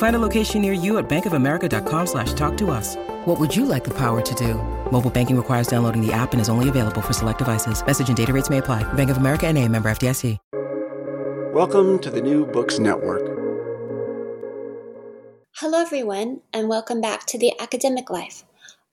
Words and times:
Find 0.00 0.16
a 0.16 0.18
location 0.18 0.62
near 0.62 0.72
you 0.72 0.96
at 0.96 1.10
bankofamerica.com 1.10 2.06
slash 2.06 2.32
talk 2.32 2.56
to 2.56 2.70
us. 2.70 2.96
What 3.26 3.38
would 3.38 3.54
you 3.54 3.66
like 3.66 3.84
the 3.84 3.92
power 3.92 4.22
to 4.22 4.34
do? 4.34 4.54
Mobile 4.90 5.10
banking 5.10 5.36
requires 5.36 5.66
downloading 5.66 6.00
the 6.00 6.10
app 6.10 6.32
and 6.32 6.40
is 6.40 6.48
only 6.48 6.70
available 6.70 7.02
for 7.02 7.12
select 7.12 7.36
devices. 7.36 7.84
Message 7.84 8.08
and 8.08 8.16
data 8.16 8.32
rates 8.32 8.48
may 8.48 8.58
apply. 8.58 8.82
Bank 8.94 9.10
of 9.10 9.18
America 9.18 9.46
and 9.46 9.58
a 9.58 9.68
member 9.68 9.90
FDIC. 9.90 10.38
Welcome 11.52 11.98
to 11.98 12.10
the 12.10 12.22
New 12.22 12.46
Books 12.46 12.78
Network. 12.78 13.20
Hello, 15.56 15.82
everyone, 15.82 16.40
and 16.54 16.70
welcome 16.70 17.02
back 17.02 17.26
to 17.26 17.38
The 17.38 17.52
Academic 17.60 18.08
Life, 18.08 18.44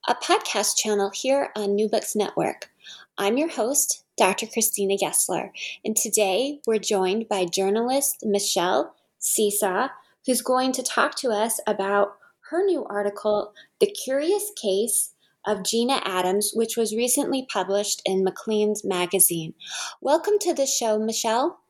a 0.10 0.16
podcast 0.16 0.76
channel 0.76 1.12
here 1.14 1.52
on 1.56 1.76
New 1.76 1.88
Books 1.88 2.18
Network. 2.18 2.70
I'm 3.18 3.38
your 3.38 3.50
host, 3.50 4.04
Dr. 4.18 4.46
Christina 4.46 4.98
Gessler, 4.98 5.52
and 5.86 5.96
today 5.96 6.60
we're 6.68 6.80
joined 6.80 7.30
by 7.30 7.46
journalist 7.46 8.26
Michelle 8.26 8.94
Cyca, 9.22 9.92
who's 10.28 10.42
going 10.42 10.74
to 10.74 10.84
talk 10.84 11.16
to 11.16 11.30
us 11.30 11.60
about 11.66 12.18
her 12.52 12.64
new 12.64 12.86
article, 12.86 13.54
The 13.80 13.88
Curious 13.88 14.52
Case 14.62 15.14
of 15.46 15.64
Gina 15.64 16.02
Adams, 16.04 16.52
which 16.54 16.76
was 16.76 16.94
recently 16.94 17.48
published 17.52 18.02
in 18.06 18.26
Maclean's 18.26 18.84
magazine. 18.84 19.54
Welcome 20.02 20.34
to 20.42 20.54
the 20.54 20.66
show, 20.66 21.00
Michelle. 21.00 21.62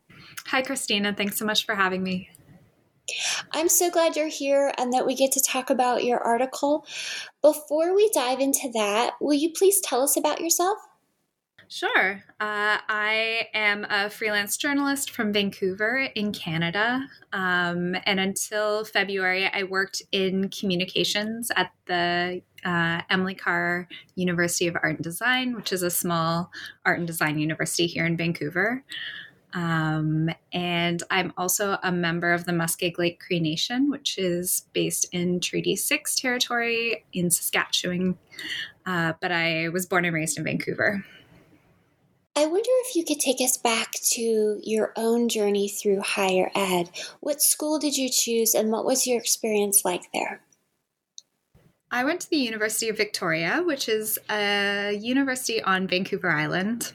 Hi, 0.47 0.63
Christina. 0.63 1.13
Thanks 1.13 1.38
so 1.38 1.45
much 1.45 1.67
for 1.67 1.75
having 1.75 2.02
me. 2.02 2.30
I'm 3.52 3.69
so 3.69 3.91
glad 3.91 4.16
you're 4.16 4.28
here 4.28 4.73
and 4.78 4.91
that 4.91 5.05
we 5.05 5.13
get 5.16 5.31
to 5.33 5.41
talk 5.41 5.69
about 5.69 6.03
your 6.03 6.19
article. 6.19 6.85
Before 7.44 7.95
we 7.95 8.09
dive 8.09 8.39
into 8.39 8.72
that, 8.73 9.13
will 9.22 9.35
you 9.35 9.52
please 9.53 9.80
tell 9.81 10.01
us 10.01 10.17
about 10.17 10.41
yourself? 10.41 10.79
Sure. 11.69 12.23
Uh, 12.39 12.79
I 12.88 13.47
am 13.53 13.85
a 13.89 14.09
freelance 14.09 14.55
journalist 14.55 15.11
from 15.11 15.33
Vancouver 15.33 16.07
in 16.16 16.31
Canada. 16.31 17.05
Um, 17.33 17.95
and 18.05 18.19
until 18.19 18.85
February, 18.85 19.50
I 19.53 19.63
worked 19.63 20.01
in 20.13 20.50
communications 20.50 21.51
at 21.57 21.72
the 21.85 22.41
uh, 22.63 23.01
Emily 23.09 23.35
Carr 23.35 23.88
University 24.16 24.67
of 24.67 24.78
Art 24.81 24.95
and 24.95 25.03
Design, 25.03 25.55
which 25.55 25.73
is 25.73 25.83
a 25.83 25.89
small 25.89 26.51
art 26.85 27.00
and 27.00 27.07
design 27.07 27.38
university 27.38 27.85
here 27.85 28.05
in 28.05 28.16
Vancouver. 28.16 28.84
Um, 29.53 30.29
and 30.53 31.03
I'm 31.09 31.34
also 31.38 31.78
a 31.84 31.91
member 31.91 32.31
of 32.31 32.45
the 32.45 32.51
Muskeg 32.51 32.97
Lake 32.97 33.19
Cree 33.19 33.39
Nation, 33.39 33.89
which 33.89 34.17
is 34.17 34.67
based 34.72 35.07
in 35.11 35.39
Treaty 35.41 35.75
6 35.75 36.16
territory 36.16 37.05
in 37.11 37.29
Saskatchewan. 37.29 38.17
Uh, 38.85 39.13
but 39.19 39.31
I 39.34 39.69
was 39.69 39.85
born 39.85 40.05
and 40.05 40.13
raised 40.13 40.38
in 40.38 40.45
Vancouver. 40.45 41.03
I 42.38 42.46
wonder 42.46 42.70
if 42.86 42.96
you 42.96 43.03
could 43.03 43.20
take 43.20 43.42
us 43.42 43.58
back 43.58 43.94
to 44.12 44.59
your 44.62 44.94
own 44.96 45.28
journey 45.28 45.68
through 45.68 46.02
higher 46.02 46.52
ed. 46.53 46.92
What 47.20 47.42
school 47.42 47.80
did 47.80 47.98
you 47.98 48.09
choose 48.12 48.53
and 48.53 48.72
what 48.72 48.86
was 48.86 49.08
your 49.08 49.18
experience 49.18 49.84
like 49.84 50.03
there? 50.14 50.42
I 51.90 52.03
went 52.03 52.22
to 52.22 52.30
the 52.30 52.38
University 52.38 52.90
of 52.90 52.97
Victoria, 52.97 53.64
which 53.66 53.90
is 53.90 54.20
a 54.30 54.96
university 55.02 55.64
on 55.64 55.88
Vancouver 55.88 56.30
Island. 56.30 56.94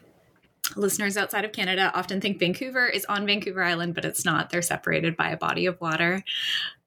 Listeners 0.77 1.17
outside 1.17 1.43
of 1.43 1.51
Canada 1.51 1.91
often 1.93 2.21
think 2.21 2.39
Vancouver 2.39 2.87
is 2.87 3.03
on 3.09 3.25
Vancouver 3.25 3.63
Island, 3.63 3.95
but 3.95 4.05
it's 4.05 4.23
not. 4.23 4.49
They're 4.49 4.61
separated 4.61 5.17
by 5.17 5.31
a 5.31 5.37
body 5.37 5.65
of 5.65 5.81
water. 5.81 6.23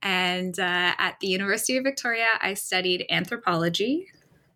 And 0.00 0.59
uh, 0.59 0.95
at 0.97 1.21
the 1.21 1.27
University 1.27 1.77
of 1.77 1.84
Victoria, 1.84 2.28
I 2.41 2.55
studied 2.55 3.05
anthropology, 3.11 4.06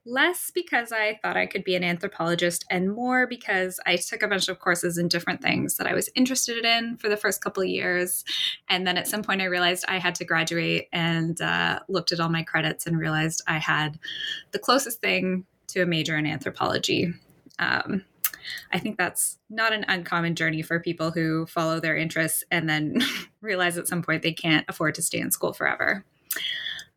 less 0.04 0.50
because 0.50 0.92
I 0.92 1.18
thought 1.22 1.36
I 1.36 1.46
could 1.46 1.64
be 1.64 1.74
an 1.74 1.84
anthropologist 1.84 2.64
and 2.70 2.92
more 2.92 3.26
because 3.26 3.78
I 3.86 3.96
took 3.96 4.22
a 4.22 4.28
bunch 4.28 4.48
of 4.48 4.58
courses 4.58 4.98
in 4.98 5.08
different 5.08 5.42
things 5.42 5.76
that 5.76 5.86
I 5.86 5.94
was 5.94 6.08
interested 6.14 6.64
in 6.64 6.96
for 6.96 7.08
the 7.08 7.16
first 7.16 7.42
couple 7.42 7.62
years. 7.64 8.24
And 8.68 8.86
then 8.86 8.96
at 8.96 9.08
some 9.08 9.22
point, 9.22 9.42
I 9.42 9.46
realized 9.46 9.84
I 9.88 9.98
had 9.98 10.14
to 10.16 10.24
graduate 10.24 10.88
and 10.92 11.40
uh, 11.40 11.80
looked 11.88 12.12
at 12.12 12.20
all 12.20 12.28
my 12.28 12.42
credits 12.42 12.86
and 12.86 12.98
realized 12.98 13.42
I 13.46 13.58
had 13.58 13.98
the 14.52 14.58
closest 14.58 15.00
thing 15.00 15.44
to 15.68 15.82
a 15.82 15.86
major 15.86 16.16
in 16.16 16.26
anthropology. 16.26 17.12
Um, 17.58 18.04
I 18.72 18.78
think 18.78 18.96
that's 18.96 19.38
not 19.48 19.72
an 19.72 19.84
uncommon 19.88 20.34
journey 20.34 20.62
for 20.62 20.80
people 20.80 21.10
who 21.10 21.46
follow 21.46 21.80
their 21.80 21.96
interests 21.96 22.44
and 22.50 22.68
then 22.68 23.02
realize 23.40 23.78
at 23.78 23.88
some 23.88 24.02
point 24.02 24.22
they 24.22 24.32
can't 24.32 24.64
afford 24.68 24.94
to 24.96 25.02
stay 25.02 25.20
in 25.20 25.30
school 25.30 25.52
forever. 25.52 26.04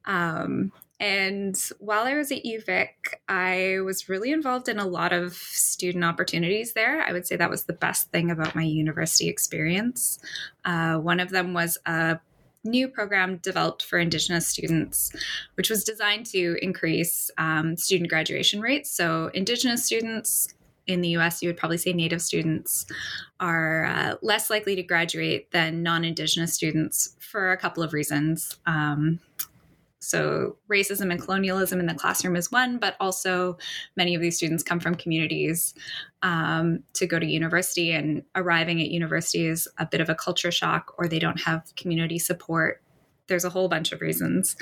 Um, 0.05 0.71
and 1.03 1.61
while 1.79 2.05
I 2.05 2.15
was 2.15 2.31
at 2.31 2.45
UVic, 2.45 2.87
I 3.27 3.81
was 3.83 4.07
really 4.07 4.31
involved 4.31 4.69
in 4.69 4.79
a 4.79 4.87
lot 4.87 5.11
of 5.11 5.33
student 5.33 6.05
opportunities 6.05 6.71
there. 6.71 7.01
I 7.01 7.11
would 7.11 7.27
say 7.27 7.35
that 7.35 7.49
was 7.49 7.65
the 7.65 7.73
best 7.73 8.09
thing 8.11 8.31
about 8.31 8.55
my 8.55 8.63
university 8.63 9.27
experience. 9.27 10.17
Uh, 10.63 10.95
one 10.95 11.19
of 11.19 11.29
them 11.29 11.53
was 11.53 11.77
a 11.85 12.21
new 12.63 12.87
program 12.87 13.35
developed 13.35 13.83
for 13.83 13.99
Indigenous 13.99 14.47
students, 14.47 15.11
which 15.55 15.69
was 15.69 15.83
designed 15.83 16.25
to 16.27 16.55
increase 16.61 17.29
um, 17.37 17.75
student 17.75 18.09
graduation 18.09 18.61
rates. 18.61 18.89
So, 18.89 19.29
Indigenous 19.33 19.83
students 19.83 20.53
in 20.87 21.01
the 21.01 21.09
US, 21.17 21.41
you 21.41 21.49
would 21.49 21.57
probably 21.57 21.79
say 21.79 21.91
Native 21.91 22.21
students 22.21 22.85
are 23.41 23.83
uh, 23.87 24.15
less 24.21 24.49
likely 24.49 24.77
to 24.77 24.83
graduate 24.83 25.51
than 25.51 25.83
non 25.83 26.05
Indigenous 26.05 26.53
students 26.53 27.17
for 27.19 27.51
a 27.51 27.57
couple 27.57 27.83
of 27.83 27.91
reasons. 27.91 28.57
Um, 28.65 29.19
so, 30.03 30.57
racism 30.69 31.11
and 31.11 31.21
colonialism 31.21 31.79
in 31.79 31.85
the 31.85 31.93
classroom 31.93 32.35
is 32.35 32.51
one, 32.51 32.77
but 32.77 32.95
also 32.99 33.57
many 33.95 34.15
of 34.15 34.21
these 34.21 34.35
students 34.35 34.61
come 34.61 34.79
from 34.79 34.95
communities 34.95 35.73
um, 36.21 36.83
to 36.93 37.07
go 37.07 37.19
to 37.19 37.25
university, 37.25 37.91
and 37.93 38.23
arriving 38.35 38.81
at 38.81 38.89
university 38.89 39.47
is 39.47 39.67
a 39.77 39.85
bit 39.85 40.01
of 40.01 40.09
a 40.09 40.15
culture 40.15 40.51
shock, 40.51 40.93
or 40.97 41.07
they 41.07 41.19
don't 41.19 41.41
have 41.41 41.73
community 41.77 42.19
support. 42.19 42.81
There's 43.27 43.45
a 43.45 43.49
whole 43.49 43.69
bunch 43.69 43.93
of 43.93 44.01
reasons. 44.01 44.57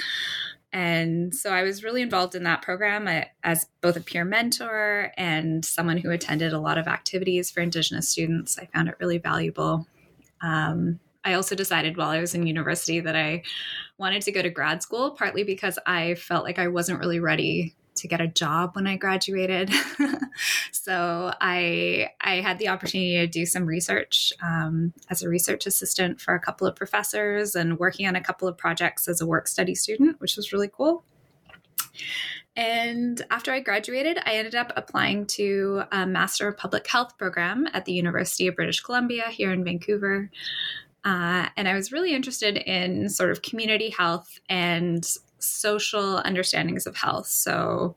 And 0.72 1.36
so 1.36 1.52
I 1.52 1.64
was 1.64 1.84
really 1.84 2.02
involved 2.02 2.36
in 2.36 2.44
that 2.44 2.62
program 2.62 3.26
as 3.44 3.66
both 3.82 3.98
a 3.98 4.02
peer 4.02 4.24
mentor 4.24 5.12
and 5.18 5.66
someone 5.66 5.98
who 5.98 6.12
attended 6.12 6.54
a 6.54 6.60
lot 6.60 6.78
of 6.78 6.88
activities 6.88 7.52
for 7.52 7.60
Indigenous 7.62 8.08
students. 8.08 8.58
I 8.58 8.68
found 8.68 8.88
it 8.88 8.96
really 9.00 9.18
valuable. 9.18 9.88
Um, 10.42 11.00
I 11.24 11.34
also 11.34 11.56
decided 11.56 11.98
while 11.98 12.10
I 12.10 12.20
was 12.20 12.34
in 12.34 12.48
university 12.48 13.00
that 13.00 13.16
I 13.16 13.44
wanted 13.98 14.24
to 14.24 14.32
go 14.32 14.42
to 14.42 14.50
grad 14.50 14.82
school, 14.82 15.12
partly 15.12 15.44
because 15.44 15.78
I 15.86 16.16
felt 16.16 16.44
like 16.44 16.60
I 16.60 16.68
wasn't 16.68 17.00
really 17.00 17.20
ready 17.20 17.76
to 17.96 18.08
get 18.08 18.22
a 18.22 18.28
job 18.28 18.76
when 18.76 18.88
I 18.88 18.98
graduated. 18.98 19.70
so 20.72 21.34
I 21.40 22.10
I 22.22 22.36
had 22.36 22.58
the 22.58 22.70
opportunity 22.70 23.16
to 23.18 23.28
do 23.28 23.46
some 23.46 23.66
research 23.66 24.34
um, 24.42 24.94
as 25.10 25.22
a 25.22 25.30
research 25.30 25.66
assistant 25.66 26.20
for 26.20 26.34
a 26.34 26.40
couple 26.40 26.66
of 26.68 26.76
professors 26.76 27.56
and 27.56 27.78
working 27.80 28.08
on 28.08 28.16
a 28.16 28.22
couple 28.22 28.48
of 28.48 28.58
projects 28.58 29.08
as 29.08 29.22
a 29.22 29.28
work 29.28 29.48
study 29.48 29.76
student, 29.76 30.20
which 30.20 30.36
was 30.36 30.52
really 30.52 30.70
cool. 30.70 31.04
And 32.56 33.22
after 33.30 33.54
I 33.54 33.62
graduated, 33.62 34.20
I 34.26 34.34
ended 34.34 34.56
up 34.56 34.74
applying 34.76 35.26
to 35.28 35.84
a 35.92 36.06
Master 36.06 36.50
of 36.50 36.58
Public 36.58 36.86
Health 36.86 37.18
program 37.18 37.68
at 37.74 37.86
the 37.86 37.94
University 37.94 38.48
of 38.48 38.56
British 38.56 38.82
Columbia 38.82 39.30
here 39.30 39.54
in 39.54 39.64
Vancouver. 39.64 40.30
Uh, 41.04 41.50
and 41.58 41.68
I 41.68 41.74
was 41.74 41.92
really 41.92 42.14
interested 42.14 42.58
in 42.58 43.10
sort 43.10 43.32
of 43.32 43.42
community 43.42 43.90
health 43.90 44.40
and 44.50 45.06
social 45.40 46.22
understandings 46.24 46.86
of 46.86 46.96
health. 46.96 47.28
So, 47.28 47.96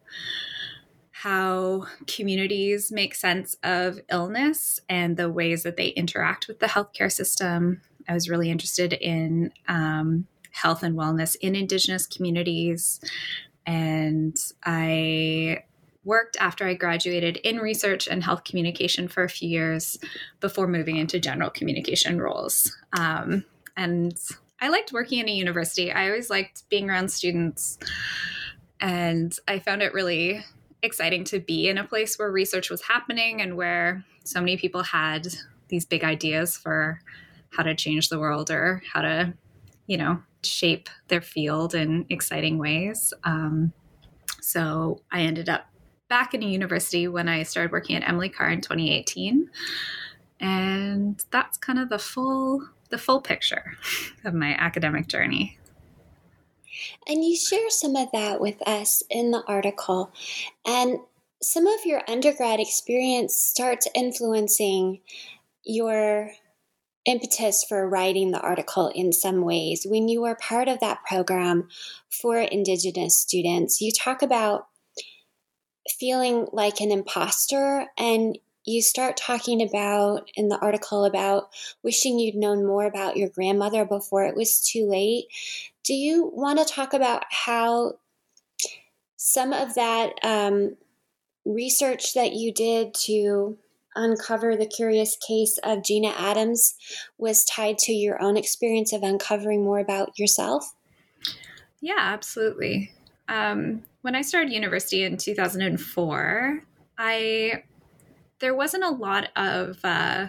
how 1.10 1.86
communities 2.06 2.92
make 2.92 3.14
sense 3.14 3.56
of 3.62 3.98
illness 4.10 4.78
and 4.90 5.16
the 5.16 5.30
ways 5.30 5.62
that 5.62 5.76
they 5.76 5.88
interact 5.88 6.48
with 6.48 6.60
the 6.60 6.66
healthcare 6.66 7.10
system. 7.10 7.80
I 8.06 8.12
was 8.12 8.28
really 8.28 8.50
interested 8.50 8.92
in 8.92 9.50
um, 9.66 10.26
health 10.50 10.82
and 10.82 10.96
wellness 10.96 11.34
in 11.40 11.56
Indigenous 11.56 12.06
communities. 12.06 13.00
And 13.66 14.36
I 14.64 15.64
worked 16.04 16.36
after 16.38 16.66
I 16.66 16.74
graduated 16.74 17.38
in 17.38 17.58
research 17.58 18.06
and 18.06 18.22
health 18.22 18.44
communication 18.44 19.08
for 19.08 19.24
a 19.24 19.28
few 19.28 19.48
years 19.48 19.98
before 20.40 20.66
moving 20.66 20.96
into 20.96 21.18
general 21.18 21.50
communication 21.50 22.20
roles. 22.20 22.76
Um, 22.98 23.44
and 23.76 24.18
I 24.60 24.68
liked 24.68 24.92
working 24.92 25.18
in 25.18 25.28
a 25.28 25.32
university. 25.32 25.90
I 25.92 26.06
always 26.06 26.30
liked 26.30 26.68
being 26.68 26.88
around 26.88 27.10
students. 27.10 27.78
And 28.80 29.36
I 29.48 29.58
found 29.58 29.82
it 29.82 29.94
really 29.94 30.44
exciting 30.82 31.24
to 31.24 31.40
be 31.40 31.68
in 31.68 31.78
a 31.78 31.84
place 31.84 32.18
where 32.18 32.30
research 32.30 32.70
was 32.70 32.82
happening 32.82 33.40
and 33.40 33.56
where 33.56 34.04
so 34.24 34.40
many 34.40 34.56
people 34.56 34.82
had 34.82 35.28
these 35.68 35.86
big 35.86 36.04
ideas 36.04 36.56
for 36.56 37.00
how 37.50 37.62
to 37.62 37.74
change 37.74 38.08
the 38.08 38.18
world 38.18 38.50
or 38.50 38.82
how 38.92 39.00
to, 39.00 39.34
you 39.86 39.96
know, 39.96 40.22
shape 40.42 40.88
their 41.08 41.22
field 41.22 41.74
in 41.74 42.04
exciting 42.10 42.58
ways. 42.58 43.12
Um, 43.24 43.72
so 44.40 45.00
I 45.10 45.22
ended 45.22 45.48
up 45.48 45.66
back 46.08 46.34
in 46.34 46.42
a 46.42 46.46
university 46.46 47.08
when 47.08 47.28
I 47.28 47.42
started 47.42 47.72
working 47.72 47.96
at 47.96 48.08
Emily 48.08 48.28
Carr 48.28 48.50
in 48.50 48.60
2018. 48.60 49.50
And 50.40 51.22
that's 51.30 51.56
kind 51.56 51.78
of 51.78 51.88
the 51.88 51.98
full 51.98 52.68
the 52.90 52.98
full 52.98 53.20
picture 53.20 53.76
of 54.24 54.34
my 54.34 54.54
academic 54.54 55.08
journey. 55.08 55.58
And 57.08 57.24
you 57.24 57.36
share 57.36 57.70
some 57.70 57.96
of 57.96 58.08
that 58.12 58.40
with 58.40 58.56
us 58.68 59.02
in 59.10 59.30
the 59.30 59.42
article. 59.46 60.12
And 60.66 60.98
some 61.42 61.66
of 61.66 61.84
your 61.84 62.02
undergrad 62.08 62.60
experience 62.60 63.34
starts 63.34 63.88
influencing 63.94 65.00
your 65.64 66.30
impetus 67.04 67.64
for 67.64 67.88
writing 67.88 68.30
the 68.30 68.40
article 68.40 68.88
in 68.94 69.12
some 69.12 69.42
ways. 69.42 69.86
When 69.88 70.08
you 70.08 70.22
were 70.22 70.36
part 70.36 70.68
of 70.68 70.80
that 70.80 71.04
program 71.04 71.68
for 72.08 72.38
Indigenous 72.38 73.18
students, 73.18 73.80
you 73.80 73.92
talk 73.92 74.22
about 74.22 74.68
feeling 75.98 76.48
like 76.52 76.80
an 76.80 76.90
imposter 76.90 77.86
and 77.98 78.38
you 78.64 78.80
start 78.80 79.16
talking 79.16 79.62
about 79.62 80.30
in 80.34 80.48
the 80.48 80.58
article 80.58 81.04
about 81.04 81.50
wishing 81.82 82.18
you'd 82.18 82.34
known 82.34 82.66
more 82.66 82.86
about 82.86 83.16
your 83.16 83.28
grandmother 83.28 83.84
before 83.84 84.24
it 84.24 84.34
was 84.34 84.60
too 84.60 84.86
late. 84.86 85.26
Do 85.84 85.92
you 85.92 86.30
want 86.32 86.58
to 86.58 86.64
talk 86.64 86.94
about 86.94 87.24
how 87.30 87.98
some 89.16 89.52
of 89.52 89.74
that 89.74 90.14
um, 90.22 90.76
research 91.44 92.14
that 92.14 92.32
you 92.32 92.52
did 92.52 92.94
to 92.94 93.58
uncover 93.94 94.56
the 94.56 94.66
curious 94.66 95.16
case 95.16 95.58
of 95.62 95.84
Gina 95.84 96.12
Adams 96.16 96.74
was 97.18 97.44
tied 97.44 97.78
to 97.78 97.92
your 97.92 98.20
own 98.20 98.36
experience 98.36 98.92
of 98.92 99.02
uncovering 99.02 99.62
more 99.62 99.78
about 99.78 100.18
yourself? 100.18 100.74
Yeah, 101.80 101.98
absolutely. 101.98 102.92
Um, 103.28 103.82
when 104.04 104.14
I 104.14 104.20
started 104.20 104.52
university 104.52 105.02
in 105.02 105.16
2004, 105.16 106.62
I 106.98 107.62
there 108.38 108.54
wasn't 108.54 108.84
a 108.84 108.90
lot 108.90 109.30
of 109.34 109.82
uh, 109.82 110.26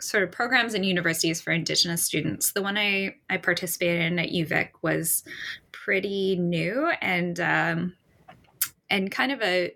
sort 0.00 0.22
of 0.22 0.32
programs 0.32 0.72
in 0.72 0.84
universities 0.84 1.38
for 1.38 1.52
Indigenous 1.52 2.02
students. 2.02 2.52
The 2.52 2.62
one 2.62 2.78
I, 2.78 3.16
I 3.28 3.36
participated 3.36 4.00
in 4.00 4.18
at 4.18 4.30
UVic 4.30 4.70
was 4.80 5.22
pretty 5.70 6.36
new 6.36 6.90
and 7.02 7.38
um, 7.40 7.92
and 8.88 9.12
kind 9.12 9.32
of 9.32 9.42
a 9.42 9.74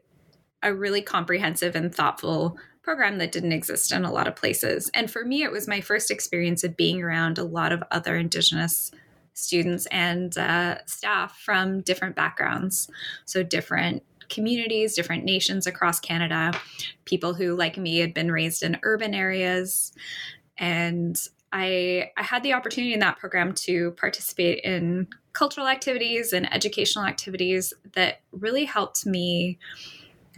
a 0.62 0.72
really 0.72 1.02
comprehensive 1.02 1.76
and 1.76 1.94
thoughtful 1.94 2.56
program 2.82 3.18
that 3.18 3.30
didn't 3.30 3.52
exist 3.52 3.92
in 3.92 4.06
a 4.06 4.12
lot 4.12 4.26
of 4.26 4.36
places. 4.36 4.90
And 4.94 5.10
for 5.10 5.26
me, 5.26 5.42
it 5.42 5.52
was 5.52 5.68
my 5.68 5.82
first 5.82 6.10
experience 6.10 6.64
of 6.64 6.78
being 6.78 7.02
around 7.02 7.36
a 7.36 7.44
lot 7.44 7.72
of 7.72 7.84
other 7.90 8.16
Indigenous 8.16 8.90
students 9.38 9.86
and 9.86 10.36
uh, 10.36 10.84
staff 10.86 11.38
from 11.38 11.80
different 11.80 12.16
backgrounds. 12.16 12.88
So, 13.24 13.42
different 13.42 14.02
communities, 14.28 14.94
different 14.94 15.24
nations 15.24 15.66
across 15.66 16.00
Canada, 16.00 16.52
people 17.04 17.34
who, 17.34 17.56
like 17.56 17.76
me, 17.76 17.98
had 17.98 18.14
been 18.14 18.30
raised 18.30 18.62
in 18.62 18.78
urban 18.82 19.14
areas. 19.14 19.92
And 20.58 21.18
I, 21.52 22.10
I 22.16 22.22
had 22.22 22.42
the 22.42 22.52
opportunity 22.52 22.92
in 22.92 23.00
that 23.00 23.18
program 23.18 23.54
to 23.54 23.92
participate 23.92 24.60
in 24.64 25.08
cultural 25.32 25.66
activities 25.66 26.32
and 26.32 26.52
educational 26.52 27.06
activities 27.06 27.72
that 27.94 28.20
really 28.32 28.64
helped 28.64 29.06
me 29.06 29.58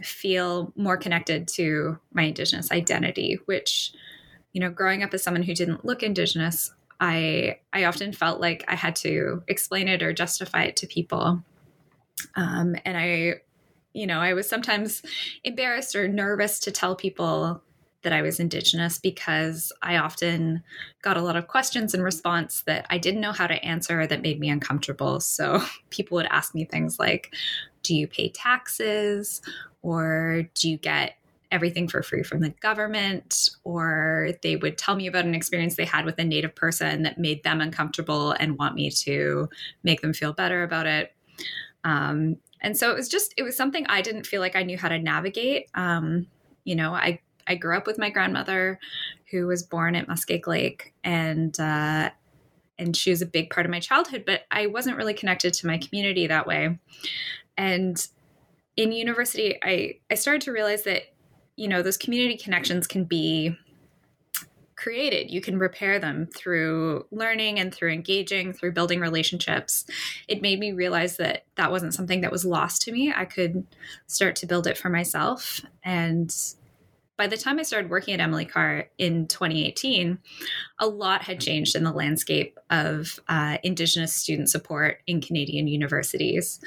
feel 0.01 0.71
more 0.75 0.97
connected 0.97 1.47
to 1.47 1.99
my 2.13 2.23
Indigenous 2.23 2.71
identity, 2.71 3.39
which, 3.45 3.93
you 4.53 4.61
know, 4.61 4.69
growing 4.69 5.03
up 5.03 5.13
as 5.13 5.23
someone 5.23 5.43
who 5.43 5.53
didn't 5.53 5.85
look 5.85 6.01
Indigenous, 6.01 6.73
I 7.01 7.57
I 7.73 7.85
often 7.85 8.13
felt 8.13 8.39
like 8.39 8.63
I 8.67 8.75
had 8.75 8.95
to 8.97 9.43
explain 9.47 9.87
it 9.87 10.03
or 10.03 10.13
justify 10.13 10.63
it 10.63 10.77
to 10.77 10.87
people. 10.87 11.43
Um, 12.35 12.75
and 12.85 12.95
I, 12.95 13.41
you 13.93 14.05
know, 14.05 14.19
I 14.19 14.33
was 14.33 14.47
sometimes 14.47 15.01
embarrassed 15.43 15.95
or 15.95 16.07
nervous 16.07 16.59
to 16.61 16.71
tell 16.71 16.95
people 16.95 17.63
that 18.03 18.13
I 18.13 18.21
was 18.21 18.39
Indigenous 18.39 18.99
because 18.99 19.71
I 19.81 19.97
often 19.97 20.63
got 21.01 21.17
a 21.17 21.21
lot 21.21 21.35
of 21.35 21.47
questions 21.47 21.93
in 21.93 22.01
response 22.01 22.63
that 22.63 22.85
I 22.89 22.97
didn't 22.97 23.21
know 23.21 23.31
how 23.31 23.47
to 23.47 23.63
answer 23.65 24.05
that 24.05 24.21
made 24.21 24.39
me 24.39 24.49
uncomfortable. 24.49 25.19
So 25.19 25.61
people 25.89 26.15
would 26.15 26.27
ask 26.27 26.53
me 26.53 26.65
things 26.65 26.99
like, 26.99 27.33
Do 27.81 27.95
you 27.95 28.07
pay 28.07 28.29
taxes? 28.29 29.41
Or 29.81 30.43
do 30.53 30.69
you 30.69 30.77
get 30.77 31.15
everything 31.51 31.87
for 31.87 32.01
free 32.01 32.23
from 32.23 32.39
the 32.39 32.49
government, 32.61 33.49
or 33.63 34.31
they 34.41 34.55
would 34.55 34.77
tell 34.77 34.95
me 34.95 35.07
about 35.07 35.25
an 35.25 35.35
experience 35.35 35.75
they 35.75 35.85
had 35.85 36.05
with 36.05 36.17
a 36.17 36.23
Native 36.23 36.55
person 36.55 37.03
that 37.03 37.17
made 37.17 37.43
them 37.43 37.61
uncomfortable 37.61 38.31
and 38.31 38.57
want 38.57 38.73
me 38.75 38.89
to 38.89 39.49
make 39.83 40.01
them 40.01 40.13
feel 40.13 40.33
better 40.33 40.63
about 40.63 40.87
it. 40.87 41.13
Um, 41.83 42.37
and 42.61 42.77
so 42.77 42.91
it 42.91 42.95
was 42.95 43.09
just, 43.09 43.33
it 43.37 43.43
was 43.43 43.57
something 43.57 43.85
I 43.87 44.01
didn't 44.01 44.27
feel 44.27 44.39
like 44.39 44.55
I 44.55 44.63
knew 44.63 44.77
how 44.77 44.87
to 44.87 44.99
navigate. 44.99 45.67
Um, 45.73 46.27
you 46.63 46.75
know, 46.75 46.93
I, 46.93 47.19
I 47.47 47.55
grew 47.55 47.75
up 47.75 47.87
with 47.87 47.97
my 47.97 48.09
grandmother 48.09 48.79
who 49.31 49.47
was 49.47 49.63
born 49.63 49.95
at 49.95 50.07
Muskeg 50.07 50.47
Lake 50.47 50.93
and, 51.03 51.59
uh, 51.59 52.11
and 52.77 52.95
she 52.95 53.09
was 53.09 53.21
a 53.21 53.25
big 53.25 53.49
part 53.49 53.65
of 53.65 53.71
my 53.71 53.79
childhood, 53.79 54.23
but 54.25 54.41
I 54.51 54.67
wasn't 54.67 54.97
really 54.97 55.13
connected 55.13 55.53
to 55.55 55.67
my 55.67 55.77
community 55.77 56.27
that 56.27 56.47
way. 56.47 56.79
And 57.57 58.07
in 58.77 58.91
university, 58.91 59.57
I, 59.61 59.99
I 60.09 60.15
started 60.15 60.41
to 60.43 60.51
realize 60.51 60.83
that 60.83 61.03
you 61.61 61.67
know 61.67 61.83
those 61.83 61.97
community 61.97 62.37
connections 62.37 62.87
can 62.87 63.03
be 63.03 63.55
created. 64.75 65.29
You 65.29 65.41
can 65.41 65.59
repair 65.59 65.99
them 65.99 66.27
through 66.35 67.05
learning 67.11 67.59
and 67.59 67.71
through 67.71 67.91
engaging, 67.91 68.51
through 68.51 68.71
building 68.71 68.99
relationships. 68.99 69.85
It 70.27 70.41
made 70.41 70.59
me 70.59 70.71
realize 70.71 71.17
that 71.17 71.45
that 71.57 71.69
wasn't 71.69 71.93
something 71.93 72.21
that 72.21 72.31
was 72.31 72.45
lost 72.45 72.81
to 72.83 72.91
me. 72.91 73.13
I 73.15 73.25
could 73.25 73.67
start 74.07 74.35
to 74.37 74.47
build 74.47 74.65
it 74.65 74.75
for 74.75 74.89
myself. 74.89 75.61
And 75.83 76.35
by 77.15 77.27
the 77.27 77.37
time 77.37 77.59
I 77.59 77.61
started 77.61 77.91
working 77.91 78.15
at 78.15 78.19
Emily 78.19 78.45
Carr 78.45 78.87
in 78.97 79.27
2018, 79.27 80.17
a 80.79 80.87
lot 80.87 81.21
had 81.21 81.39
changed 81.39 81.75
in 81.75 81.83
the 81.83 81.91
landscape 81.91 82.57
of 82.71 83.19
uh, 83.27 83.59
Indigenous 83.61 84.15
student 84.15 84.49
support 84.49 85.03
in 85.05 85.21
Canadian 85.21 85.67
universities. 85.67 86.59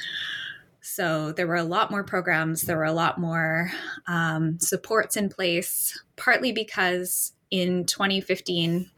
So 0.86 1.32
there 1.32 1.46
were 1.46 1.56
a 1.56 1.64
lot 1.64 1.90
more 1.90 2.04
programs, 2.04 2.62
there 2.62 2.76
were 2.76 2.84
a 2.84 2.92
lot 2.92 3.18
more 3.18 3.70
um, 4.06 4.60
supports 4.60 5.16
in 5.16 5.30
place, 5.30 5.98
partly 6.16 6.52
because 6.52 7.32
in 7.50 7.86
2015, 7.86 8.90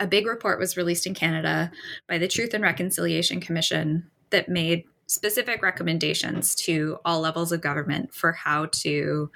a 0.00 0.06
big 0.06 0.26
report 0.26 0.58
was 0.58 0.78
released 0.78 1.06
in 1.06 1.12
Canada 1.12 1.70
by 2.08 2.16
the 2.16 2.28
Truth 2.28 2.54
and 2.54 2.64
Reconciliation 2.64 3.42
Commission 3.42 4.10
that 4.30 4.48
made 4.48 4.84
specific 5.06 5.62
recommendations 5.62 6.54
to 6.54 6.96
all 7.04 7.20
levels 7.20 7.52
of 7.52 7.60
government 7.60 8.14
for 8.14 8.32
how 8.32 8.68
to 8.72 9.30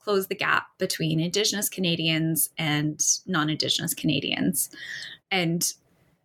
close 0.00 0.26
the 0.26 0.34
gap 0.34 0.66
between 0.76 1.20
Indigenous 1.20 1.70
Canadians 1.70 2.50
and 2.58 3.02
non 3.26 3.48
Indigenous 3.48 3.94
Canadians. 3.94 4.68
And 5.30 5.72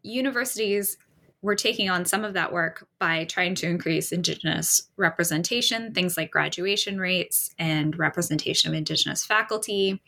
universities 0.03 0.97
we're 1.41 1.55
taking 1.55 1.89
on 1.89 2.05
some 2.05 2.25
of 2.25 2.33
that 2.33 2.51
work 2.51 2.85
by 2.99 3.23
trying 3.25 3.55
to 3.55 3.67
increase 3.67 4.11
Indigenous 4.11 4.89
representation, 4.97 5.93
things 5.93 6.17
like 6.17 6.31
graduation 6.31 6.99
rates 6.99 7.53
and 7.57 7.97
representation 7.97 8.69
of 8.69 8.75
Indigenous 8.75 9.25
faculty. 9.25 10.01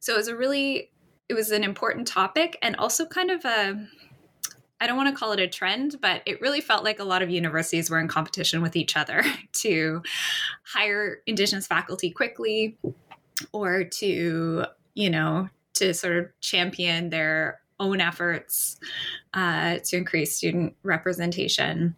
So 0.00 0.14
it 0.14 0.18
was 0.18 0.28
a 0.28 0.36
really, 0.36 0.90
it 1.28 1.34
was 1.34 1.50
an 1.50 1.64
important 1.64 2.06
topic 2.06 2.58
and 2.60 2.76
also 2.76 3.06
kind 3.06 3.30
of 3.30 3.44
a, 3.44 3.86
I 4.78 4.86
don't 4.86 4.98
want 4.98 5.08
to 5.08 5.18
call 5.18 5.32
it 5.32 5.40
a 5.40 5.48
trend, 5.48 5.96
but 6.02 6.20
it 6.26 6.42
really 6.42 6.60
felt 6.60 6.84
like 6.84 7.00
a 7.00 7.04
lot 7.04 7.22
of 7.22 7.30
universities 7.30 7.88
were 7.88 7.98
in 7.98 8.08
competition 8.08 8.60
with 8.60 8.76
each 8.76 8.96
other 8.96 9.24
to 9.54 10.02
hire 10.62 11.22
Indigenous 11.26 11.66
faculty 11.66 12.10
quickly 12.10 12.76
or 13.52 13.84
to, 13.84 14.66
you 14.94 15.10
know, 15.10 15.48
to 15.74 15.94
sort 15.94 16.16
of 16.18 16.40
champion 16.40 17.08
their 17.08 17.60
own 17.78 18.00
efforts 18.00 18.78
uh, 19.34 19.78
to 19.84 19.96
increase 19.96 20.36
student 20.36 20.74
representation. 20.82 21.94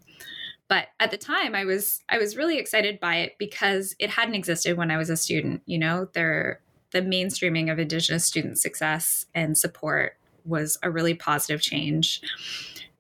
But 0.68 0.88
at 1.00 1.10
the 1.10 1.16
time, 1.16 1.54
I 1.54 1.64
was 1.64 2.02
I 2.08 2.18
was 2.18 2.36
really 2.36 2.58
excited 2.58 3.00
by 3.00 3.16
it 3.16 3.36
because 3.38 3.96
it 3.98 4.10
hadn't 4.10 4.34
existed 4.34 4.76
when 4.76 4.90
I 4.90 4.98
was 4.98 5.08
a 5.08 5.16
student. 5.16 5.62
You 5.66 5.78
know, 5.78 6.08
there 6.12 6.60
the 6.90 7.00
mainstreaming 7.00 7.70
of 7.70 7.78
Indigenous 7.78 8.24
student 8.24 8.58
success 8.58 9.26
and 9.34 9.56
support 9.56 10.16
was 10.44 10.78
a 10.82 10.90
really 10.90 11.14
positive 11.14 11.60
change, 11.60 12.20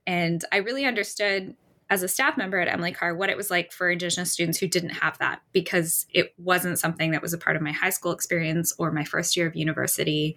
and 0.06 0.42
I 0.50 0.58
really 0.58 0.86
understood 0.86 1.54
as 1.90 2.02
a 2.02 2.08
staff 2.08 2.36
member 2.36 2.58
at 2.58 2.68
Emily 2.68 2.92
Carr 2.92 3.14
what 3.14 3.30
it 3.30 3.36
was 3.36 3.50
like 3.50 3.72
for 3.72 3.90
Indigenous 3.90 4.32
students 4.32 4.58
who 4.58 4.68
didn't 4.68 4.90
have 4.90 5.16
that 5.18 5.40
because 5.52 6.06
it 6.12 6.34
wasn't 6.36 6.78
something 6.78 7.12
that 7.12 7.22
was 7.22 7.32
a 7.32 7.38
part 7.38 7.56
of 7.56 7.62
my 7.62 7.72
high 7.72 7.90
school 7.90 8.12
experience 8.12 8.74
or 8.78 8.90
my 8.90 9.04
first 9.04 9.36
year 9.36 9.46
of 9.46 9.56
university. 9.56 10.36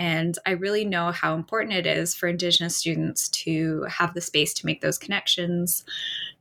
And 0.00 0.38
I 0.46 0.52
really 0.52 0.86
know 0.86 1.12
how 1.12 1.34
important 1.34 1.74
it 1.74 1.86
is 1.86 2.14
for 2.14 2.26
Indigenous 2.26 2.74
students 2.74 3.28
to 3.28 3.82
have 3.82 4.14
the 4.14 4.22
space 4.22 4.54
to 4.54 4.66
make 4.66 4.80
those 4.80 4.96
connections 4.96 5.84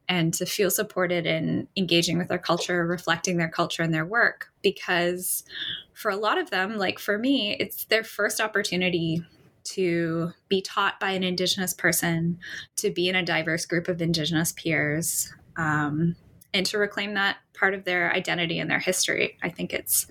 and 0.08 0.34
to 0.36 0.46
feel 0.46 0.72
supported 0.72 1.26
in 1.26 1.68
engaging 1.76 2.18
with 2.18 2.30
their 2.30 2.38
culture, 2.40 2.88
reflecting 2.88 3.36
their 3.36 3.50
culture 3.50 3.84
and 3.84 3.94
their 3.94 4.06
work. 4.06 4.50
Because 4.62 5.44
for 5.92 6.10
a 6.10 6.16
lot 6.16 6.38
of 6.38 6.52
them, 6.52 6.78
like 6.78 7.00
for 7.00 7.18
me, 7.18 7.58
it's 7.60 7.84
their 7.84 8.04
first 8.04 8.40
opportunity 8.40 9.22
to 9.66 10.32
be 10.48 10.62
taught 10.62 10.98
by 10.98 11.12
an 11.12 11.24
Indigenous 11.24 11.74
person, 11.74 12.40
to 12.78 12.90
be 12.90 13.10
in 13.10 13.16
a 13.16 13.26
diverse 13.26 13.66
group 13.66 13.90
of 13.90 14.02
Indigenous 14.02 14.54
peers, 14.54 15.34
um, 15.58 16.16
and 16.54 16.66
to 16.66 16.78
reclaim 16.78 17.14
that 17.16 17.36
part 17.54 17.74
of 17.74 17.84
their 17.84 18.14
identity 18.14 18.58
and 18.58 18.72
their 18.72 18.80
history. 18.80 19.38
I 19.44 19.50
think 19.50 19.74
it's 19.74 20.08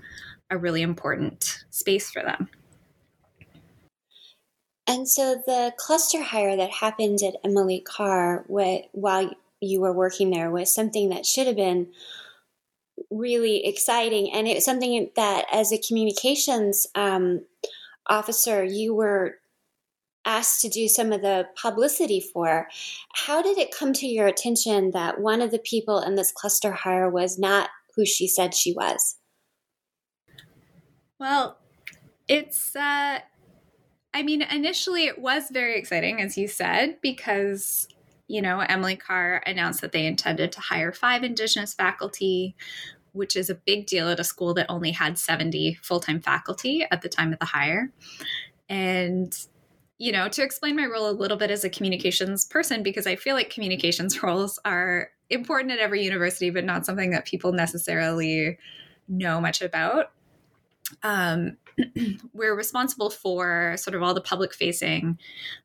a 0.50 0.58
really 0.58 0.82
important 0.82 1.64
space 1.70 2.10
for 2.10 2.22
them. 2.22 2.50
And 4.88 5.06
so 5.06 5.34
the 5.46 5.74
cluster 5.76 6.22
hire 6.22 6.56
that 6.56 6.70
happened 6.70 7.18
at 7.22 7.36
Emily 7.44 7.80
Carr 7.80 8.44
while 8.48 9.30
you 9.60 9.80
were 9.80 9.92
working 9.92 10.30
there 10.30 10.50
was 10.50 10.74
something 10.74 11.10
that 11.10 11.26
should 11.26 11.46
have 11.46 11.56
been 11.56 11.88
really 13.10 13.66
exciting. 13.66 14.32
And 14.32 14.48
it 14.48 14.54
was 14.54 14.64
something 14.64 15.10
that, 15.14 15.44
as 15.52 15.72
a 15.72 15.78
communications 15.78 16.86
um, 16.94 17.44
officer, 18.06 18.64
you 18.64 18.94
were 18.94 19.36
asked 20.24 20.62
to 20.62 20.70
do 20.70 20.88
some 20.88 21.12
of 21.12 21.20
the 21.20 21.48
publicity 21.60 22.20
for. 22.20 22.68
How 23.14 23.42
did 23.42 23.58
it 23.58 23.74
come 23.76 23.92
to 23.94 24.06
your 24.06 24.26
attention 24.26 24.92
that 24.92 25.20
one 25.20 25.42
of 25.42 25.50
the 25.50 25.58
people 25.58 26.00
in 26.00 26.14
this 26.14 26.32
cluster 26.32 26.72
hire 26.72 27.10
was 27.10 27.38
not 27.38 27.68
who 27.94 28.06
she 28.06 28.26
said 28.26 28.54
she 28.54 28.72
was? 28.72 29.16
Well, 31.18 31.58
it's 32.26 32.74
uh, 32.74 33.20
I 34.14 34.22
mean, 34.22 34.42
initially 34.42 35.06
it 35.06 35.18
was 35.18 35.50
very 35.50 35.78
exciting, 35.78 36.20
as 36.20 36.36
you 36.36 36.48
said, 36.48 36.96
because, 37.02 37.88
you 38.26 38.40
know, 38.40 38.60
Emily 38.60 38.96
Carr 38.96 39.42
announced 39.46 39.80
that 39.82 39.92
they 39.92 40.06
intended 40.06 40.52
to 40.52 40.60
hire 40.60 40.92
five 40.92 41.22
Indigenous 41.22 41.74
faculty, 41.74 42.56
which 43.12 43.36
is 43.36 43.50
a 43.50 43.54
big 43.54 43.86
deal 43.86 44.08
at 44.08 44.20
a 44.20 44.24
school 44.24 44.54
that 44.54 44.66
only 44.68 44.92
had 44.92 45.18
70 45.18 45.74
full 45.82 46.00
time 46.00 46.20
faculty 46.20 46.86
at 46.90 47.02
the 47.02 47.08
time 47.08 47.32
of 47.32 47.38
the 47.38 47.44
hire. 47.44 47.92
And, 48.68 49.36
you 49.98 50.12
know, 50.12 50.28
to 50.28 50.42
explain 50.42 50.76
my 50.76 50.86
role 50.86 51.10
a 51.10 51.12
little 51.12 51.36
bit 51.36 51.50
as 51.50 51.64
a 51.64 51.70
communications 51.70 52.44
person, 52.44 52.82
because 52.82 53.06
I 53.06 53.16
feel 53.16 53.34
like 53.34 53.50
communications 53.50 54.22
roles 54.22 54.58
are 54.64 55.10
important 55.30 55.72
at 55.72 55.80
every 55.80 56.02
university, 56.02 56.48
but 56.50 56.64
not 56.64 56.86
something 56.86 57.10
that 57.10 57.26
people 57.26 57.52
necessarily 57.52 58.58
know 59.06 59.40
much 59.40 59.60
about. 59.60 60.12
Um, 61.02 61.58
we're 62.32 62.56
responsible 62.56 63.10
for 63.10 63.74
sort 63.76 63.94
of 63.94 64.02
all 64.02 64.14
the 64.14 64.20
public 64.20 64.54
facing 64.54 65.18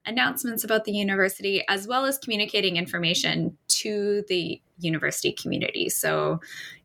announcements 0.06 0.64
about 0.64 0.86
the 0.86 0.92
university, 0.92 1.64
as 1.68 1.88
well 1.88 2.06
as 2.06 2.18
communicating 2.18 2.78
information 2.78 3.58
to 3.68 4.24
the 4.28 4.62
university 4.80 5.32
community. 5.32 5.90
So, 5.90 6.40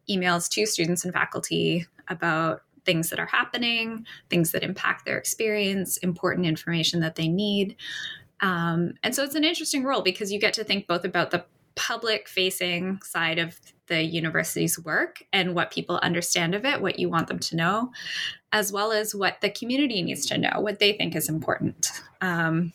emails 0.09 0.49
to 0.51 0.67
students 0.67 1.05
and 1.05 1.13
faculty 1.13 1.87
about 2.09 2.63
things 2.85 3.11
that 3.11 3.21
are 3.21 3.27
happening, 3.27 4.07
things 4.31 4.53
that 4.53 4.63
impact 4.63 5.05
their 5.05 5.19
experience, 5.19 5.99
important 5.99 6.47
information 6.47 7.01
that 7.01 7.17
they 7.17 7.29
need. 7.29 7.77
Um, 8.41 8.95
and 9.03 9.15
so 9.15 9.23
it's 9.25 9.35
an 9.35 9.45
interesting 9.45 9.85
role 9.85 10.01
because 10.01 10.33
you 10.33 10.41
get 10.41 10.55
to 10.55 10.65
think 10.65 10.87
both 10.87 11.05
about 11.05 11.31
the 11.31 11.45
public 11.75 12.29
facing 12.29 13.01
side 13.03 13.39
of 13.39 13.59
the 13.89 14.03
university's 14.03 14.79
work 14.79 15.23
and 15.33 15.55
what 15.55 15.71
people 15.71 15.99
understand 16.03 16.55
of 16.55 16.65
it, 16.65 16.81
what 16.81 16.99
you 16.99 17.09
want 17.09 17.29
them 17.29 17.39
to 17.39 17.57
know, 17.57 17.93
as 18.53 18.73
well 18.73 18.93
as 18.93 19.15
what 19.15 19.41
the 19.41 19.51
community 19.51 20.03
needs 20.03 20.27
to 20.27 20.39
know, 20.39 20.61
what 20.61 20.79
they 20.79 20.93
think 20.93 21.17
is 21.17 21.29
important. 21.29 21.91
Um, 22.21 22.73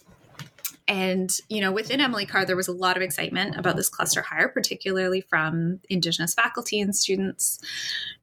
and, 0.87 1.31
you 1.47 1.61
know, 1.61 1.71
within 1.71 2.01
Emily 2.01 2.25
Carr, 2.25 2.45
there 2.45 2.55
was 2.55 2.67
a 2.67 2.73
lot 2.73 2.97
of 2.97 3.03
excitement 3.03 3.55
about 3.57 3.77
this 3.77 3.89
cluster 3.89 4.21
hire, 4.21 4.49
particularly 4.49 5.21
from 5.21 5.79
Indigenous 5.89 6.33
faculty 6.33 6.81
and 6.81 6.95
students. 6.95 7.59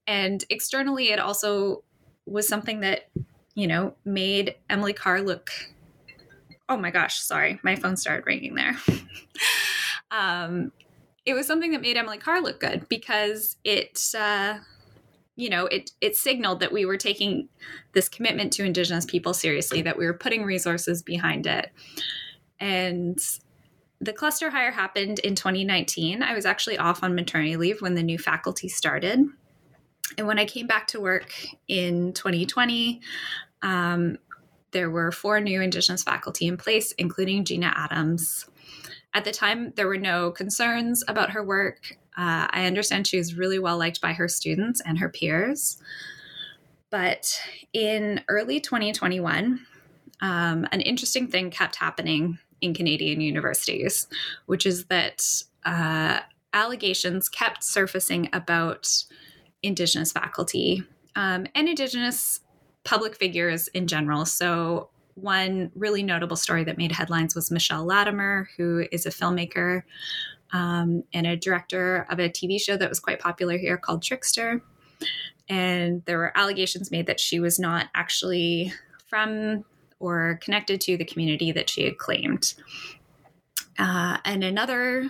And 0.06 0.44
externally, 0.50 1.10
it 1.10 1.18
also 1.18 1.82
was 2.26 2.46
something 2.46 2.80
that, 2.80 3.08
you 3.54 3.66
know, 3.66 3.94
made 4.04 4.56
Emily 4.68 4.92
Carr 4.92 5.22
look. 5.22 5.50
Oh 6.68 6.76
my 6.76 6.90
gosh, 6.90 7.18
sorry, 7.18 7.58
my 7.62 7.76
phone 7.76 7.96
started 7.96 8.26
ringing 8.26 8.54
there. 8.54 8.76
um, 10.10 10.70
it 11.30 11.34
was 11.34 11.46
something 11.46 11.70
that 11.72 11.80
made 11.80 11.96
Emily 11.96 12.18
Carr 12.18 12.42
look 12.42 12.60
good 12.60 12.88
because 12.88 13.56
it, 13.64 14.14
uh, 14.18 14.58
you 15.36 15.48
know, 15.48 15.66
it 15.66 15.92
it 16.00 16.16
signaled 16.16 16.60
that 16.60 16.72
we 16.72 16.84
were 16.84 16.96
taking 16.96 17.48
this 17.92 18.08
commitment 18.08 18.52
to 18.54 18.64
Indigenous 18.64 19.04
people 19.04 19.32
seriously, 19.32 19.80
that 19.82 19.96
we 19.96 20.06
were 20.06 20.14
putting 20.14 20.44
resources 20.44 21.02
behind 21.02 21.46
it, 21.46 21.70
and 22.58 23.18
the 24.00 24.12
cluster 24.12 24.50
hire 24.50 24.70
happened 24.70 25.18
in 25.20 25.34
2019. 25.34 26.22
I 26.22 26.34
was 26.34 26.46
actually 26.46 26.78
off 26.78 27.02
on 27.02 27.14
maternity 27.14 27.56
leave 27.56 27.82
when 27.82 27.94
the 27.94 28.02
new 28.02 28.18
faculty 28.18 28.68
started. 28.68 29.20
And 30.18 30.26
when 30.26 30.38
I 30.38 30.46
came 30.46 30.66
back 30.66 30.88
to 30.88 31.00
work 31.00 31.32
in 31.68 32.12
2020, 32.14 33.00
um, 33.62 34.18
there 34.72 34.90
were 34.90 35.12
four 35.12 35.40
new 35.40 35.60
Indigenous 35.60 36.02
faculty 36.02 36.46
in 36.46 36.56
place, 36.56 36.92
including 36.92 37.44
Gina 37.44 37.72
Adams. 37.76 38.46
At 39.12 39.24
the 39.24 39.32
time, 39.32 39.72
there 39.76 39.88
were 39.88 39.98
no 39.98 40.30
concerns 40.30 41.02
about 41.08 41.30
her 41.30 41.42
work. 41.42 41.96
Uh, 42.16 42.46
I 42.50 42.66
understand 42.66 43.06
she 43.06 43.18
was 43.18 43.34
really 43.34 43.58
well 43.58 43.78
liked 43.78 44.00
by 44.00 44.12
her 44.12 44.28
students 44.28 44.80
and 44.84 44.98
her 44.98 45.08
peers. 45.08 45.78
But 46.90 47.40
in 47.72 48.22
early 48.28 48.60
2021, 48.60 49.66
um, 50.20 50.66
an 50.70 50.80
interesting 50.80 51.28
thing 51.28 51.50
kept 51.50 51.76
happening 51.76 52.38
in 52.60 52.74
Canadian 52.74 53.20
universities, 53.20 54.06
which 54.46 54.66
is 54.66 54.86
that 54.86 55.24
uh, 55.64 56.20
allegations 56.52 57.28
kept 57.28 57.64
surfacing 57.64 58.28
about 58.32 59.04
Indigenous 59.62 60.12
faculty 60.12 60.82
um, 61.16 61.46
and 61.54 61.68
Indigenous 61.68 62.40
public 62.84 63.14
figures 63.16 63.68
in 63.68 63.86
general. 63.86 64.24
So, 64.24 64.90
one 65.14 65.70
really 65.74 66.02
notable 66.02 66.36
story 66.36 66.64
that 66.64 66.78
made 66.78 66.92
headlines 66.92 67.34
was 67.34 67.50
Michelle 67.50 67.84
Latimer, 67.84 68.48
who 68.56 68.86
is 68.92 69.06
a 69.06 69.10
filmmaker 69.10 69.82
um, 70.52 71.04
and 71.12 71.26
a 71.26 71.36
director 71.36 72.06
of 72.10 72.18
a 72.18 72.28
TV 72.28 72.60
show 72.60 72.76
that 72.76 72.88
was 72.88 73.00
quite 73.00 73.20
popular 73.20 73.58
here 73.58 73.76
called 73.76 74.02
Trickster. 74.02 74.62
And 75.48 76.02
there 76.06 76.18
were 76.18 76.36
allegations 76.36 76.90
made 76.90 77.06
that 77.06 77.20
she 77.20 77.40
was 77.40 77.58
not 77.58 77.88
actually 77.94 78.72
from 79.08 79.64
or 79.98 80.38
connected 80.42 80.80
to 80.80 80.96
the 80.96 81.04
community 81.04 81.52
that 81.52 81.68
she 81.68 81.84
had 81.84 81.98
claimed. 81.98 82.54
Uh, 83.78 84.18
and 84.24 84.42
another 84.42 85.08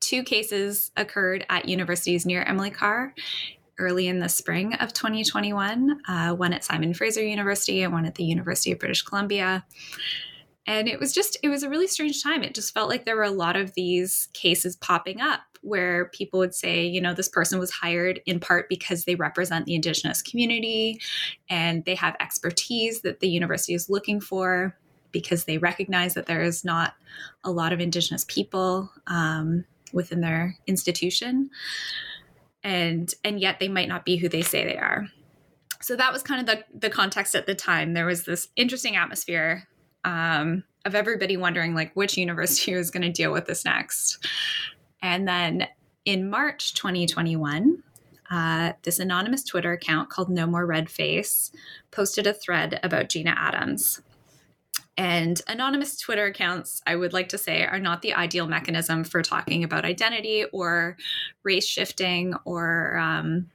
two 0.00 0.22
cases 0.22 0.90
occurred 0.96 1.44
at 1.50 1.68
universities 1.68 2.24
near 2.24 2.42
Emily 2.42 2.70
Carr 2.70 3.14
early 3.78 4.08
in 4.08 4.18
the 4.18 4.28
spring 4.28 4.74
of 4.74 4.92
2021, 4.92 6.00
uh, 6.08 6.34
one 6.34 6.52
at 6.52 6.64
Simon 6.64 6.94
Fraser 6.94 7.22
University 7.22 7.82
and 7.82 7.92
one 7.92 8.06
at 8.06 8.16
the 8.16 8.24
University 8.24 8.72
of 8.72 8.78
British 8.78 9.02
Columbia. 9.02 9.64
And 10.66 10.86
it 10.86 11.00
was 11.00 11.14
just, 11.14 11.38
it 11.42 11.48
was 11.48 11.62
a 11.62 11.70
really 11.70 11.86
strange 11.86 12.22
time. 12.22 12.42
It 12.42 12.54
just 12.54 12.74
felt 12.74 12.90
like 12.90 13.06
there 13.06 13.16
were 13.16 13.22
a 13.22 13.30
lot 13.30 13.56
of 13.56 13.72
these 13.72 14.28
cases 14.34 14.76
popping 14.76 15.20
up 15.20 15.40
where 15.62 16.06
people 16.10 16.38
would 16.38 16.54
say, 16.54 16.84
you 16.84 17.00
know, 17.00 17.14
this 17.14 17.28
person 17.28 17.58
was 17.58 17.70
hired 17.70 18.20
in 18.26 18.38
part 18.38 18.68
because 18.68 19.04
they 19.04 19.14
represent 19.14 19.64
the 19.64 19.74
Indigenous 19.74 20.20
community 20.20 21.00
and 21.48 21.84
they 21.84 21.94
have 21.94 22.16
expertise 22.20 23.00
that 23.00 23.20
the 23.20 23.28
university 23.28 23.74
is 23.74 23.88
looking 23.88 24.20
for 24.20 24.76
because 25.10 25.44
they 25.44 25.58
recognize 25.58 26.14
that 26.14 26.26
there 26.26 26.42
is 26.42 26.64
not 26.64 26.94
a 27.44 27.50
lot 27.50 27.72
of 27.72 27.80
Indigenous 27.80 28.26
people 28.28 28.90
um, 29.06 29.64
within 29.92 30.20
their 30.20 30.56
institution 30.66 31.48
and 32.68 33.14
and 33.24 33.40
yet 33.40 33.60
they 33.60 33.68
might 33.68 33.88
not 33.88 34.04
be 34.04 34.16
who 34.16 34.28
they 34.28 34.42
say 34.42 34.62
they 34.64 34.76
are. 34.76 35.08
So 35.80 35.96
that 35.96 36.12
was 36.12 36.22
kind 36.22 36.40
of 36.40 36.46
the 36.46 36.64
the 36.78 36.90
context 36.90 37.34
at 37.34 37.46
the 37.46 37.54
time. 37.54 37.94
There 37.94 38.06
was 38.06 38.24
this 38.24 38.48
interesting 38.56 38.94
atmosphere 38.94 39.66
um, 40.04 40.64
of 40.84 40.94
everybody 40.94 41.36
wondering 41.36 41.74
like 41.74 41.94
which 41.94 42.18
university 42.18 42.74
was 42.76 42.90
going 42.90 43.02
to 43.02 43.10
deal 43.10 43.32
with 43.32 43.46
this 43.46 43.64
next. 43.64 44.26
And 45.02 45.26
then 45.26 45.66
in 46.04 46.30
march 46.30 46.72
2021 46.74 47.82
uh, 48.30 48.72
this 48.82 48.98
anonymous 48.98 49.44
twitter 49.44 49.72
account 49.72 50.08
called 50.08 50.30
no 50.30 50.46
more 50.46 50.64
red 50.64 50.88
face 50.88 51.52
posted 51.90 52.26
a 52.26 52.32
thread 52.32 52.80
about 52.82 53.10
gina 53.10 53.34
adams 53.36 54.00
And 54.98 55.40
anonymous 55.46 55.96
Twitter 55.96 56.26
accounts, 56.26 56.82
I 56.84 56.96
would 56.96 57.12
like 57.12 57.28
to 57.28 57.38
say, 57.38 57.64
are 57.64 57.78
not 57.78 58.02
the 58.02 58.14
ideal 58.14 58.48
mechanism 58.48 59.04
for 59.04 59.22
talking 59.22 59.62
about 59.62 59.84
identity 59.84 60.44
or 60.52 60.96
race 61.44 61.66
shifting 61.68 62.34
or 62.44 62.98
um, 62.98 63.48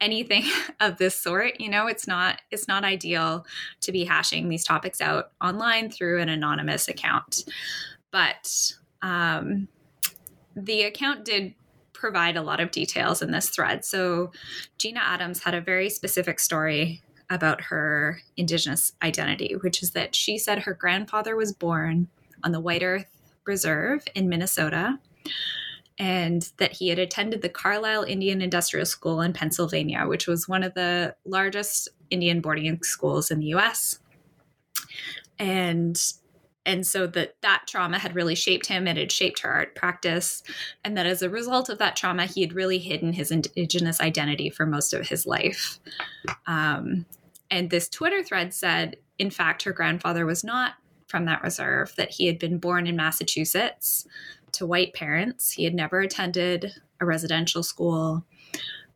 anything 0.00 0.44
of 0.80 0.96
this 0.96 1.16
sort. 1.16 1.60
You 1.60 1.70
know, 1.70 1.88
it's 1.88 2.06
not 2.06 2.40
it's 2.52 2.68
not 2.68 2.84
ideal 2.84 3.44
to 3.80 3.90
be 3.90 4.04
hashing 4.04 4.48
these 4.48 4.62
topics 4.62 5.00
out 5.00 5.32
online 5.42 5.90
through 5.90 6.20
an 6.20 6.28
anonymous 6.28 6.86
account. 6.86 7.44
But 8.12 8.72
um, 9.02 9.66
the 10.54 10.82
account 10.82 11.24
did 11.24 11.54
provide 11.92 12.36
a 12.36 12.42
lot 12.42 12.60
of 12.60 12.70
details 12.70 13.22
in 13.22 13.32
this 13.32 13.50
thread. 13.50 13.84
So 13.84 14.30
Gina 14.78 15.00
Adams 15.00 15.42
had 15.42 15.54
a 15.54 15.60
very 15.60 15.90
specific 15.90 16.38
story 16.38 17.02
about 17.30 17.62
her 17.62 18.20
Indigenous 18.36 18.92
identity, 19.02 19.54
which 19.54 19.82
is 19.82 19.92
that 19.92 20.14
she 20.14 20.36
said 20.36 20.60
her 20.60 20.74
grandfather 20.74 21.36
was 21.36 21.52
born 21.52 22.08
on 22.44 22.52
the 22.52 22.60
White 22.60 22.82
Earth 22.82 23.06
Reserve 23.44 24.04
in 24.14 24.28
Minnesota 24.28 24.98
and 25.98 26.50
that 26.56 26.72
he 26.72 26.88
had 26.88 26.98
attended 26.98 27.42
the 27.42 27.48
Carlisle 27.48 28.04
Indian 28.04 28.40
Industrial 28.40 28.86
School 28.86 29.20
in 29.20 29.34
Pennsylvania, 29.34 30.06
which 30.06 30.26
was 30.26 30.48
one 30.48 30.62
of 30.62 30.72
the 30.72 31.14
largest 31.26 31.88
Indian 32.08 32.40
boarding 32.40 32.82
schools 32.82 33.30
in 33.30 33.38
the 33.38 33.54
US. 33.54 33.98
And 35.38 36.00
and 36.66 36.86
so 36.86 37.06
that 37.06 37.36
that 37.42 37.64
trauma 37.66 37.98
had 37.98 38.14
really 38.14 38.34
shaped 38.34 38.66
him 38.66 38.86
it 38.86 38.96
had 38.98 39.10
shaped 39.10 39.40
her 39.40 39.50
art 39.50 39.74
practice 39.74 40.42
and 40.84 40.94
that 40.96 41.06
as 41.06 41.22
a 41.22 41.30
result 41.30 41.70
of 41.70 41.78
that 41.78 41.96
trauma 41.96 42.26
he 42.26 42.42
had 42.42 42.52
really 42.52 42.78
hidden 42.78 43.14
his 43.14 43.30
indigenous 43.30 43.98
identity 43.98 44.50
for 44.50 44.66
most 44.66 44.92
of 44.92 45.08
his 45.08 45.26
life 45.26 45.80
um, 46.46 47.06
and 47.50 47.70
this 47.70 47.88
Twitter 47.88 48.22
thread 48.22 48.54
said, 48.54 48.96
in 49.18 49.30
fact, 49.30 49.62
her 49.64 49.72
grandfather 49.72 50.24
was 50.24 50.44
not 50.44 50.74
from 51.06 51.24
that 51.24 51.42
reserve, 51.42 51.94
that 51.96 52.10
he 52.12 52.26
had 52.26 52.38
been 52.38 52.58
born 52.58 52.86
in 52.86 52.96
Massachusetts 52.96 54.06
to 54.52 54.66
white 54.66 54.94
parents. 54.94 55.52
He 55.52 55.64
had 55.64 55.74
never 55.74 56.00
attended 56.00 56.72
a 57.00 57.06
residential 57.06 57.62
school. 57.62 58.24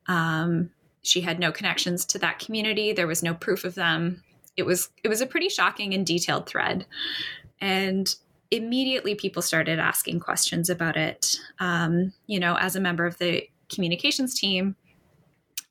Um, 0.06 0.70
she 1.02 1.20
had 1.20 1.38
no 1.38 1.52
connections 1.52 2.04
to 2.06 2.18
that 2.20 2.38
community. 2.38 2.92
There 2.92 3.06
was 3.06 3.22
no 3.22 3.34
proof 3.34 3.64
of 3.64 3.74
them. 3.74 4.22
It 4.56 4.64
was 4.64 4.88
it 5.02 5.08
was 5.08 5.20
a 5.20 5.26
pretty 5.26 5.48
shocking 5.48 5.92
and 5.92 6.06
detailed 6.06 6.46
thread, 6.46 6.86
and 7.60 8.14
immediately 8.50 9.16
people 9.16 9.42
started 9.42 9.80
asking 9.80 10.20
questions 10.20 10.70
about 10.70 10.96
it. 10.96 11.36
Um, 11.58 12.12
you 12.26 12.38
know, 12.38 12.56
as 12.56 12.76
a 12.76 12.80
member 12.80 13.04
of 13.04 13.18
the 13.18 13.48
communications 13.68 14.38
team, 14.38 14.76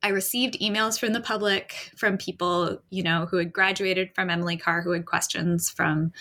I 0.04 0.10
received 0.10 0.60
emails 0.60 1.00
from 1.00 1.14
the 1.14 1.22
public, 1.22 1.92
from 1.96 2.18
people, 2.18 2.82
you 2.90 3.04
know, 3.04 3.26
who 3.26 3.38
had 3.38 3.54
graduated 3.54 4.14
from 4.14 4.30
Emily 4.30 4.58
Carr, 4.58 4.82
who 4.82 4.92
had 4.92 5.06
questions, 5.06 5.70
from 5.70 6.12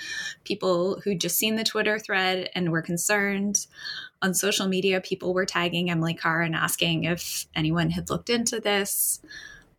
people 0.44 1.00
who'd 1.00 1.20
just 1.20 1.36
seen 1.36 1.56
the 1.56 1.64
Twitter 1.64 1.98
thread 1.98 2.48
and 2.54 2.70
were 2.70 2.80
concerned. 2.80 3.66
On 4.22 4.34
social 4.34 4.68
media, 4.68 5.00
people 5.00 5.34
were 5.34 5.44
tagging 5.44 5.90
Emily 5.90 6.14
Carr 6.14 6.42
and 6.42 6.54
asking 6.54 7.04
if 7.04 7.46
anyone 7.56 7.90
had 7.90 8.08
looked 8.08 8.30
into 8.30 8.60
this. 8.60 9.20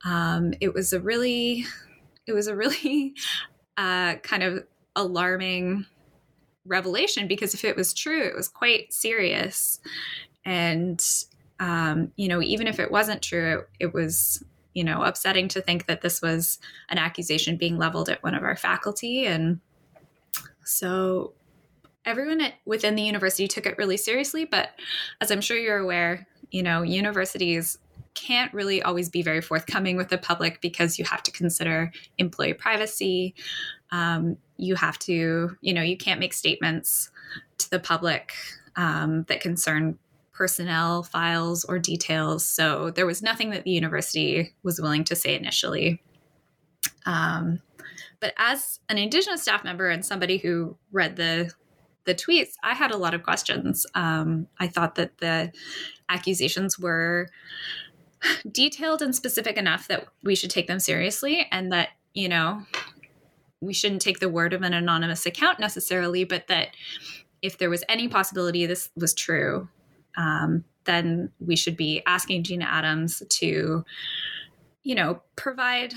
Um, 0.03 0.53
it 0.59 0.73
was 0.73 0.91
a 0.91 0.99
really, 0.99 1.65
it 2.27 2.33
was 2.33 2.47
a 2.47 2.55
really 2.57 3.15
uh, 3.77 4.15
kind 4.15 4.43
of 4.43 4.65
alarming 4.97 5.85
revelation 6.65 7.29
because 7.29 7.53
if 7.53 7.63
it 7.63 7.77
was 7.77 7.93
true, 7.93 8.21
it 8.21 8.35
was 8.35 8.49
quite 8.49 8.91
serious. 8.91 9.79
And 10.43 11.01
um, 11.63 12.11
you 12.17 12.27
know, 12.27 12.41
even 12.41 12.67
if 12.67 12.77
it 12.77 12.91
wasn't 12.91 13.21
true, 13.21 13.59
it, 13.79 13.85
it 13.85 13.93
was, 13.93 14.43
you 14.73 14.83
know, 14.83 15.01
upsetting 15.01 15.47
to 15.47 15.61
think 15.61 15.85
that 15.85 16.01
this 16.01 16.21
was 16.21 16.59
an 16.89 16.97
accusation 16.97 17.55
being 17.55 17.77
leveled 17.77 18.09
at 18.09 18.21
one 18.21 18.35
of 18.35 18.43
our 18.43 18.57
faculty. 18.57 19.25
And 19.25 19.61
so 20.65 21.31
everyone 22.03 22.41
at, 22.41 22.55
within 22.65 22.95
the 22.95 23.03
university 23.03 23.47
took 23.47 23.65
it 23.65 23.77
really 23.77 23.95
seriously. 23.95 24.43
But 24.43 24.71
as 25.21 25.31
I'm 25.31 25.39
sure 25.39 25.55
you're 25.55 25.77
aware, 25.77 26.27
you 26.51 26.63
know, 26.63 26.81
universities 26.81 27.77
can't 28.13 28.53
really 28.53 28.83
always 28.83 29.07
be 29.07 29.21
very 29.21 29.41
forthcoming 29.41 29.95
with 29.95 30.09
the 30.09 30.17
public 30.17 30.59
because 30.59 30.99
you 30.99 31.05
have 31.05 31.23
to 31.23 31.31
consider 31.31 31.93
employee 32.17 32.53
privacy. 32.53 33.35
Um, 33.91 34.35
you 34.57 34.75
have 34.75 34.99
to, 34.99 35.55
you 35.61 35.73
know, 35.73 35.81
you 35.81 35.95
can't 35.95 36.19
make 36.19 36.33
statements 36.33 37.09
to 37.59 37.69
the 37.69 37.79
public 37.79 38.33
um, 38.75 39.23
that 39.29 39.39
concern 39.39 39.97
personnel 40.33 41.03
files 41.03 41.63
or 41.63 41.79
details. 41.79 42.43
So 42.45 42.91
there 42.91 43.05
was 43.05 43.21
nothing 43.21 43.51
that 43.51 43.63
the 43.63 43.71
university 43.71 44.53
was 44.63 44.81
willing 44.81 45.03
to 45.05 45.15
say 45.15 45.35
initially. 45.35 46.01
Um, 47.05 47.61
but 48.19 48.33
as 48.37 48.79
an 48.89 48.97
Indigenous 48.97 49.41
staff 49.41 49.63
member 49.63 49.89
and 49.89 50.05
somebody 50.05 50.37
who 50.37 50.77
read 50.91 51.15
the 51.15 51.51
the 52.05 52.15
tweets, 52.15 52.51
I 52.61 52.73
had 52.73 52.91
a 52.91 52.97
lot 52.97 53.13
of 53.13 53.23
questions. 53.23 53.85
Um, 53.95 54.47
I 54.59 54.67
thought 54.67 54.95
that 54.95 55.19
the 55.19 55.53
accusations 56.09 56.77
were 56.77 57.29
detailed 58.51 59.01
and 59.01 59.15
specific 59.15 59.55
enough 59.55 59.87
that 59.87 60.05
we 60.21 60.35
should 60.35 60.49
take 60.49 60.67
them 60.67 60.79
seriously, 60.79 61.47
and 61.51 61.71
that 61.71 61.89
you 62.13 62.27
know 62.27 62.63
we 63.61 63.73
shouldn't 63.73 64.01
take 64.01 64.19
the 64.19 64.29
word 64.29 64.53
of 64.53 64.61
an 64.61 64.73
anonymous 64.73 65.25
account 65.25 65.59
necessarily, 65.59 66.23
but 66.23 66.47
that 66.47 66.69
if 67.41 67.57
there 67.57 67.69
was 67.69 67.83
any 67.87 68.07
possibility 68.07 68.65
this 68.65 68.89
was 68.95 69.13
true, 69.13 69.67
um, 70.17 70.63
then 70.85 71.31
we 71.39 71.55
should 71.55 71.77
be 71.77 72.01
asking 72.05 72.43
Gina 72.43 72.65
Adams 72.65 73.23
to, 73.29 73.85
you 74.83 74.95
know, 74.95 75.21
provide 75.35 75.93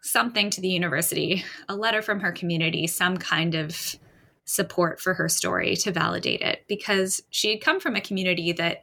something 0.00 0.50
to 0.50 0.60
the 0.60 0.68
university, 0.68 1.44
a 1.68 1.76
letter 1.76 2.02
from 2.02 2.20
her 2.20 2.32
community, 2.32 2.86
some 2.86 3.16
kind 3.16 3.54
of 3.54 3.96
support 4.44 5.00
for 5.00 5.14
her 5.14 5.28
story 5.28 5.76
to 5.76 5.90
validate 5.90 6.42
it, 6.42 6.64
because 6.68 7.22
she 7.30 7.50
had 7.50 7.60
come 7.60 7.80
from 7.80 7.96
a 7.96 8.00
community 8.00 8.52
that, 8.52 8.82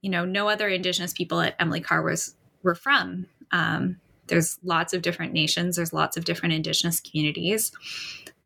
you 0.00 0.10
know, 0.10 0.24
no 0.24 0.48
other 0.48 0.68
Indigenous 0.68 1.12
people 1.12 1.40
at 1.40 1.54
Emily 1.60 1.80
Carr 1.80 2.02
was 2.02 2.34
were 2.62 2.74
from. 2.74 3.26
Um, 3.52 4.00
there's 4.26 4.58
lots 4.64 4.92
of 4.92 5.02
different 5.02 5.32
nations. 5.32 5.76
There's 5.76 5.92
lots 5.92 6.16
of 6.16 6.24
different 6.24 6.54
Indigenous 6.54 7.00
communities. 7.00 7.72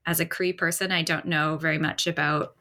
As 0.06 0.20
a 0.20 0.26
Cree 0.26 0.52
person, 0.52 0.92
I 0.92 1.02
don't 1.02 1.26
know 1.26 1.56
very 1.56 1.78
much 1.78 2.06
about 2.06 2.54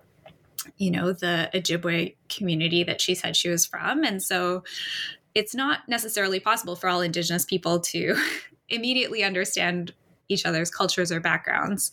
you 0.78 0.92
know, 0.92 1.14
the 1.14 1.50
Ojibwe 1.54 2.16
community 2.30 2.84
that 2.84 3.02
she 3.02 3.16
said 3.16 3.36
she 3.36 3.50
was 3.50 3.66
from. 3.66 4.04
And 4.04 4.22
so 4.22 4.64
it's 5.36 5.56
not 5.56 5.88
necessarily 5.88 6.40
possible 6.40 6.76
for 6.76 6.90
all 6.90 7.02
Indigenous 7.02 7.46
people 7.46 7.80
to 7.80 8.16
immediately 8.70 9.24
understand 9.24 9.94
each 10.30 10.46
other's 10.46 10.70
cultures 10.70 11.12
or 11.12 11.20
backgrounds. 11.20 11.92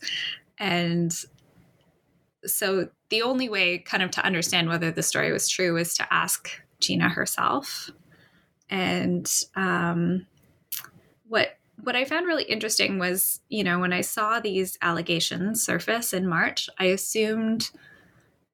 And 0.58 1.14
so 2.46 2.88
the 3.10 3.22
only 3.22 3.48
way 3.48 3.78
kind 3.78 4.02
of 4.02 4.10
to 4.12 4.24
understand 4.24 4.68
whether 4.68 4.90
the 4.90 5.02
story 5.02 5.32
was 5.32 5.48
true 5.48 5.74
was 5.74 5.94
to 5.94 6.12
ask 6.12 6.50
Gina 6.80 7.08
herself. 7.08 7.90
And 8.68 9.30
um, 9.56 10.26
what 11.28 11.56
what 11.82 11.96
I 11.96 12.04
found 12.04 12.26
really 12.26 12.44
interesting 12.44 12.98
was, 12.98 13.40
you 13.48 13.64
know, 13.64 13.78
when 13.78 13.92
I 13.92 14.02
saw 14.02 14.38
these 14.38 14.76
allegations 14.82 15.64
surface 15.64 16.12
in 16.12 16.28
March, 16.28 16.68
I 16.78 16.86
assumed 16.86 17.70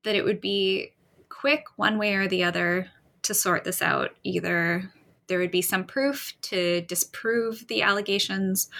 that 0.07 0.15
it 0.15 0.25
would 0.25 0.41
be 0.41 0.93
quick 1.29 1.65
one 1.75 1.99
way 1.99 2.15
or 2.15 2.29
the 2.29 2.45
other 2.45 2.89
to 3.23 3.35
sort 3.35 3.65
this 3.65 3.83
out. 3.83 4.13
Either 4.23 4.93
there 5.27 5.41
would 5.41 5.51
be 5.51 5.63
some 5.63 5.83
proof 5.83 6.33
to 6.43 6.81
disprove 6.83 7.67
the 7.67 7.83
allegations, 7.83 8.71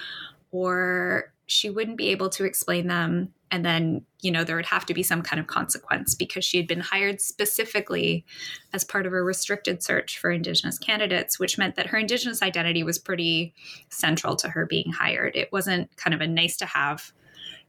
or 0.53 1.33
she 1.47 1.69
wouldn't 1.69 1.97
be 1.97 2.11
able 2.11 2.29
to 2.29 2.45
explain 2.45 2.87
them. 2.87 3.33
And 3.51 3.65
then, 3.65 4.05
you 4.21 4.31
know, 4.31 4.45
there 4.45 4.55
would 4.55 4.67
have 4.67 4.87
to 4.87 4.95
be 4.95 5.03
some 5.03 5.21
kind 5.21 5.41
of 5.41 5.49
consequence 5.49 6.15
because 6.15 6.45
she 6.45 6.59
had 6.59 6.69
been 6.69 6.81
hired 6.81 7.21
specifically 7.21 8.25
as 8.73 8.85
part 8.85 9.05
of 9.05 9.13
a 9.13 9.21
restricted 9.23 9.83
search 9.83 10.21
for 10.21 10.31
Indigenous 10.31 10.79
candidates, 10.79 11.41
which 11.41 11.59
meant 11.59 11.75
that 11.75 11.89
her 11.89 11.99
Indigenous 11.99 12.41
identity 12.41 12.85
was 12.85 13.01
pretty 13.01 13.53
central 13.89 14.37
to 14.37 14.51
her 14.51 14.65
being 14.65 14.93
hired. 14.93 15.35
It 15.35 15.51
wasn't 15.51 15.97
kind 15.97 16.15
of 16.15 16.21
a 16.21 16.29
nice 16.29 16.57
to 16.59 16.67
have, 16.67 17.13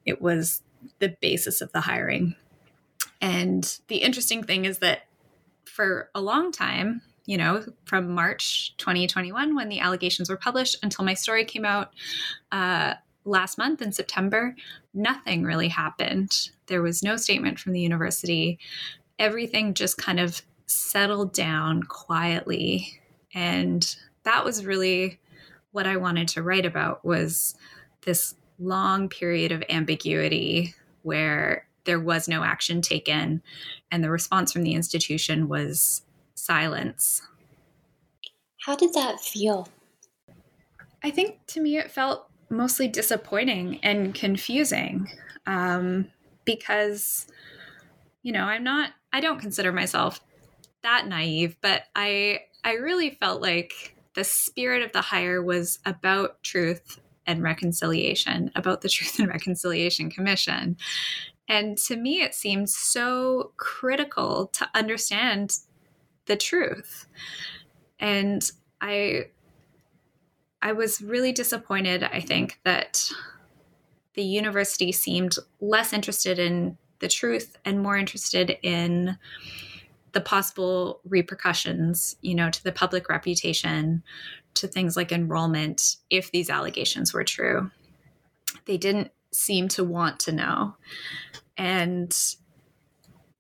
it 0.06 0.22
was 0.22 0.62
the 1.00 1.18
basis 1.22 1.60
of 1.62 1.72
the 1.72 1.82
hiring. 1.82 2.36
And 3.22 3.80
the 3.88 3.98
interesting 3.98 4.44
thing 4.44 4.66
is 4.66 4.80
that 4.80 5.08
for 5.66 6.10
a 6.16 6.22
long 6.22 6.52
time, 6.52 7.02
you 7.26 7.38
know, 7.38 7.64
from 7.86 8.12
March 8.12 8.76
2021, 8.78 9.56
when 9.56 9.70
the 9.70 9.80
allegations 9.80 10.30
were 10.30 10.38
published, 10.38 10.78
until 10.82 11.04
my 11.04 11.14
story 11.14 11.46
came 11.46 11.66
out 11.66 11.94
uh, 12.52 12.94
last 13.26 13.58
month 13.58 13.82
in 13.82 13.92
September, 13.92 14.56
nothing 14.94 15.44
really 15.44 15.68
happened. 15.68 16.50
There 16.68 16.82
was 16.82 17.04
no 17.04 17.18
statement 17.18 17.60
from 17.60 17.74
the 17.74 17.82
university. 17.82 18.60
Everything 19.20 19.74
just 19.74 19.98
kind 19.98 20.20
of 20.20 20.42
settled 20.68 21.34
down 21.34 21.84
quietly. 21.84 23.00
And 23.34 23.96
that 24.24 24.46
was 24.46 24.66
really 24.66 25.20
what 25.72 25.86
I 25.86 25.98
wanted 25.98 26.30
to 26.30 26.44
write 26.44 26.66
about 26.66 27.04
was 27.04 27.56
this 28.02 28.36
long 28.60 29.10
period 29.10 29.52
of 29.52 29.64
ambiguity 29.70 30.74
where 31.04 31.68
there 31.88 32.00
was 32.00 32.28
no 32.28 32.44
action 32.44 32.84
taken, 32.84 33.42
and 33.90 34.04
the 34.04 34.12
response 34.12 34.54
from 34.54 34.62
the 34.62 34.76
institution 34.76 35.48
was 35.48 36.04
silence. 36.36 37.24
How 38.62 38.76
did 38.76 38.94
that 38.94 39.20
feel? 39.20 39.68
I 41.04 41.10
think 41.10 41.40
to 41.48 41.62
me 41.62 41.78
it 41.78 41.90
felt 41.90 42.28
mostly 42.50 42.88
disappointing 42.88 43.80
and 43.82 44.14
confusing 44.14 45.10
um, 45.46 46.12
because, 46.46 47.28
you 48.22 48.32
know, 48.32 48.44
I'm 48.44 48.64
not, 48.64 48.92
I 49.12 49.20
don't 49.20 49.40
consider 49.40 49.72
myself 49.72 50.20
that 50.84 51.08
naive, 51.08 51.58
but 51.62 51.84
I, 51.96 52.42
I 52.64 52.74
really 52.74 53.12
felt 53.12 53.42
like 53.42 53.96
the 54.16 54.24
spirit 54.24 54.82
of 54.82 54.92
the 54.92 55.02
hire 55.02 55.42
was 55.42 55.80
about 55.86 56.42
truth 56.44 57.00
and 57.28 57.44
reconciliation, 57.44 58.52
about 58.56 58.82
the 58.82 58.90
Truth 58.98 59.20
and 59.20 59.28
Reconciliation 59.28 60.10
Commission. 60.10 60.78
And 61.48 61.78
to 61.80 61.96
me, 61.96 62.22
it 62.22 62.36
seemed 62.36 62.70
so 62.70 63.54
critical 63.58 64.48
to 64.54 64.68
understand 64.74 65.58
the 66.26 66.36
truth. 66.36 67.08
And 68.00 68.50
I 68.82 69.28
I 70.62 70.74
was 70.74 71.02
really 71.02 71.32
disappointed, 71.32 72.04
I 72.04 72.20
think, 72.20 72.60
that 72.64 73.10
the 74.16 74.24
university 74.24 74.92
seemed 74.92 75.36
less 75.62 75.94
interested 75.94 76.40
in 76.40 76.78
the 77.00 77.08
truth 77.08 77.58
and 77.64 77.82
more 77.82 77.96
interested 77.96 78.58
in 78.64 79.18
the 80.14 80.22
possible 80.22 81.00
repercussions, 81.06 82.16
you 82.22 82.34
know, 82.34 82.50
to 82.50 82.64
the 82.64 82.72
public 82.72 83.08
reputation, 83.08 84.02
to 84.56 84.68
things 84.68 84.98
like 84.98 85.12
enrollment 85.12 85.98
if 86.10 86.32
these 86.32 86.50
allegations 86.50 87.14
were 87.14 87.24
true. 87.24 87.70
They 88.66 88.78
didn't 88.78 89.12
seem 89.32 89.68
to 89.70 89.84
want 89.84 90.20
to 90.22 90.32
know. 90.32 90.76
And 91.58 92.16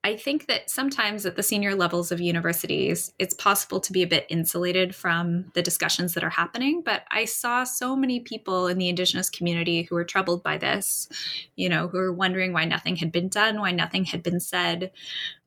I 0.03 0.15
think 0.15 0.47
that 0.47 0.69
sometimes 0.69 1.25
at 1.25 1.35
the 1.35 1.43
senior 1.43 1.75
levels 1.75 2.13
of 2.13 2.21
universities, 2.21 3.11
it's 3.19 3.33
possible 3.33 3.81
to 3.81 3.91
be 3.91 4.03
a 4.03 4.07
bit 4.07 4.25
insulated 4.29 4.95
from 4.95 5.51
the 5.53 5.61
discussions 5.61 6.13
that 6.13 6.23
are 6.23 6.29
happening. 6.29 6.81
But 6.81 7.03
I 7.11 7.25
saw 7.25 7.65
so 7.65 7.93
many 7.93 8.21
people 8.21 8.67
in 8.67 8.77
the 8.77 8.87
Indigenous 8.87 9.29
community 9.29 9.83
who 9.83 9.95
were 9.95 10.05
troubled 10.05 10.43
by 10.43 10.57
this, 10.57 11.09
you 11.57 11.67
know, 11.67 11.89
who 11.89 11.97
were 11.97 12.13
wondering 12.13 12.53
why 12.53 12.63
nothing 12.63 12.95
had 12.95 13.11
been 13.11 13.27
done, 13.27 13.59
why 13.59 13.71
nothing 13.71 14.05
had 14.05 14.23
been 14.23 14.39
said. 14.39 14.91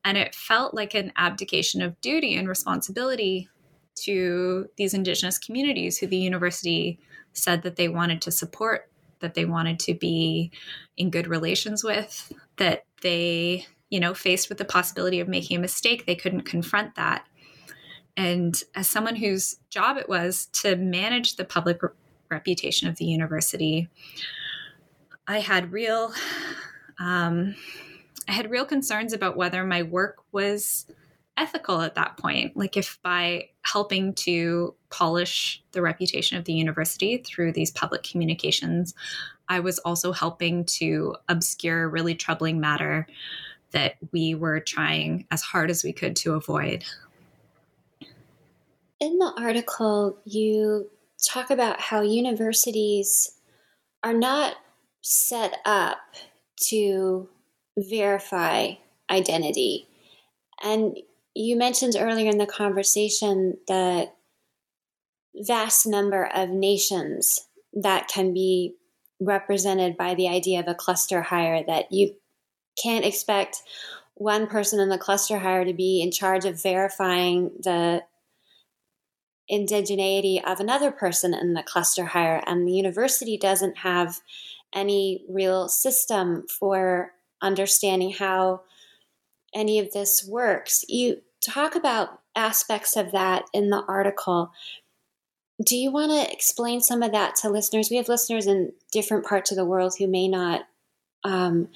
And 0.05 0.15
it 0.15 0.35
felt 0.35 0.75
like 0.75 0.93
an 0.93 1.11
abdication 1.15 1.81
of 1.81 1.99
duty 1.99 2.35
and 2.35 2.47
responsibility 2.47 3.49
to 4.03 4.67
these 4.77 4.93
Indigenous 4.93 5.39
communities 5.39 5.97
who 5.97 6.05
the 6.05 6.17
university 6.17 6.99
said 7.33 7.63
that 7.63 7.77
they 7.77 7.87
wanted 7.87 8.21
to 8.21 8.31
support, 8.31 8.91
that 9.21 9.33
they 9.33 9.45
wanted 9.45 9.79
to 9.79 9.93
be 9.95 10.51
in 10.97 11.09
good 11.09 11.27
relations 11.27 11.83
with, 11.83 12.31
that 12.61 12.85
they, 13.01 13.65
you 13.89 13.99
know, 13.99 14.13
faced 14.13 14.47
with 14.47 14.59
the 14.59 14.65
possibility 14.65 15.19
of 15.19 15.27
making 15.27 15.57
a 15.57 15.59
mistake, 15.59 16.05
they 16.05 16.13
couldn't 16.13 16.43
confront 16.43 16.93
that. 16.93 17.25
And 18.15 18.61
as 18.75 18.87
someone 18.87 19.15
whose 19.15 19.57
job 19.71 19.97
it 19.97 20.07
was 20.07 20.45
to 20.61 20.75
manage 20.75 21.37
the 21.37 21.43
public 21.43 21.81
re- 21.81 21.89
reputation 22.29 22.87
of 22.87 22.97
the 22.97 23.05
university, 23.05 23.89
I 25.27 25.39
had 25.39 25.71
real, 25.71 26.13
um, 26.99 27.55
I 28.27 28.33
had 28.33 28.51
real 28.51 28.65
concerns 28.65 29.11
about 29.11 29.35
whether 29.35 29.63
my 29.63 29.81
work 29.81 30.19
was 30.31 30.85
ethical 31.35 31.81
at 31.81 31.95
that 31.95 32.17
point. 32.17 32.55
Like, 32.55 32.77
if 32.77 32.99
by 33.01 33.49
helping 33.63 34.13
to 34.13 34.75
polish 34.91 35.63
the 35.71 35.81
reputation 35.81 36.37
of 36.37 36.45
the 36.45 36.53
university 36.53 37.17
through 37.17 37.53
these 37.53 37.71
public 37.71 38.03
communications, 38.03 38.93
I 39.51 39.59
was 39.59 39.79
also 39.79 40.13
helping 40.13 40.63
to 40.79 41.17
obscure 41.27 41.83
a 41.83 41.87
really 41.89 42.15
troubling 42.15 42.61
matter 42.61 43.05
that 43.71 43.95
we 44.13 44.33
were 44.33 44.61
trying 44.61 45.27
as 45.29 45.41
hard 45.41 45.69
as 45.69 45.83
we 45.83 45.91
could 45.91 46.15
to 46.17 46.35
avoid. 46.35 46.85
In 49.01 49.17
the 49.17 49.33
article, 49.37 50.17
you 50.23 50.89
talk 51.21 51.49
about 51.49 51.81
how 51.81 51.99
universities 51.99 53.33
are 54.05 54.13
not 54.13 54.55
set 55.01 55.57
up 55.65 55.97
to 56.69 57.27
verify 57.77 58.71
identity. 59.09 59.85
And 60.63 60.97
you 61.35 61.57
mentioned 61.57 61.97
earlier 61.99 62.29
in 62.29 62.37
the 62.37 62.45
conversation 62.45 63.57
the 63.67 64.11
vast 65.35 65.85
number 65.85 66.29
of 66.33 66.47
nations 66.47 67.47
that 67.73 68.07
can 68.07 68.33
be 68.33 68.75
represented 69.21 69.95
by 69.95 70.15
the 70.15 70.27
idea 70.27 70.59
of 70.59 70.67
a 70.67 70.75
cluster 70.75 71.21
hire 71.21 71.63
that 71.65 71.91
you 71.91 72.15
can't 72.81 73.05
expect 73.05 73.61
one 74.15 74.47
person 74.47 74.79
in 74.79 74.89
the 74.89 74.97
cluster 74.97 75.39
hire 75.39 75.63
to 75.63 75.73
be 75.73 76.01
in 76.01 76.11
charge 76.11 76.43
of 76.43 76.61
verifying 76.61 77.51
the 77.59 78.03
indigeneity 79.49 80.43
of 80.43 80.59
another 80.59 80.91
person 80.91 81.33
in 81.33 81.53
the 81.53 81.63
cluster 81.63 82.05
hire 82.05 82.41
and 82.47 82.67
the 82.67 82.71
university 82.71 83.37
doesn't 83.37 83.77
have 83.79 84.21
any 84.73 85.23
real 85.29 85.67
system 85.67 86.45
for 86.47 87.11
understanding 87.41 88.11
how 88.11 88.61
any 89.53 89.79
of 89.79 89.91
this 89.91 90.25
works. 90.27 90.85
You 90.87 91.21
talk 91.41 91.75
about 91.75 92.21
aspects 92.35 92.95
of 92.95 93.11
that 93.11 93.43
in 93.53 93.69
the 93.69 93.83
article. 93.87 94.51
Do 95.63 95.77
you 95.77 95.91
want 95.91 96.11
to 96.11 96.31
explain 96.31 96.81
some 96.81 97.03
of 97.03 97.11
that 97.11 97.35
to 97.37 97.49
listeners? 97.49 97.89
We 97.89 97.97
have 97.97 98.07
listeners 98.07 98.47
in 98.47 98.73
different 98.91 99.25
parts 99.25 99.51
of 99.51 99.57
the 99.57 99.65
world 99.65 99.95
who 99.97 100.07
may 100.07 100.27
not 100.27 100.61
um, 101.23 101.69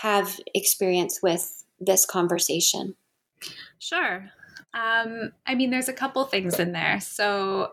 have 0.00 0.38
experience 0.54 1.20
with 1.22 1.64
this 1.80 2.06
conversation. 2.06 2.94
Sure. 3.78 4.30
Um, 4.74 5.32
I 5.46 5.54
mean, 5.54 5.70
there's 5.70 5.88
a 5.88 5.92
couple 5.92 6.24
things 6.24 6.58
in 6.58 6.72
there. 6.72 7.00
So 7.00 7.72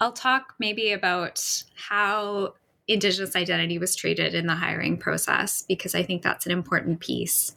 I'll 0.00 0.12
talk 0.12 0.54
maybe 0.58 0.92
about 0.92 1.64
how 1.74 2.54
Indigenous 2.86 3.34
identity 3.34 3.78
was 3.78 3.96
treated 3.96 4.34
in 4.34 4.46
the 4.46 4.54
hiring 4.54 4.98
process 4.98 5.62
because 5.66 5.94
I 5.94 6.02
think 6.02 6.22
that's 6.22 6.46
an 6.46 6.52
important 6.52 7.00
piece. 7.00 7.56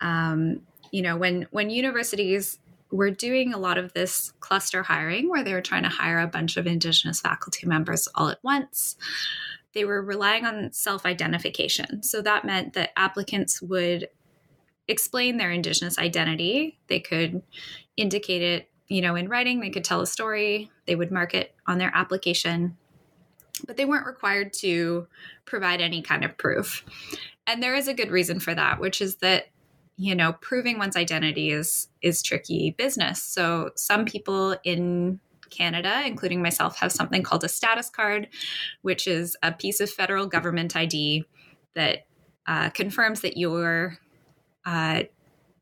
Um, 0.00 0.62
you 0.90 1.02
know, 1.02 1.16
when 1.16 1.46
when 1.50 1.70
universities 1.70 2.58
were 2.94 3.10
doing 3.10 3.52
a 3.52 3.58
lot 3.58 3.78
of 3.78 3.92
this 3.92 4.32
cluster 4.40 4.82
hiring 4.82 5.28
where 5.28 5.42
they 5.42 5.52
were 5.52 5.60
trying 5.60 5.82
to 5.82 5.88
hire 5.88 6.20
a 6.20 6.26
bunch 6.26 6.56
of 6.56 6.66
Indigenous 6.66 7.20
faculty 7.20 7.66
members 7.66 8.08
all 8.14 8.28
at 8.28 8.38
once, 8.42 8.96
they 9.72 9.84
were 9.84 10.02
relying 10.02 10.44
on 10.44 10.72
self 10.72 11.04
identification. 11.04 12.02
So 12.02 12.22
that 12.22 12.44
meant 12.44 12.74
that 12.74 12.92
applicants 12.96 13.60
would 13.60 14.08
explain 14.86 15.36
their 15.36 15.50
Indigenous 15.50 15.98
identity. 15.98 16.78
They 16.88 17.00
could 17.00 17.42
indicate 17.96 18.42
it, 18.42 18.70
you 18.88 19.02
know, 19.02 19.16
in 19.16 19.28
writing, 19.28 19.60
they 19.60 19.70
could 19.70 19.84
tell 19.84 20.00
a 20.00 20.06
story, 20.06 20.70
they 20.86 20.94
would 20.94 21.10
mark 21.10 21.34
it 21.34 21.54
on 21.66 21.78
their 21.78 21.90
application 21.94 22.76
but 23.66 23.76
they 23.76 23.84
weren't 23.84 24.06
required 24.06 24.52
to 24.52 25.06
provide 25.44 25.80
any 25.80 26.02
kind 26.02 26.24
of 26.24 26.36
proof. 26.36 26.84
And 27.46 27.62
there 27.62 27.74
is 27.74 27.88
a 27.88 27.94
good 27.94 28.10
reason 28.10 28.40
for 28.40 28.54
that, 28.54 28.80
which 28.80 29.00
is 29.00 29.16
that 29.16 29.46
you 29.96 30.14
know 30.14 30.32
proving 30.40 30.78
one's 30.78 30.96
identity 30.96 31.50
is 31.50 31.88
is 32.02 32.22
tricky 32.22 32.74
business. 32.76 33.22
So 33.22 33.70
some 33.76 34.04
people 34.04 34.56
in 34.64 35.20
Canada, 35.50 36.02
including 36.04 36.42
myself, 36.42 36.78
have 36.78 36.92
something 36.92 37.22
called 37.22 37.44
a 37.44 37.48
status 37.48 37.90
card, 37.90 38.28
which 38.82 39.06
is 39.06 39.36
a 39.42 39.52
piece 39.52 39.80
of 39.80 39.90
federal 39.90 40.26
government 40.26 40.76
ID 40.76 41.24
that 41.74 42.06
uh, 42.46 42.70
confirms 42.70 43.20
that 43.20 43.36
you're 43.36 43.98
uh, 44.66 45.04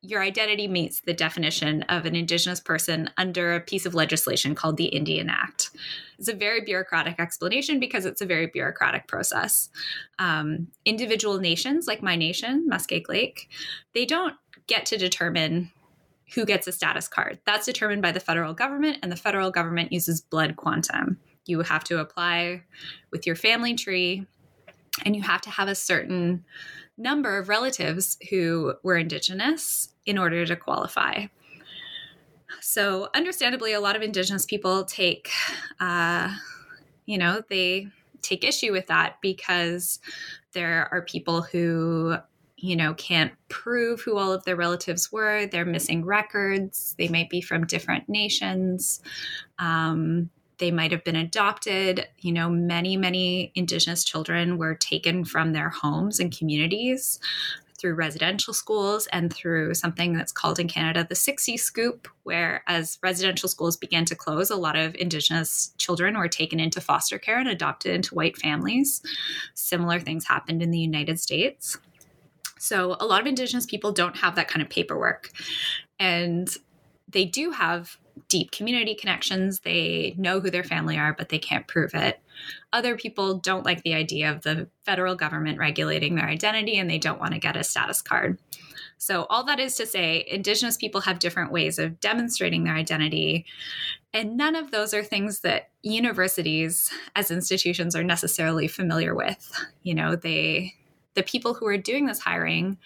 your 0.03 0.21
identity 0.21 0.67
meets 0.67 1.01
the 1.01 1.15
definition 1.15 1.83
of 1.85 2.05
an 2.05 2.17
Indigenous 2.17 2.59
person 2.59 3.09
under 3.17 3.55
a 3.55 3.61
piece 3.61 3.87
of 3.87 3.95
legislation 3.95 4.55
called 4.55 4.77
the 4.77 4.87
Indian 4.87 5.31
Act. 5.31 5.71
It's 6.19 6.29
a 6.29 6.35
very 6.35 6.61
bureaucratic 6.61 7.21
explanation 7.21 7.79
because 7.79 8.05
it's 8.05 8.21
a 8.21 8.27
very 8.27 8.49
bureaucratic 8.49 9.07
process. 9.07 9.71
Um, 10.19 10.67
individual 10.85 11.39
nations, 11.39 11.87
like 11.87 12.03
my 12.03 12.17
nation, 12.17 12.69
Muskeg 12.69 13.09
Lake, 13.09 13.49
they 13.95 14.05
don't 14.05 14.35
get 14.67 14.87
to 14.87 14.99
determine 14.99 15.71
who 16.35 16.45
gets 16.45 16.67
a 16.67 16.73
status 16.73 17.07
card. 17.07 17.39
That's 17.47 17.67
determined 17.67 18.03
by 18.03 18.11
the 18.11 18.21
federal 18.21 18.55
government, 18.55 18.99
and 19.03 19.13
the 19.13 19.17
federal 19.17 19.53
government 19.53 19.93
uses 19.93 20.21
blood 20.21 20.57
quantum. 20.57 21.19
You 21.47 21.61
have 21.63 21.85
to 21.85 22.01
apply 22.01 22.63
with 23.13 23.27
your 23.27 23.37
family 23.37 23.75
tree, 23.75 24.27
and 25.05 25.15
you 25.15 25.23
have 25.23 25.43
to 25.43 25.51
have 25.51 25.69
a 25.69 25.75
certain 25.75 26.45
number 27.03 27.39
of 27.39 27.49
relatives 27.49 28.17
who 28.31 28.75
were 28.83 28.97
Indigenous 28.97 29.89
in 30.07 30.19
order 30.19 30.47
to 30.47 30.57
qualify. 30.57 31.27
So, 32.61 33.09
understandably, 33.15 33.73
a 33.73 33.81
lot 33.81 33.97
of 33.97 34.03
Indigenous 34.03 34.47
people 34.47 34.85
take, 34.85 35.31
uh, 35.81 36.35
you 37.07 37.19
know, 37.19 37.43
they 37.49 37.89
take 38.23 38.45
issue 38.45 38.73
with 38.73 38.87
that 38.87 39.17
because 39.21 39.99
there 40.53 40.89
are 40.93 41.03
people 41.03 41.43
who, 41.43 42.17
you 42.57 42.77
know, 42.77 42.95
can't 42.95 43.33
prove 43.49 44.01
who 44.01 44.17
all 44.17 44.33
of 44.33 44.45
their 44.45 44.57
relatives 44.57 45.11
were. 45.11 45.47
They're 45.47 45.65
missing 45.65 46.05
records. 46.05 46.95
They 46.99 47.09
might 47.09 47.31
be 47.31 47.41
from 47.41 47.67
different 47.67 48.09
nations. 48.09 49.01
Um, 49.59 50.31
they 50.63 50.71
might 50.71 50.93
have 50.93 51.03
been 51.03 51.17
adopted. 51.17 52.07
You 52.21 52.31
know, 52.31 52.49
many, 52.49 52.97
many 52.97 53.51
Indigenous 53.57 54.05
children 54.05 54.59
were 54.59 54.77
taken 54.77 55.25
from 55.25 55.53
their 55.53 55.71
homes 55.71 56.21
and 56.21 56.31
communities 56.37 57.19
through 57.79 57.95
residential 57.95 58.55
schools 58.55 59.09
and 59.09 59.33
through 59.33 59.75
something 59.75 60.13
that's 60.13 60.31
called 60.31 60.61
in 60.61 60.69
Canada 60.69 61.05
the 61.09 61.17
60 61.17 61.57
scoop, 61.57 62.07
where 62.23 62.63
as 62.69 63.01
residential 63.03 63.49
schools 63.49 63.77
began 63.77 64.05
to 64.05 64.15
close, 64.15 64.51
a 64.51 64.57
lot 64.57 64.77
of 64.77 64.95
Indigenous 64.95 65.75
children 65.79 66.17
were 66.17 66.29
taken 66.29 66.61
into 66.61 66.81
foster 66.81 67.19
care 67.19 67.41
and 67.41 67.49
adopted 67.49 67.93
into 67.93 68.15
white 68.15 68.39
families. 68.39 69.03
Similar 69.55 69.99
things 69.99 70.29
happened 70.29 70.63
in 70.63 70.71
the 70.71 70.79
United 70.79 71.19
States. 71.19 71.77
So 72.61 72.97
a 73.01 73.05
lot 73.05 73.21
of 73.21 73.27
Indigenous 73.27 73.67
people 73.67 73.91
don't 73.91 74.19
have 74.19 74.37
that 74.37 74.47
kind 74.47 74.63
of 74.63 74.71
paperwork. 74.71 75.33
And 75.99 76.49
they 77.13 77.25
do 77.25 77.51
have 77.53 77.99
deep 78.29 78.51
community 78.51 78.95
connections. 78.95 79.61
They 79.61 80.15
know 80.19 80.41
who 80.41 80.51
their 80.51 80.65
family 80.65 80.99
are, 80.99 81.13
but 81.13 81.29
they 81.29 81.39
can't 81.39 81.69
prove 81.69 81.95
it. 81.95 82.21
Other 82.73 82.97
people 82.97 83.39
don't 83.39 83.65
like 83.65 83.83
the 83.83 83.95
idea 83.95 84.31
of 84.31 84.43
the 84.43 84.69
federal 84.85 85.15
government 85.15 85.59
regulating 85.59 86.15
their 86.15 86.27
identity 86.27 86.79
and 86.79 86.91
they 86.91 86.99
don't 86.99 87.21
want 87.21 87.33
to 87.35 87.39
get 87.39 87.57
a 87.57 87.65
status 87.65 88.03
card. 88.03 88.39
So, 88.99 89.27
all 89.31 89.45
that 89.45 89.59
is 89.59 89.75
to 89.77 89.87
say, 89.87 90.25
Indigenous 90.31 90.77
people 90.77 91.01
have 91.01 91.19
different 91.19 91.51
ways 91.51 91.79
of 91.79 91.99
demonstrating 91.99 92.63
their 92.63 92.77
identity. 92.77 93.47
And 94.15 94.37
none 94.37 94.55
of 94.55 94.71
those 94.71 94.95
are 94.95 95.03
things 95.03 95.41
that 95.41 95.71
universities 95.83 96.89
as 97.17 97.31
institutions 97.31 97.97
are 97.97 98.05
necessarily 98.05 98.69
familiar 98.69 99.15
with. 99.15 99.51
You 99.83 99.95
know, 99.95 100.15
they, 100.15 100.75
the 101.15 101.25
people 101.25 101.55
who 101.55 101.67
are 101.67 101.77
doing 101.77 102.07
this 102.07 102.21
hiring 102.21 102.79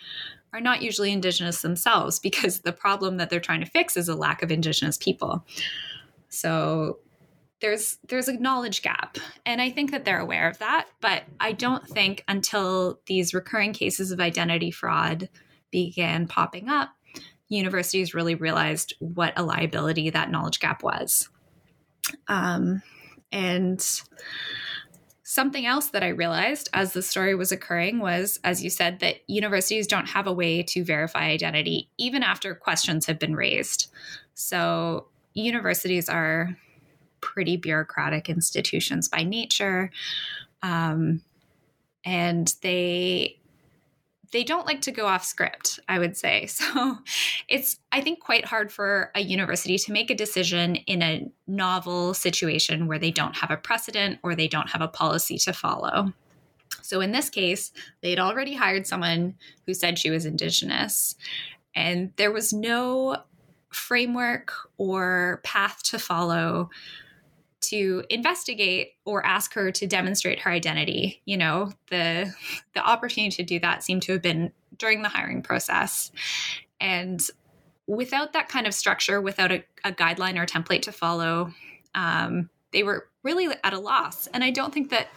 are 0.56 0.60
not 0.60 0.82
usually 0.82 1.12
Indigenous 1.12 1.60
themselves 1.60 2.18
because 2.18 2.60
the 2.60 2.72
problem 2.72 3.18
that 3.18 3.30
they're 3.30 3.40
trying 3.40 3.60
to 3.60 3.70
fix 3.70 3.96
is 3.96 4.08
a 4.08 4.14
lack 4.14 4.42
of 4.42 4.50
Indigenous 4.50 4.96
people. 4.96 5.44
So 6.28 6.98
there's 7.60 7.98
there's 8.08 8.28
a 8.28 8.38
knowledge 8.38 8.82
gap 8.82 9.16
and 9.46 9.62
i 9.62 9.70
think 9.70 9.90
that 9.90 10.04
they're 10.04 10.20
aware 10.20 10.46
of 10.46 10.58
that 10.58 10.88
but 11.00 11.22
i 11.40 11.52
don't 11.52 11.88
think 11.88 12.22
until 12.28 13.00
these 13.06 13.32
recurring 13.32 13.72
cases 13.72 14.10
of 14.10 14.20
identity 14.20 14.70
fraud 14.70 15.30
began 15.70 16.28
popping 16.28 16.68
up 16.68 16.90
universities 17.48 18.14
really 18.14 18.34
realized 18.34 18.92
what 18.98 19.32
a 19.36 19.42
liability 19.42 20.10
that 20.10 20.30
knowledge 20.30 20.60
gap 20.60 20.82
was 20.82 21.30
um, 22.28 22.82
and 23.32 24.02
Something 25.28 25.66
else 25.66 25.88
that 25.88 26.04
I 26.04 26.10
realized 26.10 26.68
as 26.72 26.92
the 26.92 27.02
story 27.02 27.34
was 27.34 27.50
occurring 27.50 27.98
was, 27.98 28.38
as 28.44 28.62
you 28.62 28.70
said, 28.70 29.00
that 29.00 29.16
universities 29.26 29.88
don't 29.88 30.06
have 30.06 30.28
a 30.28 30.32
way 30.32 30.62
to 30.62 30.84
verify 30.84 31.24
identity 31.24 31.88
even 31.98 32.22
after 32.22 32.54
questions 32.54 33.06
have 33.06 33.18
been 33.18 33.34
raised. 33.34 33.90
So, 34.34 35.08
universities 35.34 36.08
are 36.08 36.56
pretty 37.20 37.56
bureaucratic 37.56 38.28
institutions 38.28 39.08
by 39.08 39.24
nature. 39.24 39.90
Um, 40.62 41.22
and 42.04 42.54
they 42.62 43.40
they 44.32 44.44
don't 44.44 44.66
like 44.66 44.80
to 44.82 44.92
go 44.92 45.06
off 45.06 45.24
script, 45.24 45.80
I 45.88 45.98
would 45.98 46.16
say. 46.16 46.48
So 46.56 46.98
it's, 47.48 47.78
I 47.92 48.00
think, 48.00 48.20
quite 48.20 48.44
hard 48.44 48.72
for 48.72 49.10
a 49.14 49.20
university 49.20 49.78
to 49.78 49.92
make 49.92 50.10
a 50.10 50.14
decision 50.14 50.76
in 50.76 51.02
a 51.02 51.30
novel 51.46 52.12
situation 52.12 52.86
where 52.86 52.98
they 52.98 53.10
don't 53.10 53.36
have 53.36 53.50
a 53.50 53.56
precedent 53.56 54.18
or 54.22 54.34
they 54.34 54.48
don't 54.48 54.70
have 54.70 54.80
a 54.80 54.88
policy 54.88 55.38
to 55.38 55.52
follow. 55.52 56.12
So 56.82 57.00
in 57.00 57.12
this 57.12 57.30
case, 57.30 57.72
they 58.00 58.10
had 58.10 58.18
already 58.18 58.54
hired 58.54 58.86
someone 58.86 59.34
who 59.66 59.74
said 59.74 59.98
she 59.98 60.10
was 60.10 60.26
Indigenous, 60.26 61.14
and 61.74 62.12
there 62.16 62.32
was 62.32 62.52
no 62.52 63.18
framework 63.70 64.52
or 64.78 65.40
path 65.44 65.82
to 65.84 65.98
follow 65.98 66.70
to 67.62 68.04
investigate 68.10 68.92
or 69.04 69.24
ask 69.24 69.54
her 69.54 69.72
to 69.72 69.86
demonstrate 69.86 70.40
her 70.40 70.50
identity. 70.50 71.22
You 71.24 71.36
know 71.36 71.72
the 71.90 72.32
the 72.74 72.80
opportunity 72.80 73.36
to 73.36 73.42
do 73.42 73.60
that 73.60 73.82
seemed 73.82 74.02
to 74.02 74.12
have 74.12 74.22
been 74.22 74.52
during 74.78 75.02
the 75.02 75.08
hiring 75.08 75.42
process. 75.42 76.12
And 76.80 77.20
without 77.86 78.32
that 78.32 78.48
kind 78.48 78.66
of 78.66 78.74
structure 78.74 79.20
without 79.20 79.52
a, 79.52 79.64
a 79.84 79.92
guideline 79.92 80.36
or 80.36 80.46
template 80.46 80.82
to 80.82 80.92
follow 80.92 81.52
um, 81.94 82.50
they 82.72 82.82
were 82.82 83.08
really 83.22 83.48
at 83.64 83.72
a 83.72 83.78
loss. 83.78 84.26
And 84.28 84.42
i 84.44 84.50
don't 84.50 84.74
think 84.74 84.90
that 84.90 85.08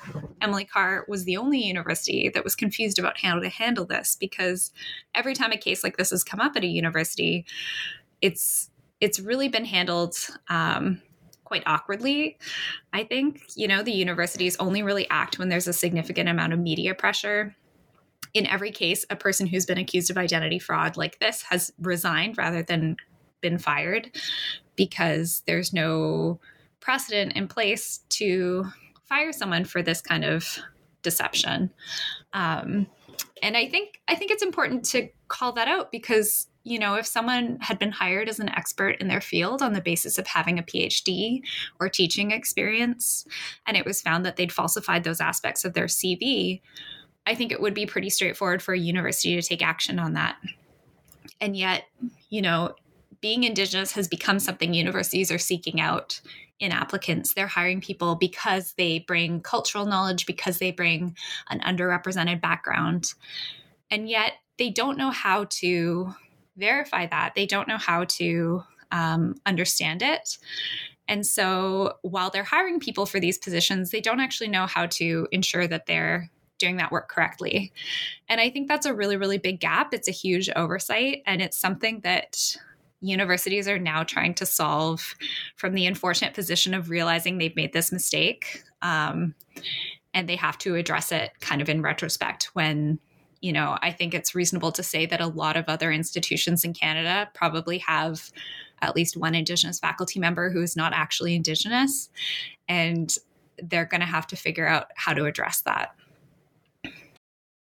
emily 0.41 0.65
carr 0.65 1.05
was 1.07 1.25
the 1.25 1.37
only 1.37 1.59
university 1.59 2.29
that 2.29 2.43
was 2.43 2.55
confused 2.55 2.99
about 2.99 3.19
how 3.19 3.39
to 3.39 3.49
handle 3.49 3.85
this 3.85 4.15
because 4.19 4.71
every 5.13 5.33
time 5.33 5.51
a 5.51 5.57
case 5.57 5.83
like 5.83 5.97
this 5.97 6.11
has 6.11 6.23
come 6.23 6.39
up 6.39 6.55
at 6.55 6.63
a 6.63 6.67
university 6.67 7.45
it's 8.21 8.69
it's 9.01 9.19
really 9.19 9.47
been 9.47 9.65
handled 9.65 10.15
um, 10.49 11.01
quite 11.49 11.63
awkwardly. 11.65 12.37
I 12.93 13.03
think, 13.03 13.41
you 13.55 13.67
know, 13.67 13.81
the 13.81 13.91
universities 13.91 14.55
only 14.57 14.83
really 14.83 15.09
act 15.09 15.39
when 15.39 15.49
there's 15.49 15.67
a 15.67 15.73
significant 15.73 16.29
amount 16.29 16.53
of 16.53 16.59
media 16.59 16.93
pressure. 16.93 17.55
In 18.35 18.45
every 18.45 18.69
case, 18.69 19.03
a 19.09 19.15
person 19.15 19.47
who's 19.47 19.65
been 19.65 19.79
accused 19.79 20.11
of 20.11 20.17
identity 20.17 20.59
fraud 20.59 20.95
like 20.95 21.19
this 21.19 21.41
has 21.49 21.73
resigned 21.81 22.37
rather 22.37 22.61
than 22.61 22.97
been 23.41 23.57
fired 23.57 24.15
because 24.75 25.41
there's 25.47 25.73
no 25.73 26.39
precedent 26.81 27.33
in 27.33 27.47
place 27.47 28.01
to 28.09 28.65
fire 29.05 29.33
someone 29.33 29.65
for 29.65 29.81
this 29.81 30.01
kind 30.01 30.23
of 30.23 30.59
deception. 31.01 31.71
Um, 32.31 32.85
and 33.41 33.57
I 33.57 33.67
think 33.67 34.01
I 34.07 34.13
think 34.13 34.29
it's 34.29 34.43
important 34.43 34.85
to 34.85 35.09
call 35.27 35.53
that 35.53 35.67
out 35.67 35.91
because 35.91 36.47
you 36.63 36.77
know, 36.77 36.95
if 36.95 37.05
someone 37.05 37.57
had 37.61 37.79
been 37.79 37.91
hired 37.91 38.27
as 38.27 38.39
an 38.39 38.49
expert 38.49 38.97
in 38.99 39.07
their 39.07 39.21
field 39.21 39.61
on 39.61 39.73
the 39.73 39.81
basis 39.81 40.17
of 40.17 40.27
having 40.27 40.59
a 40.59 40.63
PhD 40.63 41.41
or 41.79 41.89
teaching 41.89 42.31
experience, 42.31 43.25
and 43.65 43.77
it 43.77 43.85
was 43.85 44.01
found 44.01 44.25
that 44.25 44.35
they'd 44.35 44.51
falsified 44.51 45.03
those 45.03 45.21
aspects 45.21 45.63
of 45.63 45.73
their 45.73 45.85
CV, 45.85 46.61
I 47.25 47.35
think 47.35 47.51
it 47.51 47.61
would 47.61 47.73
be 47.73 47.85
pretty 47.85 48.09
straightforward 48.09 48.61
for 48.61 48.73
a 48.73 48.79
university 48.79 49.35
to 49.35 49.47
take 49.47 49.61
action 49.61 49.99
on 49.99 50.13
that. 50.13 50.37
And 51.39 51.55
yet, 51.55 51.85
you 52.29 52.41
know, 52.41 52.75
being 53.21 53.43
Indigenous 53.43 53.91
has 53.93 54.07
become 54.07 54.39
something 54.39 54.73
universities 54.73 55.31
are 55.31 55.37
seeking 55.37 55.79
out 55.79 56.21
in 56.59 56.71
applicants. 56.71 57.33
They're 57.33 57.47
hiring 57.47 57.81
people 57.81 58.15
because 58.15 58.73
they 58.73 58.99
bring 58.99 59.41
cultural 59.41 59.85
knowledge, 59.85 60.25
because 60.25 60.57
they 60.57 60.71
bring 60.71 61.15
an 61.49 61.59
underrepresented 61.61 62.41
background. 62.41 63.13
And 63.89 64.09
yet, 64.09 64.33
they 64.57 64.69
don't 64.69 64.97
know 64.97 65.11
how 65.11 65.45
to 65.49 66.13
verify 66.59 67.07
that. 67.07 67.33
They 67.35 67.45
don't 67.45 67.67
know 67.67 67.77
how 67.77 68.03
to 68.05 68.63
um, 68.91 69.35
understand 69.45 70.01
it. 70.01 70.37
And 71.07 71.25
so 71.25 71.95
while 72.03 72.29
they're 72.29 72.43
hiring 72.43 72.79
people 72.79 73.05
for 73.05 73.19
these 73.19 73.37
positions, 73.37 73.89
they 73.89 74.01
don't 74.01 74.19
actually 74.19 74.49
know 74.49 74.67
how 74.67 74.85
to 74.87 75.27
ensure 75.31 75.67
that 75.67 75.87
they're 75.87 76.29
doing 76.59 76.77
that 76.77 76.91
work 76.91 77.09
correctly. 77.09 77.71
And 78.27 78.39
I 78.39 78.49
think 78.49 78.67
that's 78.67 78.85
a 78.85 78.93
really, 78.93 79.17
really 79.17 79.37
big 79.37 79.59
gap. 79.59 79.93
It's 79.93 80.07
a 80.07 80.11
huge 80.11 80.49
oversight, 80.55 81.23
and 81.25 81.41
it's 81.41 81.57
something 81.57 82.01
that 82.01 82.55
universities 83.01 83.67
are 83.67 83.79
now 83.79 84.03
trying 84.03 84.33
to 84.35 84.45
solve 84.45 85.15
from 85.55 85.73
the 85.73 85.85
unfortunate 85.85 86.33
position 86.33 86.73
of 86.73 86.89
realizing 86.89 87.37
they've 87.37 87.55
made 87.55 87.73
this 87.73 87.91
mistake. 87.91 88.61
Um, 88.81 89.33
and 90.13 90.27
they 90.27 90.35
have 90.35 90.57
to 90.59 90.75
address 90.75 91.11
it 91.11 91.31
kind 91.39 91.61
of 91.61 91.69
in 91.69 91.81
retrospect 91.81 92.49
when 92.53 92.99
you 93.41 93.53
know, 93.53 93.77
I 93.81 93.91
think 93.91 94.13
it's 94.13 94.35
reasonable 94.35 94.71
to 94.73 94.83
say 94.83 95.05
that 95.05 95.21
a 95.21 95.27
lot 95.27 95.55
of 95.55 95.65
other 95.67 95.91
institutions 95.91 96.63
in 96.63 96.73
Canada 96.73 97.29
probably 97.33 97.77
have 97.79 98.31
at 98.81 98.95
least 98.95 99.17
one 99.17 99.35
Indigenous 99.35 99.79
faculty 99.79 100.19
member 100.19 100.49
who 100.49 100.61
is 100.61 100.75
not 100.75 100.93
actually 100.93 101.35
Indigenous. 101.35 102.09
And 102.67 103.13
they're 103.61 103.85
going 103.85 104.01
to 104.01 104.07
have 104.07 104.27
to 104.27 104.35
figure 104.35 104.67
out 104.67 104.87
how 104.95 105.13
to 105.13 105.25
address 105.25 105.61
that. 105.61 105.95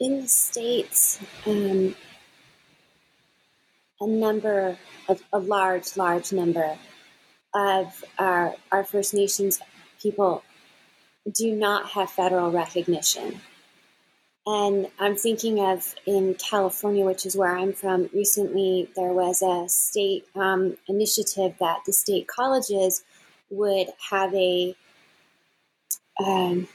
In 0.00 0.22
the 0.22 0.28
States, 0.28 1.18
um, 1.46 1.94
a 4.00 4.06
number 4.06 4.76
of 5.08 5.22
a 5.32 5.38
large, 5.38 5.96
large 5.96 6.32
number 6.32 6.78
of 7.54 8.04
our, 8.18 8.54
our 8.70 8.84
First 8.84 9.14
Nations 9.14 9.60
people 10.00 10.42
do 11.32 11.54
not 11.54 11.90
have 11.90 12.10
federal 12.10 12.50
recognition. 12.50 13.40
And 14.46 14.86
I'm 15.00 15.16
thinking 15.16 15.58
of 15.58 15.94
in 16.06 16.34
California, 16.34 17.04
which 17.04 17.26
is 17.26 17.36
where 17.36 17.56
I'm 17.56 17.72
from, 17.72 18.08
recently 18.14 18.88
there 18.94 19.12
was 19.12 19.42
a 19.42 19.68
state 19.68 20.24
um, 20.36 20.76
initiative 20.88 21.54
that 21.58 21.80
the 21.84 21.92
state 21.92 22.28
colleges 22.28 23.02
would 23.50 23.88
have 24.10 24.32
a 24.34 24.76
um, 26.24 26.68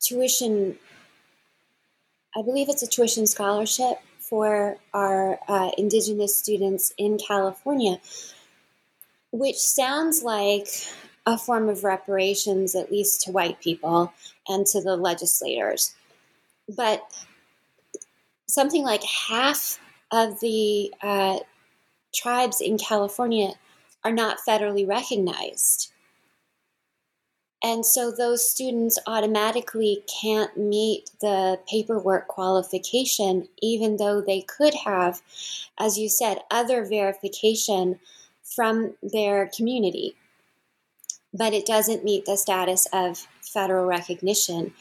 tuition, 0.00 0.78
I 2.36 2.42
believe 2.42 2.68
it's 2.68 2.82
a 2.82 2.86
tuition 2.86 3.26
scholarship 3.26 3.98
for 4.18 4.76
our 4.92 5.38
uh, 5.46 5.70
Indigenous 5.78 6.36
students 6.36 6.92
in 6.98 7.18
California, 7.18 8.00
which 9.30 9.56
sounds 9.56 10.22
like 10.22 10.66
a 11.26 11.38
form 11.38 11.68
of 11.68 11.84
reparations, 11.84 12.74
at 12.74 12.90
least 12.90 13.22
to 13.22 13.30
white 13.30 13.60
people 13.60 14.12
and 14.48 14.66
to 14.66 14.80
the 14.82 14.96
legislators. 14.96 15.94
But 16.68 17.02
something 18.48 18.82
like 18.82 19.02
half 19.04 19.78
of 20.10 20.40
the 20.40 20.92
uh, 21.02 21.38
tribes 22.14 22.60
in 22.60 22.78
California 22.78 23.52
are 24.02 24.12
not 24.12 24.38
federally 24.46 24.86
recognized. 24.86 25.92
And 27.64 27.84
so 27.84 28.12
those 28.12 28.48
students 28.48 28.98
automatically 29.06 30.04
can't 30.20 30.56
meet 30.56 31.10
the 31.20 31.58
paperwork 31.68 32.28
qualification, 32.28 33.48
even 33.60 33.96
though 33.96 34.20
they 34.20 34.42
could 34.42 34.74
have, 34.84 35.20
as 35.78 35.98
you 35.98 36.08
said, 36.08 36.38
other 36.50 36.84
verification 36.84 37.98
from 38.42 38.94
their 39.02 39.50
community 39.56 40.14
but 41.34 41.52
it 41.52 41.66
doesn't 41.66 42.04
meet 42.04 42.24
the 42.24 42.36
status 42.36 42.86
of 42.92 43.26
federal 43.42 43.86
recognition. 43.86 44.72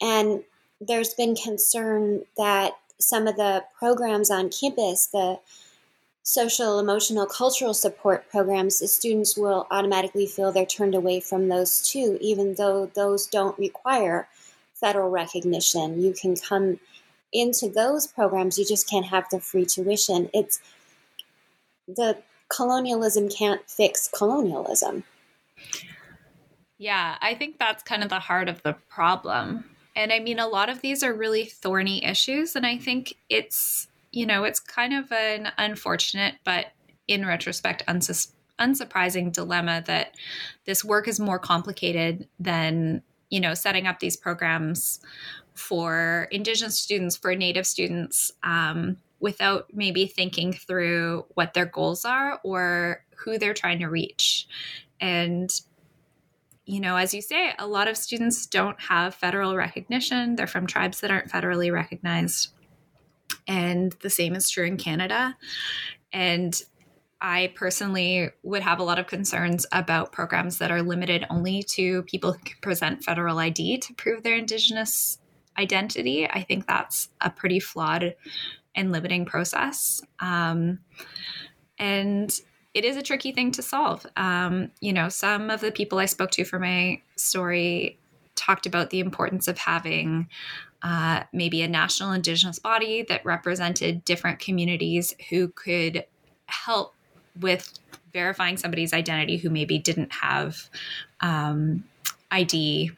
And 0.00 0.42
there's 0.80 1.14
been 1.14 1.36
concern 1.36 2.24
that 2.36 2.72
some 2.98 3.28
of 3.28 3.36
the 3.36 3.64
programs 3.78 4.30
on 4.30 4.50
campus, 4.50 5.06
the 5.06 5.38
social, 6.22 6.78
emotional, 6.78 7.26
cultural 7.26 7.74
support 7.74 8.28
programs, 8.30 8.78
the 8.78 8.88
students 8.88 9.36
will 9.36 9.66
automatically 9.70 10.26
feel 10.26 10.52
they're 10.52 10.66
turned 10.66 10.94
away 10.94 11.20
from 11.20 11.48
those 11.48 11.86
too, 11.88 12.18
even 12.20 12.54
though 12.54 12.86
those 12.94 13.26
don't 13.26 13.58
require 13.58 14.28
federal 14.74 15.10
recognition. 15.10 16.00
You 16.00 16.12
can 16.12 16.36
come 16.36 16.78
into 17.32 17.68
those 17.68 18.06
programs, 18.06 18.58
you 18.58 18.64
just 18.64 18.88
can't 18.88 19.06
have 19.06 19.24
the 19.30 19.40
free 19.40 19.64
tuition. 19.64 20.28
It's 20.34 20.60
the 21.88 22.18
colonialism 22.48 23.28
can't 23.28 23.68
fix 23.68 24.08
colonialism. 24.08 25.04
Yeah, 26.78 27.16
I 27.20 27.34
think 27.34 27.58
that's 27.58 27.82
kind 27.82 28.02
of 28.02 28.10
the 28.10 28.18
heart 28.18 28.48
of 28.48 28.62
the 28.62 28.74
problem. 28.88 29.64
And 29.94 30.12
I 30.12 30.18
mean, 30.18 30.38
a 30.38 30.48
lot 30.48 30.68
of 30.68 30.80
these 30.80 31.02
are 31.02 31.12
really 31.12 31.44
thorny 31.44 32.04
issues. 32.04 32.56
And 32.56 32.66
I 32.66 32.76
think 32.76 33.14
it's, 33.28 33.88
you 34.12 34.26
know, 34.26 34.44
it's 34.44 34.60
kind 34.60 34.92
of 34.92 35.10
an 35.10 35.50
unfortunate, 35.58 36.36
but 36.44 36.66
in 37.08 37.26
retrospect, 37.26 37.82
unsus- 37.88 38.32
unsurprising 38.60 39.32
dilemma 39.32 39.82
that 39.86 40.14
this 40.66 40.84
work 40.84 41.08
is 41.08 41.18
more 41.18 41.38
complicated 41.38 42.28
than, 42.38 43.02
you 43.30 43.40
know, 43.40 43.54
setting 43.54 43.86
up 43.86 43.98
these 43.98 44.16
programs 44.16 45.00
for 45.54 46.28
Indigenous 46.30 46.78
students, 46.78 47.16
for 47.16 47.34
Native 47.34 47.66
students, 47.66 48.30
um, 48.42 48.98
without 49.18 49.66
maybe 49.72 50.06
thinking 50.06 50.52
through 50.52 51.24
what 51.34 51.54
their 51.54 51.66
goals 51.66 52.04
are 52.04 52.38
or 52.44 53.04
who 53.16 53.38
they're 53.38 53.54
trying 53.54 53.78
to 53.78 53.86
reach. 53.86 54.46
And 55.00 55.50
you 56.64 56.80
know, 56.80 56.96
as 56.96 57.12
you 57.12 57.20
say, 57.20 57.52
a 57.58 57.66
lot 57.66 57.88
of 57.88 57.96
students 57.96 58.46
don't 58.46 58.80
have 58.82 59.16
federal 59.16 59.56
recognition. 59.56 60.36
They're 60.36 60.46
from 60.46 60.66
tribes 60.66 61.00
that 61.00 61.10
aren't 61.10 61.28
federally 61.28 61.72
recognized. 61.72 62.50
And 63.46 63.92
the 64.00 64.10
same 64.10 64.34
is 64.34 64.48
true 64.48 64.64
in 64.64 64.76
Canada. 64.76 65.36
And 66.12 66.60
I 67.20 67.52
personally 67.54 68.30
would 68.42 68.62
have 68.62 68.80
a 68.80 68.82
lot 68.82 68.98
of 68.98 69.06
concerns 69.06 69.64
about 69.70 70.12
programs 70.12 70.58
that 70.58 70.72
are 70.72 70.82
limited 70.82 71.24
only 71.30 71.62
to 71.62 72.02
people 72.02 72.32
who 72.32 72.38
can 72.40 72.56
present 72.60 73.04
federal 73.04 73.38
ID 73.38 73.78
to 73.78 73.94
prove 73.94 74.22
their 74.22 74.36
Indigenous 74.36 75.18
identity. 75.56 76.28
I 76.28 76.42
think 76.42 76.66
that's 76.66 77.10
a 77.20 77.30
pretty 77.30 77.60
flawed 77.60 78.16
and 78.74 78.90
limiting 78.90 79.24
process. 79.24 80.02
Um, 80.18 80.80
and 81.78 82.36
it 82.74 82.84
is 82.84 82.96
a 82.96 83.02
tricky 83.02 83.32
thing 83.32 83.52
to 83.52 83.62
solve. 83.62 84.06
Um, 84.16 84.70
you 84.80 84.92
know, 84.92 85.08
some 85.08 85.50
of 85.50 85.60
the 85.60 85.72
people 85.72 85.98
I 85.98 86.06
spoke 86.06 86.30
to 86.32 86.44
for 86.44 86.58
my 86.58 87.02
story 87.16 87.98
talked 88.34 88.66
about 88.66 88.90
the 88.90 89.00
importance 89.00 89.46
of 89.46 89.58
having 89.58 90.28
uh, 90.82 91.22
maybe 91.32 91.62
a 91.62 91.68
national 91.68 92.12
indigenous 92.12 92.58
body 92.58 93.02
that 93.08 93.24
represented 93.24 94.04
different 94.04 94.38
communities 94.38 95.14
who 95.30 95.48
could 95.48 96.04
help 96.46 96.94
with 97.40 97.78
verifying 98.12 98.56
somebody's 98.56 98.92
identity 98.92 99.36
who 99.36 99.48
maybe 99.48 99.78
didn't 99.78 100.12
have 100.12 100.68
um, 101.20 101.84
ID 102.30 102.90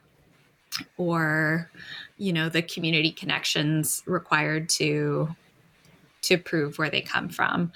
or 0.97 1.71
you 2.17 2.33
know 2.33 2.49
the 2.49 2.63
community 2.63 3.13
connections 3.13 4.03
required 4.07 4.69
to 4.69 5.29
to 6.23 6.39
prove 6.39 6.79
where 6.79 6.91
they 6.91 7.03
come 7.03 7.29
from. 7.29 7.71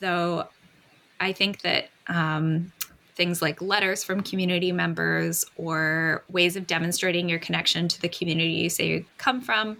Though 0.00 0.48
I 1.20 1.32
think 1.32 1.62
that 1.62 1.90
um, 2.06 2.72
things 3.18 3.42
like 3.42 3.60
letters 3.60 4.04
from 4.04 4.22
community 4.22 4.70
members 4.70 5.44
or 5.56 6.24
ways 6.30 6.54
of 6.54 6.68
demonstrating 6.68 7.28
your 7.28 7.40
connection 7.40 7.88
to 7.88 8.00
the 8.00 8.08
community 8.08 8.52
you 8.52 8.70
say 8.70 8.86
you 8.86 9.04
come 9.18 9.40
from, 9.42 9.76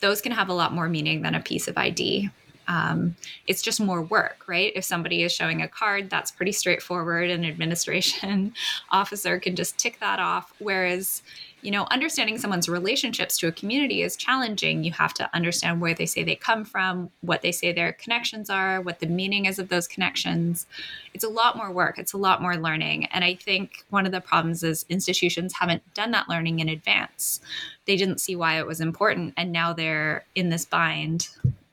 those 0.00 0.22
can 0.22 0.32
have 0.32 0.48
a 0.48 0.54
lot 0.54 0.72
more 0.72 0.88
meaning 0.88 1.20
than 1.20 1.34
a 1.34 1.40
piece 1.40 1.68
of 1.68 1.76
ID. 1.76 2.30
Um, 2.68 3.16
it's 3.46 3.60
just 3.60 3.80
more 3.80 4.00
work, 4.00 4.44
right? 4.46 4.72
If 4.74 4.84
somebody 4.84 5.22
is 5.22 5.32
showing 5.32 5.60
a 5.60 5.68
card, 5.68 6.08
that's 6.08 6.30
pretty 6.30 6.52
straightforward. 6.52 7.28
An 7.28 7.44
administration 7.44 8.54
officer 8.90 9.38
can 9.38 9.56
just 9.56 9.76
tick 9.76 10.00
that 10.00 10.18
off. 10.18 10.52
Whereas 10.58 11.22
you 11.62 11.70
know, 11.70 11.86
understanding 11.90 12.38
someone's 12.38 12.68
relationships 12.68 13.36
to 13.38 13.48
a 13.48 13.52
community 13.52 14.02
is 14.02 14.16
challenging. 14.16 14.84
You 14.84 14.92
have 14.92 15.14
to 15.14 15.28
understand 15.34 15.80
where 15.80 15.94
they 15.94 16.06
say 16.06 16.22
they 16.22 16.36
come 16.36 16.64
from, 16.64 17.10
what 17.20 17.42
they 17.42 17.52
say 17.52 17.72
their 17.72 17.92
connections 17.92 18.48
are, 18.48 18.80
what 18.80 19.00
the 19.00 19.06
meaning 19.06 19.44
is 19.44 19.58
of 19.58 19.68
those 19.68 19.86
connections. 19.86 20.66
It's 21.14 21.24
a 21.24 21.28
lot 21.28 21.56
more 21.56 21.70
work, 21.70 21.98
it's 21.98 22.12
a 22.12 22.18
lot 22.18 22.40
more 22.42 22.56
learning. 22.56 23.06
And 23.06 23.24
I 23.24 23.34
think 23.34 23.84
one 23.90 24.06
of 24.06 24.12
the 24.12 24.20
problems 24.20 24.62
is 24.62 24.86
institutions 24.88 25.54
haven't 25.58 25.82
done 25.94 26.10
that 26.12 26.28
learning 26.28 26.60
in 26.60 26.68
advance. 26.68 27.40
They 27.86 27.96
didn't 27.96 28.20
see 28.20 28.36
why 28.36 28.58
it 28.58 28.66
was 28.66 28.80
important. 28.80 29.34
And 29.36 29.52
now 29.52 29.72
they're 29.72 30.24
in 30.34 30.48
this 30.48 30.64
bind 30.64 31.28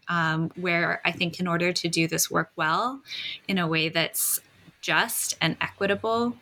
um, 0.09 0.51
where 0.55 1.01
I 1.05 1.11
think, 1.11 1.39
in 1.39 1.47
order 1.47 1.73
to 1.73 1.87
do 1.89 2.07
this 2.07 2.31
work 2.31 2.51
well 2.55 3.01
in 3.47 3.57
a 3.57 3.67
way 3.67 3.89
that's 3.89 4.39
just 4.81 5.35
and 5.41 5.57
equitable, 5.59 6.33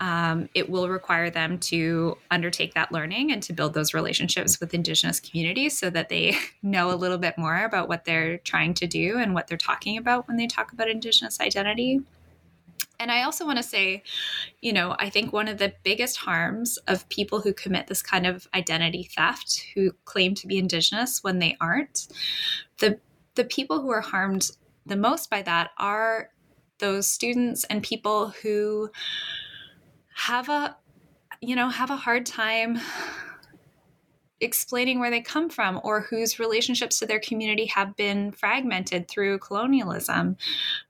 um, 0.00 0.48
it 0.54 0.68
will 0.68 0.88
require 0.88 1.30
them 1.30 1.58
to 1.58 2.18
undertake 2.30 2.74
that 2.74 2.92
learning 2.92 3.32
and 3.32 3.42
to 3.44 3.52
build 3.52 3.74
those 3.74 3.94
relationships 3.94 4.60
with 4.60 4.74
Indigenous 4.74 5.20
communities 5.20 5.78
so 5.78 5.90
that 5.90 6.08
they 6.08 6.36
know 6.62 6.92
a 6.92 6.96
little 6.96 7.18
bit 7.18 7.38
more 7.38 7.64
about 7.64 7.88
what 7.88 8.04
they're 8.04 8.38
trying 8.38 8.74
to 8.74 8.86
do 8.86 9.18
and 9.18 9.34
what 9.34 9.46
they're 9.46 9.58
talking 9.58 9.96
about 9.96 10.26
when 10.28 10.36
they 10.36 10.46
talk 10.46 10.72
about 10.72 10.88
Indigenous 10.88 11.40
identity. 11.40 12.00
And 13.00 13.10
I 13.10 13.22
also 13.22 13.44
want 13.44 13.56
to 13.56 13.62
say, 13.62 14.02
you 14.60 14.72
know, 14.72 14.94
I 14.98 15.10
think 15.10 15.32
one 15.32 15.48
of 15.48 15.58
the 15.58 15.74
biggest 15.82 16.16
harms 16.18 16.76
of 16.88 17.08
people 17.08 17.40
who 17.40 17.52
commit 17.52 17.86
this 17.86 18.02
kind 18.02 18.26
of 18.26 18.48
identity 18.54 19.10
theft, 19.14 19.64
who 19.74 19.92
claim 20.04 20.34
to 20.36 20.46
be 20.46 20.58
Indigenous 20.58 21.22
when 21.22 21.38
they 21.38 21.56
aren't, 21.60 22.08
the 22.78 22.98
the 23.34 23.44
people 23.44 23.80
who 23.80 23.90
are 23.90 24.00
harmed 24.00 24.52
the 24.86 24.96
most 24.96 25.28
by 25.28 25.42
that 25.42 25.70
are 25.76 26.30
those 26.78 27.10
students 27.10 27.64
and 27.64 27.82
people 27.82 28.28
who 28.42 28.90
have 30.14 30.48
a 30.48 30.76
you 31.40 31.56
know 31.56 31.68
have 31.68 31.90
a 31.90 31.96
hard 31.96 32.24
time 32.24 32.78
explaining 34.40 34.98
where 34.98 35.10
they 35.10 35.20
come 35.20 35.48
from 35.48 35.80
or 35.84 36.00
whose 36.00 36.38
relationships 36.38 36.98
to 36.98 37.06
their 37.06 37.20
community 37.20 37.66
have 37.66 37.96
been 37.96 38.32
fragmented 38.32 39.08
through 39.08 39.38
colonialism. 39.38 40.36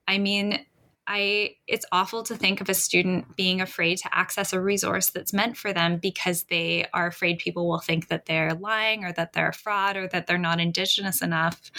I 0.07 0.17
mean 0.17 0.65
i 1.07 1.55
it's 1.67 1.85
awful 1.91 2.23
to 2.23 2.35
think 2.35 2.61
of 2.61 2.69
a 2.69 2.73
student 2.73 3.35
being 3.35 3.61
afraid 3.61 3.97
to 3.97 4.09
access 4.11 4.53
a 4.53 4.59
resource 4.61 5.11
that's 5.11 5.33
meant 5.33 5.55
for 5.55 5.71
them 5.71 5.97
because 5.97 6.43
they 6.43 6.85
are 6.93 7.07
afraid 7.07 7.37
people 7.37 7.67
will 7.67 7.79
think 7.79 8.07
that 8.07 8.25
they're 8.25 8.55
lying 8.55 9.03
or 9.03 9.11
that 9.13 9.33
they're 9.33 9.49
a 9.49 9.53
fraud 9.53 9.95
or 9.95 10.07
that 10.07 10.25
they're 10.25 10.37
not 10.37 10.59
indigenous 10.59 11.21
enough. 11.21 11.71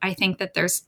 I 0.00 0.14
think 0.14 0.38
that 0.38 0.54
there's 0.54 0.84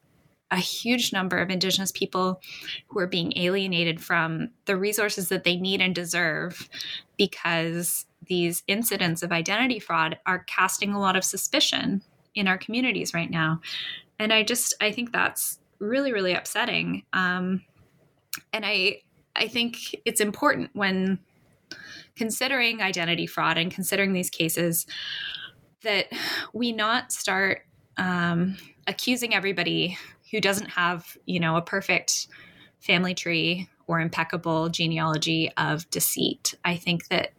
a 0.51 0.57
huge 0.57 1.13
number 1.13 1.39
of 1.39 1.51
Indigenous 1.51 1.93
people 1.93 2.41
who 2.89 2.99
are 2.99 3.07
being 3.07 3.33
alienated 3.37 4.01
from 4.01 4.51
the 4.65 4.77
resources 4.77 5.29
that 5.29 5.45
they 5.45 5.57
need 5.57 5.81
and 5.81 5.95
deserve 5.95 6.69
because 7.17 8.07
these 8.27 8.63
incidents 8.67 9.23
of 9.23 9.33
identity 9.33 9.79
fraud 9.79 10.19
are 10.27 10.45
casting 10.45 10.93
a 10.93 11.01
lot 11.01 11.17
of 11.17 11.25
suspicion 11.25 12.03
in 12.35 12.49
our 12.49 12.59
communities 12.59 13.15
right 13.15 13.31
now. 13.31 13.61
And 14.19 14.33
I 14.33 14.43
just 14.43 14.75
I 14.81 14.93
think 14.93 15.13
that's 15.13 15.59
really 15.79 16.13
really 16.13 16.35
upsetting. 16.35 17.05
Um, 17.13 17.65
and 18.53 18.65
I 18.65 19.03
I 19.35 19.49
think 19.49 19.77
it's 20.05 20.21
important 20.21 20.71
when 20.75 21.19
considering 22.17 22.83
identity 22.83 23.27
fraud 23.27 23.57
and 23.57 23.71
considering 23.71 24.13
these 24.13 24.31
cases 24.31 24.87
that 25.83 26.07
we 26.53 26.73
not 26.73 27.13
start 27.13 27.63
um, 27.97 28.57
accusing 28.87 29.35
everybody 29.35 29.97
who 30.31 30.41
doesn't 30.41 30.71
have 30.71 31.17
you 31.27 31.41
know 31.41 31.57
a 31.57 31.63
perfect 31.63 32.29
family 32.81 33.15
tree 33.15 33.69
or 33.87 34.01
impeccable 34.01 34.69
genealogy 34.69 35.51
of 35.57 35.89
deceit. 35.91 36.55
I 36.65 36.77
think 36.77 37.09
that 37.09 37.33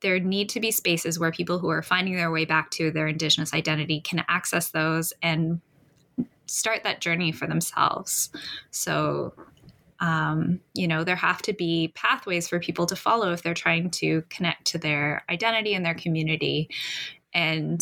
there 0.00 0.18
need 0.18 0.48
to 0.50 0.60
be 0.60 0.70
spaces 0.70 1.18
where 1.18 1.30
people 1.30 1.58
who 1.58 1.70
are 1.70 1.82
finding 1.82 2.16
their 2.16 2.30
way 2.30 2.44
back 2.44 2.70
to 2.72 2.90
their 2.90 3.06
indigenous 3.06 3.54
identity 3.54 4.00
can 4.00 4.24
access 4.28 4.70
those 4.70 5.12
and 5.22 5.60
start 6.46 6.84
that 6.84 7.00
journey 7.00 7.32
for 7.32 7.46
themselves. 7.46 8.30
So 8.70 9.32
um, 10.00 10.60
you 10.74 10.86
know, 10.86 11.04
there 11.04 11.16
have 11.16 11.42
to 11.42 11.52
be 11.52 11.92
pathways 11.94 12.48
for 12.48 12.60
people 12.60 12.86
to 12.86 12.96
follow 12.96 13.32
if 13.32 13.42
they're 13.42 13.54
trying 13.54 13.90
to 13.92 14.22
connect 14.28 14.66
to 14.66 14.78
their 14.78 15.24
identity 15.30 15.74
and 15.74 15.84
their 15.84 15.94
community. 15.94 16.68
And 17.32 17.80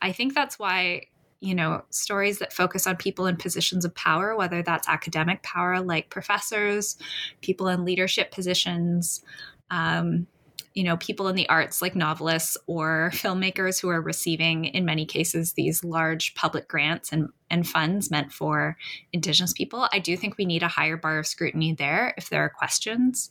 I 0.00 0.12
think 0.12 0.34
that's 0.34 0.58
why, 0.58 1.06
you 1.40 1.54
know, 1.54 1.82
stories 1.90 2.38
that 2.38 2.52
focus 2.52 2.86
on 2.86 2.96
people 2.96 3.26
in 3.26 3.36
positions 3.36 3.84
of 3.84 3.94
power, 3.94 4.36
whether 4.36 4.62
that's 4.62 4.88
academic 4.88 5.42
power 5.42 5.80
like 5.80 6.10
professors, 6.10 6.96
people 7.40 7.68
in 7.68 7.84
leadership 7.84 8.30
positions, 8.30 9.22
um, 9.70 10.26
you 10.74 10.84
know 10.84 10.96
people 10.98 11.28
in 11.28 11.36
the 11.36 11.48
arts 11.48 11.82
like 11.82 11.96
novelists 11.96 12.56
or 12.66 13.10
filmmakers 13.12 13.80
who 13.80 13.88
are 13.88 14.00
receiving 14.00 14.66
in 14.66 14.84
many 14.84 15.04
cases 15.04 15.52
these 15.52 15.82
large 15.82 16.34
public 16.34 16.68
grants 16.68 17.12
and, 17.12 17.28
and 17.50 17.68
funds 17.68 18.10
meant 18.10 18.32
for 18.32 18.76
indigenous 19.12 19.52
people. 19.52 19.88
I 19.92 19.98
do 19.98 20.16
think 20.16 20.38
we 20.38 20.44
need 20.44 20.62
a 20.62 20.68
higher 20.68 20.96
bar 20.96 21.18
of 21.18 21.26
scrutiny 21.26 21.74
there 21.74 22.14
if 22.16 22.30
there 22.30 22.42
are 22.44 22.50
questions. 22.50 23.30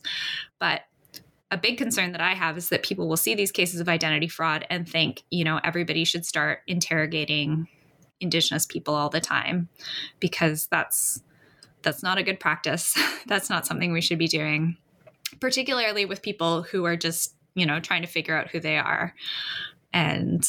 But 0.58 0.82
a 1.50 1.56
big 1.56 1.78
concern 1.78 2.12
that 2.12 2.20
i 2.20 2.32
have 2.32 2.56
is 2.56 2.68
that 2.68 2.84
people 2.84 3.08
will 3.08 3.16
see 3.16 3.34
these 3.34 3.50
cases 3.50 3.80
of 3.80 3.88
identity 3.88 4.28
fraud 4.28 4.64
and 4.70 4.88
think 4.88 5.24
you 5.30 5.42
know 5.42 5.58
everybody 5.64 6.04
should 6.04 6.24
start 6.24 6.60
interrogating 6.68 7.66
indigenous 8.20 8.66
people 8.66 8.94
all 8.94 9.08
the 9.08 9.20
time 9.20 9.68
because 10.18 10.66
that's 10.66 11.22
that's 11.82 12.02
not 12.02 12.18
a 12.18 12.22
good 12.22 12.38
practice 12.38 12.98
that's 13.26 13.48
not 13.48 13.66
something 13.66 13.92
we 13.92 14.00
should 14.00 14.18
be 14.18 14.28
doing 14.28 14.76
particularly 15.38 16.04
with 16.04 16.22
people 16.22 16.62
who 16.62 16.84
are 16.84 16.96
just, 16.96 17.34
you 17.54 17.66
know, 17.66 17.78
trying 17.78 18.02
to 18.02 18.08
figure 18.08 18.36
out 18.36 18.50
who 18.50 18.58
they 18.58 18.76
are. 18.76 19.14
And 19.92 20.48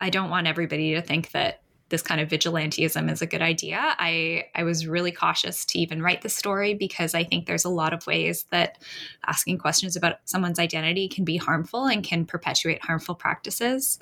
I 0.00 0.10
don't 0.10 0.30
want 0.30 0.46
everybody 0.46 0.94
to 0.94 1.02
think 1.02 1.32
that 1.32 1.62
this 1.88 2.02
kind 2.02 2.20
of 2.20 2.28
vigilantism 2.28 3.10
is 3.10 3.22
a 3.22 3.26
good 3.26 3.42
idea. 3.42 3.78
I 3.80 4.46
I 4.54 4.62
was 4.64 4.86
really 4.86 5.12
cautious 5.12 5.64
to 5.66 5.78
even 5.78 6.02
write 6.02 6.22
the 6.22 6.28
story 6.28 6.74
because 6.74 7.14
I 7.14 7.24
think 7.24 7.46
there's 7.46 7.64
a 7.64 7.70
lot 7.70 7.92
of 7.92 8.06
ways 8.06 8.46
that 8.50 8.78
asking 9.26 9.58
questions 9.58 9.94
about 9.94 10.16
someone's 10.24 10.58
identity 10.58 11.08
can 11.08 11.24
be 11.24 11.36
harmful 11.36 11.86
and 11.86 12.02
can 12.02 12.24
perpetuate 12.24 12.82
harmful 12.82 13.14
practices. 13.14 13.98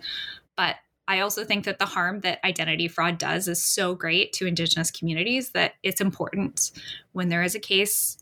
But 0.56 0.76
I 1.08 1.20
also 1.20 1.44
think 1.44 1.64
that 1.64 1.78
the 1.78 1.86
harm 1.86 2.20
that 2.20 2.44
identity 2.44 2.88
fraud 2.88 3.18
does 3.18 3.48
is 3.48 3.62
so 3.62 3.94
great 3.94 4.32
to 4.34 4.46
Indigenous 4.46 4.90
communities 4.90 5.50
that 5.50 5.74
it's 5.82 6.00
important 6.00 6.70
when 7.12 7.28
there 7.28 7.42
is 7.42 7.54
a 7.54 7.60
case 7.60 8.18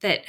that 0.00 0.24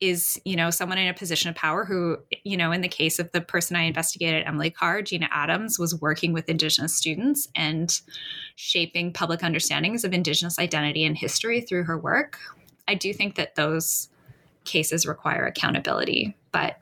is 0.00 0.38
you 0.44 0.56
know 0.56 0.70
someone 0.70 0.98
in 0.98 1.08
a 1.08 1.14
position 1.14 1.48
of 1.48 1.56
power 1.56 1.84
who 1.84 2.18
you 2.44 2.56
know 2.56 2.70
in 2.70 2.82
the 2.82 2.88
case 2.88 3.18
of 3.18 3.32
the 3.32 3.40
person 3.40 3.76
i 3.76 3.82
investigated 3.82 4.46
emily 4.46 4.70
carr 4.70 5.00
gina 5.00 5.26
adams 5.30 5.78
was 5.78 5.98
working 6.02 6.34
with 6.34 6.50
indigenous 6.50 6.94
students 6.94 7.48
and 7.56 8.02
shaping 8.56 9.12
public 9.12 9.42
understandings 9.42 10.04
of 10.04 10.12
indigenous 10.12 10.58
identity 10.58 11.04
and 11.04 11.16
history 11.16 11.60
through 11.60 11.84
her 11.84 11.96
work. 11.98 12.38
I 12.88 12.94
do 12.94 13.12
think 13.12 13.36
that 13.36 13.54
those 13.54 14.08
cases 14.64 15.06
require 15.06 15.46
accountability 15.46 16.36
but 16.52 16.78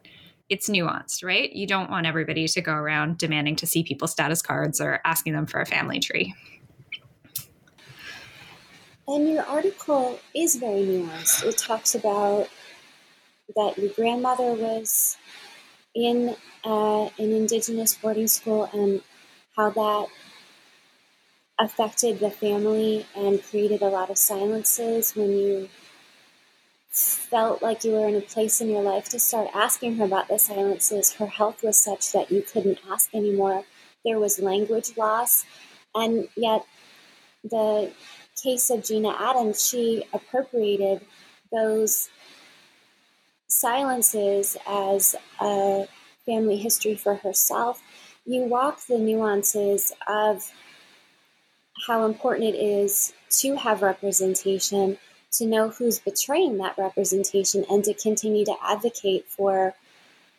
it's 0.48 0.68
nuanced 0.68 1.24
right? 1.24 1.52
You 1.52 1.66
don't 1.66 1.90
want 1.90 2.06
everybody 2.06 2.46
to 2.46 2.60
go 2.60 2.72
around 2.72 3.18
demanding 3.18 3.56
to 3.56 3.66
see 3.66 3.82
people's 3.82 4.12
status 4.12 4.42
cards 4.42 4.80
or 4.80 5.00
asking 5.04 5.32
them 5.32 5.46
for 5.46 5.60
a 5.60 5.66
family 5.66 6.00
tree. 6.00 6.34
And 9.06 9.28
your 9.28 9.44
article 9.44 10.18
is 10.34 10.56
very 10.56 10.80
nuanced. 10.80 11.44
It 11.44 11.58
talks 11.58 11.94
about 11.94 12.48
that 13.54 13.76
your 13.76 13.90
grandmother 13.90 14.52
was 14.52 15.18
in 15.94 16.34
uh, 16.64 17.04
an 17.04 17.32
indigenous 17.32 17.94
boarding 17.94 18.26
school 18.26 18.68
and 18.72 19.02
how 19.56 19.70
that 19.70 20.06
affected 21.58 22.18
the 22.18 22.30
family 22.30 23.06
and 23.14 23.42
created 23.44 23.82
a 23.82 23.88
lot 23.88 24.10
of 24.10 24.18
silences 24.18 25.14
when 25.14 25.30
you 25.30 25.68
felt 26.94 27.62
like 27.62 27.84
you 27.84 27.92
were 27.92 28.08
in 28.08 28.14
a 28.14 28.20
place 28.20 28.60
in 28.60 28.70
your 28.70 28.82
life 28.82 29.08
to 29.10 29.18
start 29.18 29.48
asking 29.54 29.96
her 29.96 30.04
about 30.04 30.28
the 30.28 30.38
silences. 30.38 31.12
Her 31.14 31.26
health 31.26 31.62
was 31.62 31.76
such 31.76 32.12
that 32.12 32.30
you 32.30 32.42
couldn't 32.42 32.78
ask 32.90 33.12
anymore. 33.14 33.64
There 34.04 34.18
was 34.18 34.38
language 34.38 34.96
loss. 34.96 35.44
And 35.94 36.28
yet, 36.36 36.64
the 37.42 37.92
case 38.42 38.70
of 38.70 38.84
Gina 38.84 39.14
Adams, 39.18 39.66
she 39.66 40.04
appropriated 40.12 41.00
those 41.50 42.10
silences 43.48 44.56
as 44.66 45.14
a 45.40 45.86
family 46.26 46.56
history 46.56 46.96
for 46.96 47.16
herself, 47.16 47.82
you 48.24 48.42
walk 48.42 48.86
the 48.86 48.98
nuances 48.98 49.92
of 50.08 50.50
how 51.86 52.06
important 52.06 52.54
it 52.54 52.58
is 52.58 53.12
to 53.28 53.56
have 53.56 53.82
representation, 53.82 54.98
to 55.38 55.46
know 55.46 55.68
who's 55.68 55.98
betraying 55.98 56.58
that 56.58 56.78
representation, 56.78 57.64
and 57.70 57.84
to 57.84 57.94
continue 57.94 58.44
to 58.44 58.54
advocate 58.62 59.26
for 59.28 59.74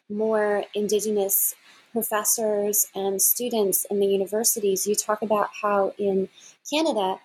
more 0.09 0.63
Indigenous 0.73 1.55
professors 1.91 2.87
and 2.93 3.21
students 3.21 3.85
in 3.89 3.99
the 3.99 4.05
universities. 4.05 4.85
You 4.85 4.95
talk 4.95 5.21
about 5.21 5.49
how 5.61 5.93
in 5.97 6.29
Canada, 6.69 7.19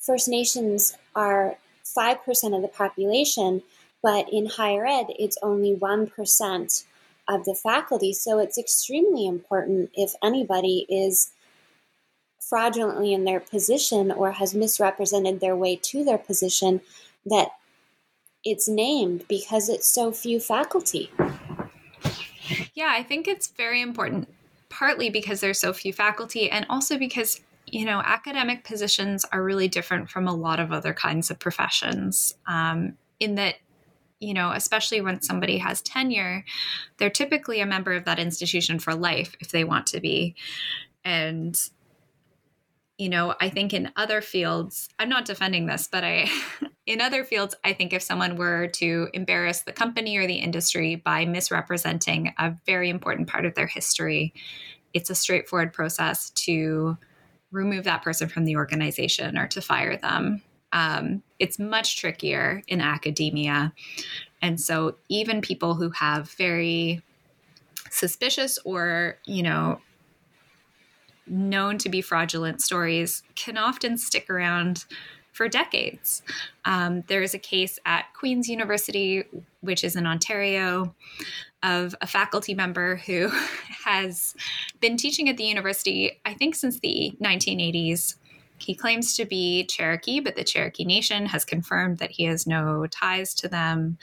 First 0.00 0.28
Nations 0.28 0.96
are 1.14 1.56
5% 1.96 2.56
of 2.56 2.62
the 2.62 2.68
population, 2.68 3.62
but 4.02 4.26
in 4.32 4.46
higher 4.46 4.86
ed, 4.86 5.06
it's 5.18 5.38
only 5.42 5.74
1% 5.74 6.84
of 7.28 7.44
the 7.44 7.54
faculty. 7.54 8.12
So 8.12 8.38
it's 8.38 8.58
extremely 8.58 9.26
important 9.26 9.90
if 9.94 10.12
anybody 10.22 10.86
is 10.88 11.30
fraudulently 12.40 13.12
in 13.12 13.24
their 13.24 13.40
position 13.40 14.12
or 14.12 14.32
has 14.32 14.54
misrepresented 14.54 15.40
their 15.40 15.56
way 15.56 15.74
to 15.74 16.04
their 16.04 16.18
position 16.18 16.80
that 17.26 17.48
it's 18.44 18.68
named 18.68 19.24
because 19.28 19.68
it's 19.68 19.88
so 19.88 20.12
few 20.12 20.40
faculty. 20.40 21.10
Yeah, 22.74 22.90
I 22.90 23.02
think 23.02 23.26
it's 23.26 23.48
very 23.48 23.82
important, 23.82 24.28
partly 24.68 25.10
because 25.10 25.40
there's 25.40 25.58
so 25.58 25.72
few 25.72 25.92
faculty, 25.92 26.50
and 26.50 26.64
also 26.68 26.96
because, 26.98 27.40
you 27.66 27.84
know, 27.84 28.00
academic 28.04 28.64
positions 28.64 29.24
are 29.32 29.42
really 29.42 29.66
different 29.68 30.08
from 30.08 30.28
a 30.28 30.34
lot 30.34 30.60
of 30.60 30.72
other 30.72 30.94
kinds 30.94 31.30
of 31.30 31.38
professions 31.38 32.34
um, 32.46 32.96
in 33.18 33.34
that 33.34 33.56
you 34.18 34.32
know, 34.32 34.50
especially 34.52 35.00
when 35.00 35.20
somebody 35.20 35.58
has 35.58 35.82
tenure, 35.82 36.44
they're 36.96 37.10
typically 37.10 37.60
a 37.60 37.66
member 37.66 37.92
of 37.92 38.04
that 38.06 38.18
institution 38.18 38.78
for 38.78 38.94
life 38.94 39.36
if 39.40 39.50
they 39.50 39.64
want 39.64 39.86
to 39.88 40.00
be. 40.00 40.34
And, 41.04 41.58
you 42.96 43.08
know, 43.08 43.34
I 43.40 43.50
think 43.50 43.74
in 43.74 43.92
other 43.96 44.22
fields, 44.22 44.88
I'm 44.98 45.08
not 45.08 45.26
defending 45.26 45.66
this, 45.66 45.88
but 45.90 46.02
I, 46.02 46.30
in 46.86 47.00
other 47.00 47.24
fields, 47.24 47.54
I 47.64 47.72
think 47.72 47.92
if 47.92 48.02
someone 48.02 48.36
were 48.36 48.68
to 48.68 49.08
embarrass 49.12 49.62
the 49.62 49.72
company 49.72 50.16
or 50.16 50.26
the 50.26 50.36
industry 50.36 50.94
by 50.94 51.24
misrepresenting 51.24 52.32
a 52.38 52.54
very 52.64 52.88
important 52.88 53.28
part 53.28 53.44
of 53.44 53.54
their 53.54 53.66
history, 53.66 54.32
it's 54.94 55.10
a 55.10 55.14
straightforward 55.14 55.72
process 55.72 56.30
to 56.30 56.96
remove 57.50 57.84
that 57.84 58.02
person 58.02 58.28
from 58.28 58.44
the 58.44 58.56
organization 58.56 59.36
or 59.36 59.48
to 59.48 59.60
fire 59.60 59.96
them. 59.96 60.42
Um, 60.72 61.22
it's 61.38 61.58
much 61.58 61.98
trickier 61.98 62.62
in 62.68 62.80
academia. 62.80 63.72
And 64.40 64.60
so 64.60 64.96
even 65.08 65.40
people 65.40 65.74
who 65.74 65.90
have 65.90 66.30
very 66.30 67.02
suspicious 67.90 68.58
or, 68.64 69.18
you 69.24 69.42
know, 69.42 69.80
known 71.26 71.78
to 71.78 71.88
be 71.88 72.00
fraudulent 72.00 72.60
stories 72.60 73.22
can 73.34 73.56
often 73.56 73.98
stick 73.98 74.30
around 74.30 74.84
for 75.36 75.48
decades. 75.48 76.22
Um, 76.64 77.02
there 77.08 77.22
is 77.22 77.34
a 77.34 77.38
case 77.38 77.78
at 77.84 78.06
Queen's 78.14 78.48
University, 78.48 79.24
which 79.60 79.84
is 79.84 79.94
in 79.94 80.06
Ontario, 80.06 80.94
of 81.62 81.94
a 82.00 82.06
faculty 82.06 82.54
member 82.54 82.96
who 82.96 83.28
has 83.84 84.34
been 84.80 84.96
teaching 84.96 85.28
at 85.28 85.36
the 85.36 85.44
university, 85.44 86.20
I 86.24 86.32
think, 86.32 86.54
since 86.54 86.80
the 86.80 87.14
1980s. 87.22 88.16
He 88.58 88.74
claims 88.74 89.14
to 89.16 89.26
be 89.26 89.64
Cherokee, 89.66 90.20
but 90.20 90.36
the 90.36 90.44
Cherokee 90.44 90.86
Nation 90.86 91.26
has 91.26 91.44
confirmed 91.44 91.98
that 91.98 92.12
he 92.12 92.24
has 92.24 92.46
no 92.46 92.86
ties 92.86 93.34
to 93.34 93.48
them. 93.48 93.98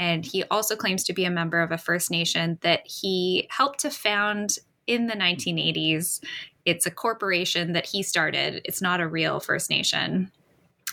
And 0.00 0.26
he 0.26 0.42
also 0.50 0.74
claims 0.74 1.04
to 1.04 1.12
be 1.12 1.24
a 1.24 1.30
member 1.30 1.60
of 1.60 1.70
a 1.70 1.78
First 1.78 2.10
Nation 2.10 2.58
that 2.62 2.84
he 2.84 3.46
helped 3.50 3.78
to 3.80 3.90
found 3.90 4.58
in 4.88 5.06
the 5.06 5.14
1980s. 5.14 6.20
It's 6.64 6.86
a 6.86 6.90
corporation 6.90 7.72
that 7.74 7.86
he 7.86 8.02
started. 8.02 8.62
It's 8.64 8.82
not 8.82 9.00
a 9.00 9.06
real 9.06 9.38
First 9.38 9.70
Nation. 9.70 10.32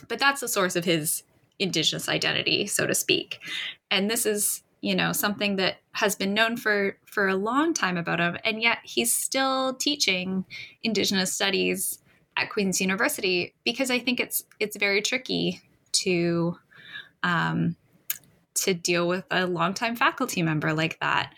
But 0.08 0.20
that's 0.20 0.42
the 0.42 0.48
source 0.48 0.76
of 0.76 0.86
his 0.86 1.24
indigenous 1.60 2.08
identity, 2.08 2.66
so 2.68 2.88
to 2.88 2.96
speak. 2.96 3.40
And 3.92 4.10
this 4.10 4.26
is, 4.26 4.64
you 4.82 4.96
know, 4.96 5.12
something 5.12 5.58
that 5.58 5.78
has 5.94 6.16
been 6.16 6.34
known 6.34 6.58
for 6.58 6.98
for 7.06 7.28
a 7.28 7.36
long 7.36 7.74
time 7.74 7.98
about 7.98 8.20
him, 8.20 8.38
and 8.44 8.62
yet 8.62 8.80
he's 8.84 9.14
still 9.14 9.74
teaching 9.74 10.46
indigenous 10.84 11.34
studies 11.34 12.00
at 12.38 12.50
Queen's 12.50 12.80
University 12.80 13.54
because 13.66 13.92
I 13.92 14.00
think 14.00 14.20
it's 14.20 14.44
it's 14.60 14.78
very 14.78 15.02
tricky 15.02 15.62
to 15.92 16.58
um, 17.24 17.76
to 18.56 18.74
deal 18.74 19.08
with 19.08 19.26
a 19.32 19.46
longtime 19.46 19.96
faculty 19.96 20.42
member 20.42 20.74
like 20.74 21.00
that. 21.00 21.34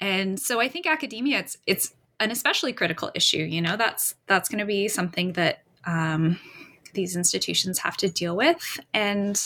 And 0.00 0.38
so 0.38 0.60
I 0.60 0.68
think 0.68 0.86
academia 0.86 1.38
it's 1.38 1.56
it's 1.66 1.94
an 2.20 2.30
especially 2.30 2.72
critical 2.72 3.10
issue. 3.14 3.42
You 3.42 3.62
know, 3.62 3.76
that's 3.76 4.14
that's 4.26 4.48
going 4.48 4.58
to 4.58 4.66
be 4.66 4.88
something 4.88 5.32
that 5.32 5.62
um, 5.86 6.38
these 6.96 7.16
institutions 7.16 7.78
have 7.78 7.96
to 7.98 8.08
deal 8.08 8.36
with. 8.36 8.80
And 8.92 9.40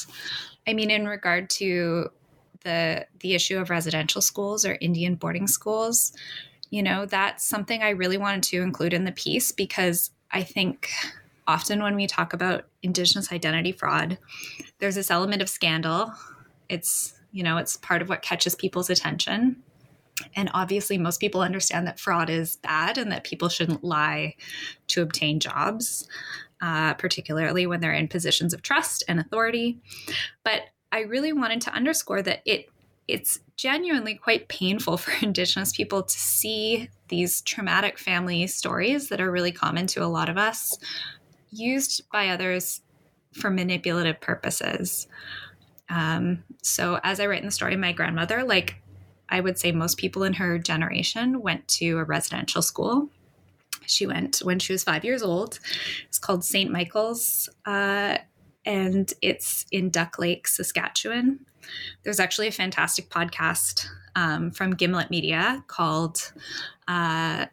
I 0.66 0.72
mean, 0.72 0.90
in 0.90 1.06
regard 1.06 1.50
to 1.50 2.08
the 2.62 3.06
the 3.20 3.34
issue 3.34 3.58
of 3.58 3.70
residential 3.70 4.22
schools 4.22 4.64
or 4.64 4.78
Indian 4.80 5.16
boarding 5.16 5.46
schools, 5.46 6.12
you 6.70 6.82
know, 6.82 7.04
that's 7.04 7.44
something 7.44 7.82
I 7.82 7.90
really 7.90 8.18
wanted 8.18 8.44
to 8.44 8.62
include 8.62 8.94
in 8.94 9.04
the 9.04 9.12
piece 9.12 9.52
because 9.52 10.10
I 10.30 10.42
think 10.42 10.90
often 11.46 11.82
when 11.82 11.96
we 11.96 12.06
talk 12.06 12.32
about 12.32 12.66
indigenous 12.82 13.32
identity 13.32 13.72
fraud, 13.72 14.18
there's 14.78 14.94
this 14.94 15.10
element 15.10 15.42
of 15.42 15.48
scandal. 15.48 16.12
It's, 16.68 17.14
you 17.32 17.42
know, 17.42 17.56
it's 17.56 17.76
part 17.76 18.02
of 18.02 18.08
what 18.08 18.22
catches 18.22 18.54
people's 18.54 18.88
attention. 18.88 19.56
And 20.36 20.50
obviously, 20.54 20.98
most 20.98 21.18
people 21.18 21.40
understand 21.40 21.86
that 21.86 21.98
fraud 21.98 22.30
is 22.30 22.56
bad 22.56 22.98
and 22.98 23.10
that 23.10 23.24
people 23.24 23.48
shouldn't 23.48 23.82
lie 23.82 24.36
to 24.88 25.02
obtain 25.02 25.40
jobs, 25.40 26.06
uh, 26.60 26.94
particularly 26.94 27.66
when 27.66 27.80
they're 27.80 27.92
in 27.92 28.08
positions 28.08 28.52
of 28.52 28.62
trust 28.62 29.02
and 29.08 29.20
authority. 29.20 29.78
But 30.44 30.62
I 30.92 31.00
really 31.00 31.32
wanted 31.32 31.60
to 31.62 31.72
underscore 31.72 32.22
that 32.22 32.42
it 32.44 32.68
it's 33.08 33.40
genuinely 33.56 34.14
quite 34.14 34.48
painful 34.48 34.96
for 34.98 35.12
Indigenous 35.24 35.72
people 35.72 36.02
to 36.02 36.18
see 36.18 36.88
these 37.08 37.40
traumatic 37.42 37.98
family 37.98 38.46
stories 38.46 39.08
that 39.08 39.20
are 39.20 39.30
really 39.30 39.52
common 39.52 39.86
to 39.88 40.04
a 40.04 40.06
lot 40.06 40.28
of 40.28 40.38
us 40.38 40.78
used 41.50 42.08
by 42.12 42.28
others 42.28 42.80
for 43.32 43.50
manipulative 43.50 44.20
purposes. 44.20 45.08
Um, 45.88 46.44
so, 46.62 47.00
as 47.02 47.18
I 47.18 47.26
write 47.26 47.40
in 47.40 47.46
the 47.46 47.50
story, 47.50 47.76
my 47.76 47.92
grandmother, 47.92 48.44
like 48.44 48.80
I 49.28 49.40
would 49.40 49.58
say 49.58 49.72
most 49.72 49.98
people 49.98 50.22
in 50.22 50.34
her 50.34 50.58
generation, 50.58 51.42
went 51.42 51.66
to 51.68 51.98
a 51.98 52.04
residential 52.04 52.62
school. 52.62 53.08
She 53.90 54.06
went 54.06 54.38
when 54.38 54.58
she 54.58 54.72
was 54.72 54.84
five 54.84 55.04
years 55.04 55.22
old. 55.22 55.58
It's 56.06 56.18
called 56.18 56.44
St. 56.44 56.70
Michael's, 56.70 57.48
uh, 57.66 58.18
and 58.64 59.12
it's 59.22 59.66
in 59.72 59.90
Duck 59.90 60.18
Lake, 60.18 60.46
Saskatchewan. 60.46 61.40
There's 62.02 62.20
actually 62.20 62.48
a 62.48 62.52
fantastic 62.52 63.08
podcast 63.10 63.86
um, 64.16 64.50
from 64.50 64.74
Gimlet 64.74 65.10
Media 65.10 65.64
called 65.66 66.32
uh, 66.88 67.46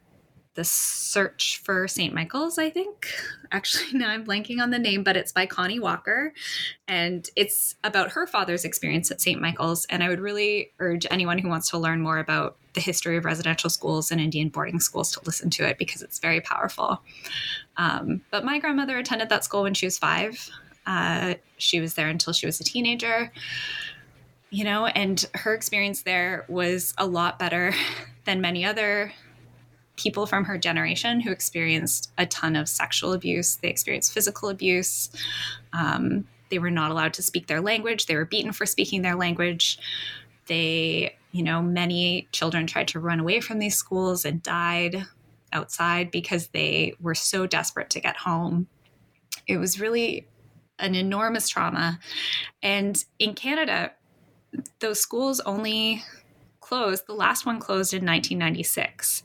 The 0.58 0.64
Search 0.64 1.62
for 1.64 1.88
St. 1.88 2.16
Michael's, 2.16 2.58
I 2.58 2.72
think. 2.72 3.14
Actually, 3.52 3.96
now 4.00 4.10
I'm 4.10 4.26
blanking 4.26 4.60
on 4.60 4.72
the 4.72 4.80
name, 4.80 5.04
but 5.04 5.16
it's 5.16 5.32
by 5.32 5.46
Connie 5.46 5.80
Walker. 5.80 6.34
And 6.88 7.30
it's 7.36 7.76
about 7.84 8.10
her 8.14 8.26
father's 8.26 8.66
experience 8.66 9.12
at 9.12 9.22
St. 9.22 9.40
Michael's. 9.40 9.86
And 9.86 10.04
I 10.04 10.10
would 10.10 10.20
really 10.20 10.72
urge 10.80 11.06
anyone 11.12 11.38
who 11.38 11.48
wants 11.48 11.70
to 11.70 11.78
learn 11.78 12.02
more 12.02 12.18
about 12.18 12.58
the 12.74 12.82
history 12.82 13.18
of 13.18 13.24
residential 13.26 13.70
schools 13.70 14.10
and 14.10 14.20
Indian 14.20 14.50
boarding 14.50 14.80
schools 14.80 15.12
to 15.12 15.22
listen 15.28 15.52
to 15.52 15.68
it 15.68 15.78
because 15.78 16.02
it's 16.02 16.18
very 16.18 16.42
powerful. 16.42 17.04
Um, 17.78 18.22
but 18.32 18.44
my 18.44 18.58
grandmother 18.58 18.98
attended 18.98 19.30
that 19.30 19.44
school 19.44 19.62
when 19.62 19.76
she 19.76 19.86
was 19.86 20.00
five. 20.00 20.50
Uh, 20.88 21.36
she 21.60 21.80
was 21.80 21.94
there 21.94 22.08
until 22.08 22.34
she 22.34 22.48
was 22.48 22.60
a 22.60 22.64
teenager 22.64 23.32
you 24.50 24.64
know, 24.64 24.86
and 24.86 25.26
her 25.34 25.54
experience 25.54 26.04
there 26.04 26.46
was 26.48 26.94
a 26.98 27.06
lot 27.06 27.38
better 27.38 27.74
than 28.26 28.40
many 28.40 28.66
other 28.66 29.12
people 29.98 30.26
from 30.26 30.46
her 30.46 30.58
generation 30.58 31.20
who 31.20 31.32
experienced 31.32 32.12
a 32.18 32.26
ton 32.26 32.56
of 32.56 32.70
sexual 32.70 33.14
abuse. 33.14 33.56
They 33.58 33.68
experienced 33.68 34.14
physical 34.14 34.50
abuse. 34.50 35.10
Um, 35.74 36.28
they 36.50 36.60
were 36.60 36.72
not 36.72 36.92
allowed 36.92 37.14
to 37.16 37.24
speak 37.24 37.48
their 37.48 37.62
language. 37.62 38.06
They 38.06 38.16
were 38.16 38.26
beaten 38.26 38.54
for 38.54 38.66
speaking 38.66 39.02
their 39.02 39.16
language. 39.16 39.80
They, 40.46 41.16
you 41.32 41.44
know, 41.44 41.62
many 41.62 42.28
children 42.32 42.68
tried 42.68 42.88
to 42.90 43.00
run 43.00 43.20
away 43.20 43.42
from 43.42 43.60
these 43.60 43.76
schools 43.76 44.24
and 44.24 44.42
died 44.42 45.06
outside 45.52 46.12
because 46.12 46.48
they 46.50 46.94
were 47.02 47.16
so 47.16 47.48
desperate 47.48 47.90
to 47.92 48.00
get 48.00 48.18
home. 48.18 48.68
It 49.48 49.58
was 49.58 49.80
really 49.80 50.28
an 50.80 50.96
enormous 50.96 51.50
trauma. 51.50 52.00
And 52.62 53.04
in 53.20 53.34
Canada, 53.34 53.92
those 54.80 55.02
schools 55.02 55.40
only 55.42 56.04
closed. 56.68 57.08
The 57.08 57.14
last 57.14 57.46
one 57.46 57.60
closed 57.60 57.94
in 57.94 58.06
1996. 58.06 59.24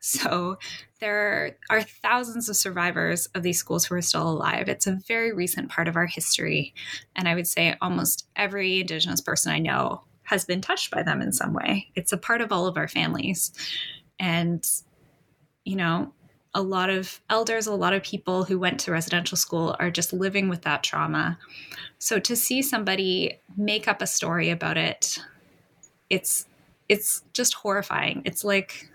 So 0.00 0.58
there 0.98 1.56
are 1.70 1.82
thousands 1.82 2.48
of 2.48 2.56
survivors 2.56 3.26
of 3.34 3.42
these 3.42 3.58
schools 3.58 3.84
who 3.84 3.94
are 3.94 4.02
still 4.02 4.28
alive. 4.28 4.68
It's 4.68 4.86
a 4.86 4.98
very 5.06 5.32
recent 5.32 5.70
part 5.70 5.88
of 5.88 5.96
our 5.96 6.06
history. 6.06 6.74
And 7.14 7.28
I 7.28 7.34
would 7.34 7.46
say 7.46 7.76
almost 7.80 8.26
every 8.34 8.80
Indigenous 8.80 9.20
person 9.20 9.52
I 9.52 9.58
know 9.60 10.02
has 10.24 10.44
been 10.44 10.60
touched 10.60 10.90
by 10.90 11.02
them 11.02 11.22
in 11.22 11.32
some 11.32 11.54
way. 11.54 11.90
It's 11.94 12.12
a 12.12 12.18
part 12.18 12.40
of 12.40 12.52
all 12.52 12.66
of 12.66 12.76
our 12.76 12.88
families. 12.88 13.52
And, 14.18 14.68
you 15.64 15.76
know, 15.76 16.12
a 16.54 16.62
lot 16.62 16.90
of 16.90 17.20
elders, 17.30 17.68
a 17.68 17.74
lot 17.74 17.92
of 17.92 18.02
people 18.02 18.44
who 18.44 18.58
went 18.58 18.80
to 18.80 18.90
residential 18.90 19.36
school 19.36 19.76
are 19.78 19.90
just 19.90 20.12
living 20.12 20.48
with 20.48 20.62
that 20.62 20.82
trauma. 20.82 21.38
So 21.98 22.18
to 22.18 22.34
see 22.34 22.62
somebody 22.62 23.38
make 23.56 23.86
up 23.86 24.02
a 24.02 24.06
story 24.06 24.50
about 24.50 24.76
it, 24.76 25.18
it's 26.08 26.46
it's 26.90 27.22
just 27.32 27.54
horrifying. 27.54 28.20
It's 28.24 28.42
like 28.42 28.90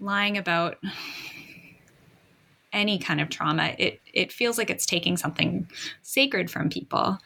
lying 0.00 0.36
about 0.36 0.78
any 2.72 2.98
kind 2.98 3.20
of 3.20 3.28
trauma. 3.28 3.76
It 3.78 4.00
it 4.12 4.32
feels 4.32 4.58
like 4.58 4.68
it's 4.68 4.84
taking 4.84 5.16
something 5.16 5.68
sacred 6.02 6.50
from 6.50 6.68
people. 6.68 7.18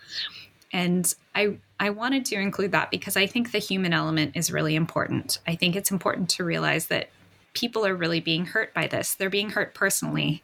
And 0.75 1.13
I 1.35 1.57
I 1.81 1.89
wanted 1.89 2.27
to 2.27 2.35
include 2.37 2.73
that 2.73 2.91
because 2.91 3.17
I 3.17 3.27
think 3.27 3.51
the 3.51 3.59
human 3.59 3.95
element 3.95 4.33
is 4.37 4.53
really 4.53 4.77
important. 4.77 5.39
I 5.47 5.55
think 5.55 5.75
it's 5.75 5.91
important 5.91 6.29
to 6.31 6.45
realize 6.45 6.89
that 6.89 7.09
people 7.55 7.87
are 7.87 7.97
really 7.97 8.21
being 8.21 8.45
hurt 8.45 8.75
by 8.75 8.89
this. 8.89 9.15
They're 9.15 9.31
being 9.31 9.49
hurt 9.49 9.75
personally. 9.75 10.43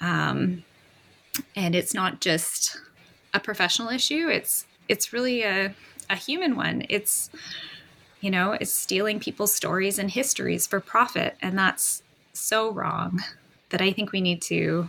Um, 0.00 0.64
and 1.54 1.76
it's 1.76 1.94
not 1.94 2.20
just 2.20 2.76
a 3.32 3.38
professional 3.38 3.90
issue. 3.90 4.28
It's 4.28 4.66
it's 4.88 5.12
really 5.12 5.44
a, 5.44 5.72
a 6.10 6.16
human 6.16 6.56
one. 6.56 6.84
It's 6.88 7.30
you 8.24 8.30
know, 8.30 8.52
it's 8.52 8.72
stealing 8.72 9.20
people's 9.20 9.54
stories 9.54 9.98
and 9.98 10.10
histories 10.10 10.66
for 10.66 10.80
profit. 10.80 11.36
And 11.42 11.58
that's 11.58 12.02
so 12.32 12.70
wrong 12.70 13.22
that 13.68 13.82
I 13.82 13.92
think 13.92 14.12
we 14.12 14.22
need 14.22 14.40
to 14.42 14.88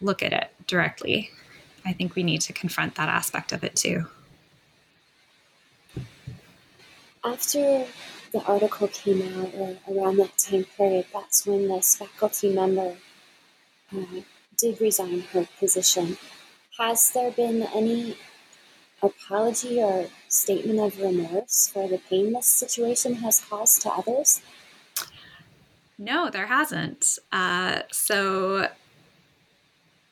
look 0.00 0.22
at 0.22 0.32
it 0.32 0.50
directly. 0.66 1.28
I 1.84 1.92
think 1.92 2.14
we 2.14 2.22
need 2.22 2.40
to 2.40 2.54
confront 2.54 2.94
that 2.94 3.10
aspect 3.10 3.52
of 3.52 3.62
it 3.62 3.76
too. 3.76 4.06
After 7.22 7.84
the 8.32 8.42
article 8.46 8.88
came 8.88 9.20
out, 9.36 9.52
or 9.54 9.76
around 9.90 10.16
that 10.16 10.38
time 10.38 10.64
period, 10.64 11.04
that's 11.12 11.46
when 11.46 11.68
this 11.68 11.96
faculty 11.96 12.54
member 12.54 12.96
uh, 13.94 14.20
did 14.56 14.80
resign 14.80 15.20
her 15.32 15.46
position. 15.60 16.16
Has 16.78 17.10
there 17.10 17.32
been 17.32 17.64
any 17.74 18.16
apology 19.02 19.82
or 19.82 20.06
statement 20.36 20.80
of 20.80 21.00
remorse 21.00 21.68
for 21.72 21.88
the 21.88 21.98
pain 22.10 22.32
this 22.32 22.46
situation 22.46 23.14
has 23.16 23.40
caused 23.40 23.82
to 23.82 23.90
others? 23.90 24.40
No, 25.98 26.30
there 26.30 26.46
hasn't. 26.46 27.18
Uh, 27.32 27.80
so, 27.90 28.68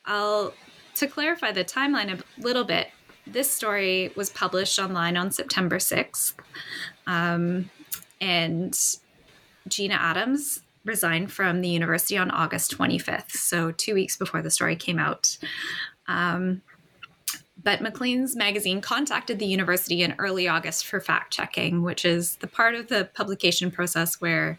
I'll 0.06 0.54
to 0.96 1.06
clarify 1.06 1.52
the 1.52 1.64
timeline 1.64 2.18
a 2.18 2.22
little 2.40 2.64
bit. 2.64 2.88
This 3.26 3.50
story 3.50 4.12
was 4.16 4.30
published 4.30 4.78
online 4.78 5.16
on 5.16 5.30
September 5.30 5.78
6th. 5.78 6.34
Um, 7.06 7.70
and 8.20 8.78
Gina 9.66 9.94
Adams 9.94 10.60
resigned 10.84 11.32
from 11.32 11.62
the 11.62 11.68
university 11.68 12.16
on 12.18 12.30
August 12.30 12.76
25th, 12.76 13.32
so 13.32 13.72
two 13.72 13.94
weeks 13.94 14.16
before 14.16 14.42
the 14.42 14.50
story 14.50 14.76
came 14.76 14.98
out. 14.98 15.38
Um, 16.06 16.62
but 17.64 17.80
Maclean's 17.80 18.36
magazine 18.36 18.80
contacted 18.80 19.38
the 19.38 19.46
university 19.46 20.02
in 20.02 20.14
early 20.18 20.46
August 20.46 20.86
for 20.86 21.00
fact 21.00 21.32
checking, 21.32 21.82
which 21.82 22.04
is 22.04 22.36
the 22.36 22.46
part 22.46 22.74
of 22.74 22.88
the 22.88 23.08
publication 23.14 23.70
process 23.70 24.20
where 24.20 24.58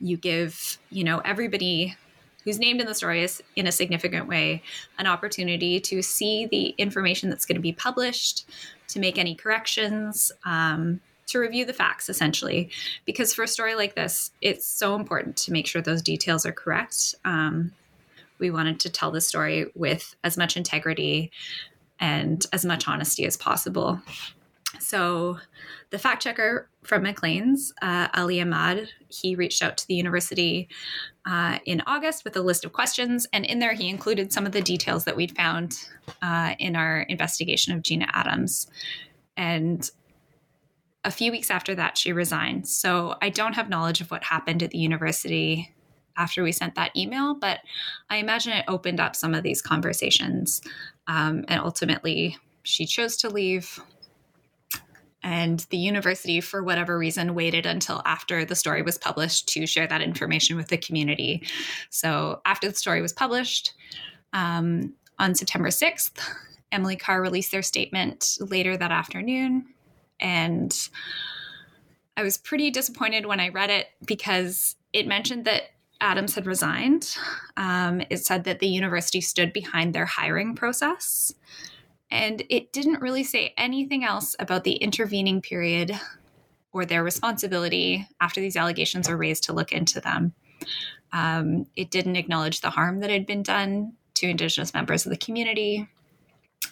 you 0.00 0.18
give, 0.18 0.78
you 0.90 1.02
know, 1.02 1.18
everybody 1.20 1.96
who's 2.44 2.58
named 2.58 2.80
in 2.80 2.86
the 2.86 2.94
story 2.94 3.22
is 3.22 3.42
in 3.56 3.66
a 3.66 3.72
significant 3.72 4.28
way 4.28 4.62
an 4.98 5.06
opportunity 5.06 5.80
to 5.80 6.02
see 6.02 6.46
the 6.46 6.74
information 6.78 7.30
that's 7.30 7.46
going 7.46 7.56
to 7.56 7.62
be 7.62 7.72
published, 7.72 8.44
to 8.88 9.00
make 9.00 9.16
any 9.16 9.34
corrections, 9.34 10.30
um, 10.44 11.00
to 11.26 11.38
review 11.38 11.64
the 11.64 11.72
facts 11.72 12.08
essentially. 12.08 12.68
Because 13.06 13.32
for 13.32 13.44
a 13.44 13.48
story 13.48 13.74
like 13.74 13.94
this 13.94 14.30
it's 14.42 14.66
so 14.66 14.94
important 14.94 15.36
to 15.38 15.52
make 15.52 15.66
sure 15.66 15.80
those 15.80 16.02
details 16.02 16.44
are 16.44 16.52
correct. 16.52 17.14
Um, 17.24 17.72
we 18.38 18.50
wanted 18.50 18.80
to 18.80 18.90
tell 18.90 19.12
the 19.12 19.20
story 19.20 19.66
with 19.74 20.16
as 20.24 20.36
much 20.36 20.56
integrity 20.56 21.30
and 22.02 22.44
as 22.52 22.66
much 22.66 22.86
honesty 22.86 23.24
as 23.24 23.38
possible 23.38 23.98
so 24.78 25.38
the 25.90 25.98
fact 25.98 26.22
checker 26.22 26.68
from 26.82 27.02
Maclean's, 27.02 27.72
uh, 27.82 28.08
Ali 28.14 28.40
Ahmad, 28.40 28.88
he 29.08 29.34
reached 29.34 29.62
out 29.62 29.76
to 29.78 29.86
the 29.86 29.94
university 29.94 30.68
uh, 31.26 31.58
in 31.66 31.82
August 31.86 32.24
with 32.24 32.36
a 32.36 32.40
list 32.40 32.64
of 32.64 32.72
questions. 32.72 33.26
And 33.32 33.44
in 33.44 33.58
there, 33.58 33.74
he 33.74 33.88
included 33.88 34.32
some 34.32 34.46
of 34.46 34.52
the 34.52 34.62
details 34.62 35.04
that 35.04 35.16
we'd 35.16 35.36
found 35.36 35.78
uh, 36.22 36.54
in 36.58 36.76
our 36.76 37.00
investigation 37.02 37.74
of 37.74 37.82
Gina 37.82 38.06
Adams. 38.12 38.66
And 39.36 39.88
a 41.04 41.10
few 41.10 41.30
weeks 41.30 41.50
after 41.50 41.74
that, 41.74 41.98
she 41.98 42.12
resigned. 42.12 42.66
So 42.66 43.16
I 43.20 43.28
don't 43.28 43.54
have 43.54 43.68
knowledge 43.68 44.00
of 44.00 44.10
what 44.10 44.24
happened 44.24 44.62
at 44.62 44.70
the 44.70 44.78
university 44.78 45.74
after 46.16 46.42
we 46.42 46.52
sent 46.52 46.74
that 46.74 46.96
email, 46.96 47.34
but 47.34 47.60
I 48.10 48.16
imagine 48.16 48.52
it 48.52 48.64
opened 48.68 49.00
up 49.00 49.16
some 49.16 49.34
of 49.34 49.42
these 49.42 49.62
conversations. 49.62 50.60
Um, 51.06 51.44
and 51.48 51.60
ultimately, 51.60 52.36
she 52.62 52.86
chose 52.86 53.16
to 53.18 53.28
leave 53.28 53.80
and 55.22 55.60
the 55.70 55.76
university, 55.76 56.40
for 56.40 56.62
whatever 56.62 56.98
reason, 56.98 57.34
waited 57.34 57.64
until 57.64 58.02
after 58.04 58.44
the 58.44 58.56
story 58.56 58.82
was 58.82 58.98
published 58.98 59.48
to 59.48 59.66
share 59.66 59.86
that 59.86 60.02
information 60.02 60.56
with 60.56 60.68
the 60.68 60.76
community. 60.76 61.42
So, 61.90 62.40
after 62.44 62.68
the 62.68 62.74
story 62.74 63.00
was 63.00 63.12
published 63.12 63.72
um, 64.32 64.94
on 65.18 65.34
September 65.34 65.68
6th, 65.68 66.18
Emily 66.72 66.96
Carr 66.96 67.22
released 67.22 67.52
their 67.52 67.62
statement 67.62 68.38
later 68.40 68.76
that 68.76 68.90
afternoon. 68.90 69.66
And 70.18 70.76
I 72.16 72.22
was 72.22 72.36
pretty 72.36 72.70
disappointed 72.70 73.26
when 73.26 73.40
I 73.40 73.50
read 73.50 73.70
it 73.70 73.88
because 74.04 74.76
it 74.92 75.06
mentioned 75.06 75.44
that 75.44 75.62
Adams 76.02 76.34
had 76.34 76.46
resigned. 76.46 77.16
Um, 77.56 78.02
it 78.10 78.18
said 78.18 78.44
that 78.44 78.58
the 78.58 78.68
university 78.68 79.22
stood 79.22 79.52
behind 79.52 79.94
their 79.94 80.04
hiring 80.04 80.54
process 80.54 81.32
and 82.12 82.42
it 82.50 82.74
didn't 82.74 83.00
really 83.00 83.24
say 83.24 83.54
anything 83.56 84.04
else 84.04 84.36
about 84.38 84.64
the 84.64 84.74
intervening 84.74 85.40
period 85.40 85.98
or 86.70 86.84
their 86.84 87.02
responsibility 87.02 88.06
after 88.20 88.38
these 88.38 88.54
allegations 88.54 89.08
are 89.08 89.16
raised 89.16 89.44
to 89.44 89.54
look 89.54 89.72
into 89.72 89.98
them. 89.98 90.34
Um, 91.12 91.66
it 91.74 91.90
didn't 91.90 92.16
acknowledge 92.16 92.60
the 92.60 92.70
harm 92.70 93.00
that 93.00 93.08
had 93.08 93.26
been 93.26 93.42
done 93.42 93.94
to 94.14 94.28
Indigenous 94.28 94.74
members 94.74 95.06
of 95.06 95.10
the 95.10 95.16
community. 95.16 95.88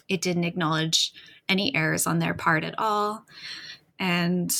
It 0.07 0.21
didn't 0.21 0.43
acknowledge 0.43 1.11
any 1.49 1.75
errors 1.75 2.05
on 2.05 2.19
their 2.19 2.35
part 2.35 2.63
at 2.63 2.75
all. 2.77 3.25
And 3.97 4.55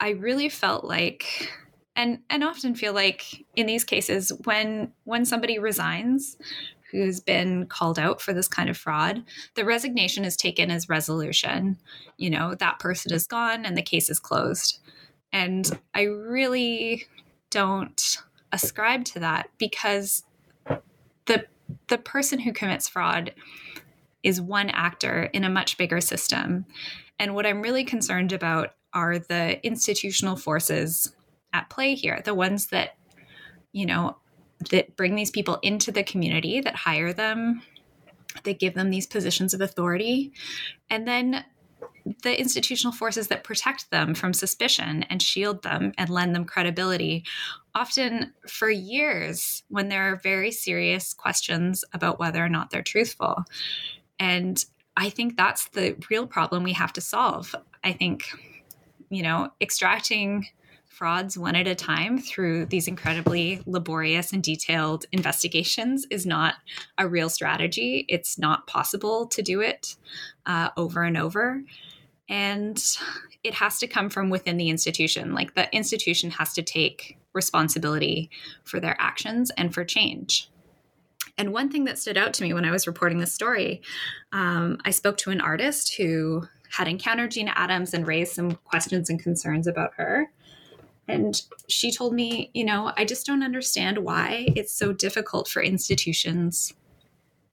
I 0.00 0.10
really 0.10 0.48
felt 0.48 0.84
like 0.84 1.52
and 1.96 2.20
and 2.30 2.42
often 2.42 2.74
feel 2.74 2.92
like 2.92 3.44
in 3.56 3.66
these 3.66 3.84
cases 3.84 4.32
when 4.44 4.92
when 5.04 5.24
somebody 5.24 5.58
resigns 5.58 6.36
who's 6.90 7.18
been 7.18 7.66
called 7.66 7.98
out 7.98 8.20
for 8.20 8.32
this 8.32 8.46
kind 8.46 8.70
of 8.70 8.76
fraud, 8.76 9.24
the 9.56 9.64
resignation 9.64 10.24
is 10.24 10.36
taken 10.36 10.70
as 10.70 10.88
resolution. 10.88 11.76
You 12.18 12.30
know, 12.30 12.54
that 12.54 12.78
person 12.78 13.12
is 13.12 13.26
gone 13.26 13.66
and 13.66 13.76
the 13.76 13.82
case 13.82 14.08
is 14.08 14.20
closed. 14.20 14.78
And 15.32 15.68
I 15.92 16.02
really 16.02 17.06
don't 17.50 18.18
ascribe 18.52 19.04
to 19.06 19.20
that 19.20 19.50
because 19.58 20.22
the 21.26 21.46
the 21.88 21.98
person 21.98 22.38
who 22.38 22.52
commits 22.52 22.88
fraud 22.88 23.34
is 24.22 24.40
one 24.40 24.70
actor 24.70 25.24
in 25.32 25.44
a 25.44 25.50
much 25.50 25.76
bigger 25.76 26.00
system. 26.00 26.64
And 27.18 27.34
what 27.34 27.46
I'm 27.46 27.62
really 27.62 27.84
concerned 27.84 28.32
about 28.32 28.74
are 28.92 29.18
the 29.18 29.64
institutional 29.66 30.36
forces 30.36 31.12
at 31.54 31.70
play 31.70 31.94
here, 31.94 32.20
the 32.22 32.34
ones 32.34 32.66
that, 32.66 32.98
you 33.72 33.86
know, 33.86 34.18
that 34.70 34.96
bring 34.96 35.14
these 35.14 35.30
people 35.30 35.58
into 35.62 35.90
the 35.90 36.02
community, 36.02 36.60
that 36.60 36.76
hire 36.76 37.14
them, 37.14 37.62
that 38.42 38.58
give 38.58 38.74
them 38.74 38.90
these 38.90 39.06
positions 39.06 39.54
of 39.54 39.60
authority, 39.62 40.32
and 40.90 41.08
then 41.08 41.44
the 42.22 42.38
institutional 42.38 42.92
forces 42.92 43.28
that 43.28 43.44
protect 43.44 43.90
them 43.90 44.14
from 44.14 44.34
suspicion 44.34 45.04
and 45.04 45.22
shield 45.22 45.62
them 45.62 45.92
and 45.96 46.10
lend 46.10 46.34
them 46.34 46.44
credibility, 46.44 47.24
often 47.74 48.32
for 48.46 48.70
years 48.70 49.62
when 49.68 49.88
there 49.88 50.12
are 50.12 50.16
very 50.16 50.50
serious 50.50 51.14
questions 51.14 51.84
about 51.94 52.18
whether 52.18 52.44
or 52.44 52.48
not 52.48 52.70
they're 52.70 52.82
truthful. 52.82 53.44
And 54.18 54.62
I 54.96 55.08
think 55.08 55.36
that's 55.36 55.68
the 55.68 55.96
real 56.10 56.26
problem 56.26 56.62
we 56.62 56.74
have 56.74 56.92
to 56.94 57.00
solve. 57.00 57.54
I 57.82 57.92
think, 57.92 58.28
you 59.08 59.22
know, 59.22 59.50
extracting 59.60 60.46
frauds 60.94 61.36
one 61.36 61.56
at 61.56 61.66
a 61.66 61.74
time 61.74 62.18
through 62.18 62.66
these 62.66 62.86
incredibly 62.86 63.60
laborious 63.66 64.32
and 64.32 64.42
detailed 64.42 65.06
investigations 65.10 66.06
is 66.08 66.24
not 66.24 66.54
a 66.98 67.08
real 67.08 67.28
strategy. 67.28 68.06
It's 68.08 68.38
not 68.38 68.66
possible 68.68 69.26
to 69.26 69.42
do 69.42 69.60
it 69.60 69.96
uh, 70.46 70.70
over 70.76 71.02
and 71.02 71.16
over. 71.16 71.62
And 72.28 72.82
it 73.42 73.54
has 73.54 73.78
to 73.80 73.88
come 73.88 74.08
from 74.08 74.30
within 74.30 74.56
the 74.56 74.70
institution. 74.70 75.34
Like 75.34 75.54
the 75.54 75.72
institution 75.74 76.30
has 76.30 76.54
to 76.54 76.62
take 76.62 77.18
responsibility 77.32 78.30
for 78.62 78.78
their 78.78 78.96
actions 79.00 79.50
and 79.56 79.74
for 79.74 79.84
change. 79.84 80.48
And 81.36 81.52
one 81.52 81.70
thing 81.70 81.84
that 81.84 81.98
stood 81.98 82.16
out 82.16 82.32
to 82.34 82.44
me 82.44 82.54
when 82.54 82.64
I 82.64 82.70
was 82.70 82.86
reporting 82.86 83.18
this 83.18 83.34
story, 83.34 83.82
um, 84.32 84.78
I 84.84 84.92
spoke 84.92 85.16
to 85.18 85.30
an 85.30 85.40
artist 85.40 85.96
who 85.96 86.46
had 86.70 86.86
encountered 86.86 87.32
Gina 87.32 87.52
Adams 87.56 87.94
and 87.94 88.06
raised 88.06 88.32
some 88.32 88.52
questions 88.52 89.10
and 89.10 89.20
concerns 89.20 89.66
about 89.66 89.94
her. 89.96 90.30
And 91.06 91.40
she 91.68 91.92
told 91.92 92.14
me, 92.14 92.50
you 92.54 92.64
know, 92.64 92.92
I 92.96 93.04
just 93.04 93.26
don't 93.26 93.42
understand 93.42 93.98
why 93.98 94.46
it's 94.56 94.72
so 94.72 94.92
difficult 94.92 95.48
for 95.48 95.62
institutions 95.62 96.72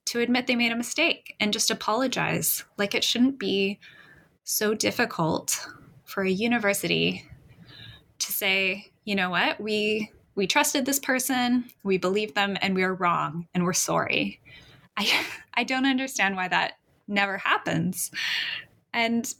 to 0.06 0.20
admit 0.20 0.47
they 0.47 0.56
made 0.56 0.72
a 0.72 0.78
mistake 0.78 1.36
and 1.39 1.54
just 1.54 1.70
apologize. 1.70 2.64
Like 2.78 2.95
it 2.95 3.04
shouldn't 3.04 3.39
be 3.39 3.80
so 4.43 4.74
difficult 4.74 5.68
for 6.06 6.24
a 6.24 6.30
university 6.30 7.26
to 8.20 8.32
say, 8.32 8.91
you 9.06 9.16
know 9.16 9.30
what, 9.30 9.60
we 9.60 10.12
we 10.36 10.47
trusted 10.47 10.86
this 10.86 10.99
person, 10.99 11.66
we 11.84 11.97
believed 11.97 12.36
them, 12.36 12.58
and 12.62 12.74
we 12.74 12.84
are 12.84 12.93
wrong, 12.93 13.47
and 13.54 13.66
we're 13.66 13.74
sorry. 13.74 14.39
I 14.97 15.26
I 15.54 15.64
don't 15.64 15.86
understand 15.86 16.36
why 16.36 16.47
that 16.47 16.74
never 17.08 17.38
happens. 17.38 18.12
And 18.93 19.34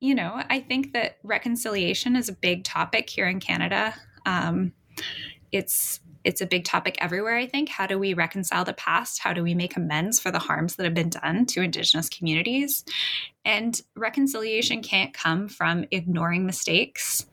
you 0.00 0.14
know, 0.14 0.42
I 0.48 0.60
think 0.60 0.94
that 0.94 1.18
reconciliation 1.22 2.16
is 2.16 2.28
a 2.28 2.32
big 2.32 2.64
topic 2.64 3.08
here 3.08 3.28
in 3.28 3.38
Canada. 3.38 3.94
Um, 4.26 4.72
it's 5.52 6.00
it's 6.22 6.42
a 6.42 6.46
big 6.46 6.64
topic 6.64 6.98
everywhere. 7.00 7.36
I 7.36 7.46
think. 7.46 7.68
How 7.68 7.86
do 7.86 7.98
we 7.98 8.14
reconcile 8.14 8.64
the 8.64 8.72
past? 8.74 9.20
How 9.20 9.32
do 9.32 9.42
we 9.42 9.54
make 9.54 9.76
amends 9.76 10.18
for 10.18 10.30
the 10.30 10.38
harms 10.38 10.76
that 10.76 10.84
have 10.84 10.94
been 10.94 11.10
done 11.10 11.46
to 11.46 11.62
Indigenous 11.62 12.08
communities? 12.08 12.84
And 13.44 13.80
reconciliation 13.94 14.82
can't 14.82 15.14
come 15.14 15.48
from 15.48 15.86
ignoring 15.90 16.44
mistakes 16.44 17.26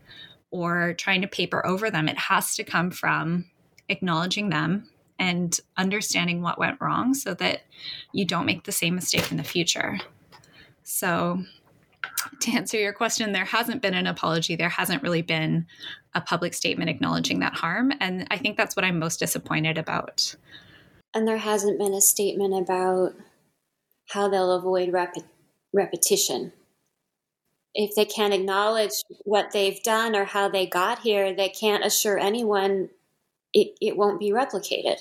or 0.51 0.93
trying 0.93 1.21
to 1.21 1.27
paper 1.27 1.65
over 1.65 1.89
them. 1.89 2.07
It 2.07 2.17
has 2.17 2.55
to 2.55 2.63
come 2.63 2.91
from 2.91 3.45
acknowledging 3.89 4.49
them 4.49 4.89
and 5.19 5.59
understanding 5.77 6.41
what 6.41 6.59
went 6.59 6.79
wrong 6.79 7.13
so 7.13 7.33
that 7.33 7.63
you 8.13 8.25
don't 8.25 8.45
make 8.45 8.63
the 8.63 8.71
same 8.71 8.95
mistake 8.95 9.31
in 9.31 9.37
the 9.37 9.43
future. 9.43 9.99
So 10.83 11.43
to 12.41 12.51
answer 12.51 12.77
your 12.77 12.93
question, 12.93 13.31
there 13.31 13.45
hasn't 13.45 13.81
been 13.81 13.93
an 13.93 14.07
apology. 14.07 14.55
There 14.55 14.69
hasn't 14.69 15.03
really 15.03 15.21
been 15.21 15.65
a 16.13 16.21
public 16.21 16.53
statement 16.53 16.89
acknowledging 16.89 17.39
that 17.39 17.53
harm. 17.53 17.93
And 17.99 18.27
I 18.31 18.37
think 18.37 18.57
that's 18.57 18.75
what 18.75 18.85
I'm 18.85 18.99
most 18.99 19.19
disappointed 19.19 19.77
about. 19.77 20.35
And 21.13 21.27
there 21.27 21.37
hasn't 21.37 21.79
been 21.79 21.93
a 21.93 22.01
statement 22.01 22.53
about 22.53 23.13
how 24.09 24.27
they'll 24.27 24.51
avoid 24.51 24.91
rep- 24.91 25.15
repetition. 25.73 26.53
If 27.73 27.95
they 27.95 28.05
can't 28.05 28.33
acknowledge 28.33 28.91
what 29.23 29.51
they've 29.51 29.81
done 29.83 30.15
or 30.15 30.25
how 30.25 30.49
they 30.49 30.65
got 30.65 30.99
here, 30.99 31.35
they 31.35 31.49
can't 31.49 31.85
assure 31.85 32.17
anyone 32.17 32.89
it, 33.53 33.77
it 33.81 33.97
won't 33.97 34.19
be 34.19 34.31
replicated. 34.31 34.97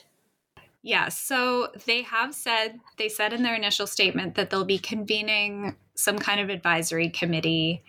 Yeah, 0.87 1.09
so 1.09 1.73
they 1.85 2.03
have 2.03 2.33
said, 2.33 2.79
they 2.97 3.09
said 3.09 3.33
in 3.33 3.43
their 3.43 3.57
initial 3.57 3.89
statement 3.89 4.37
that 4.37 4.51
they'll 4.51 4.65
be 4.65 4.79
convening 4.79 5.75
some 5.97 6.17
kind 6.17 6.39
of 6.39 6.49
advisory 6.49 7.11
committee. 7.11 7.83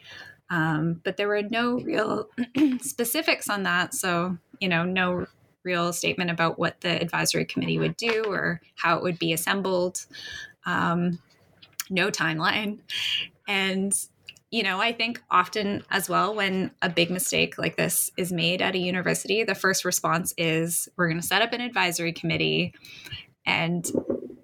Um, 0.50 1.00
but 1.04 1.16
there 1.16 1.28
were 1.28 1.44
no 1.44 1.80
real 1.80 2.28
specifics 2.82 3.52
on 3.52 3.62
that. 3.64 3.94
So, 3.94 4.40
you 4.60 4.68
know, 4.68 4.84
no 4.84 5.28
real 5.62 5.94
statement 5.94 6.32
about 6.32 6.58
what 6.58 6.82
the 6.82 7.00
advisory 7.00 7.46
committee 7.46 7.78
would 7.78 7.98
do 7.98 8.24
or 8.26 8.62
how 8.74 8.98
it 8.98 9.04
would 9.04 9.20
be 9.20 9.32
assembled. 9.32 10.04
Um, 10.66 11.20
no 11.92 12.10
timeline. 12.10 12.80
And, 13.48 13.94
you 14.50 14.64
know, 14.64 14.80
I 14.80 14.94
think 14.94 15.22
often 15.30 15.84
as 15.92 16.08
well, 16.08 16.34
when 16.34 16.72
a 16.82 16.90
big 16.90 17.12
mistake 17.12 17.58
like 17.58 17.76
this 17.76 18.12
is 18.18 18.32
made 18.32 18.62
at 18.62 18.76
a 18.76 18.80
university, 18.80 19.44
the 19.44 19.56
first 19.56 19.84
response 19.84 20.34
is 20.38 20.88
we're 20.96 21.10
going 21.10 21.20
to 21.20 21.28
set 21.28 21.42
up 21.42 21.52
an 21.54 21.62
advisory 21.62 22.14
committee. 22.14 22.74
And, 23.46 23.86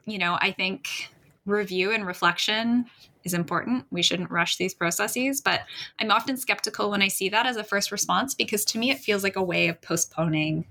you 0.05 0.17
know, 0.17 0.37
I 0.41 0.51
think 0.51 1.09
review 1.45 1.91
and 1.91 2.05
reflection 2.05 2.85
is 3.23 3.33
important. 3.33 3.85
We 3.91 4.03
shouldn't 4.03 4.29
rush 4.29 4.57
these 4.57 4.73
processes, 4.73 5.39
but 5.39 5.61
I'm 5.99 6.11
often 6.11 6.35
skeptical 6.35 6.91
when 6.91 7.01
I 7.01 7.07
see 7.07 7.29
that 7.29 7.45
as 7.45 7.55
a 7.55 7.63
first 7.63 7.91
response 7.91 8.33
because 8.33 8.65
to 8.65 8.77
me 8.77 8.91
it 8.91 8.99
feels 8.99 9.23
like 9.23 9.37
a 9.37 9.43
way 9.43 9.69
of 9.69 9.81
postponing 9.81 10.65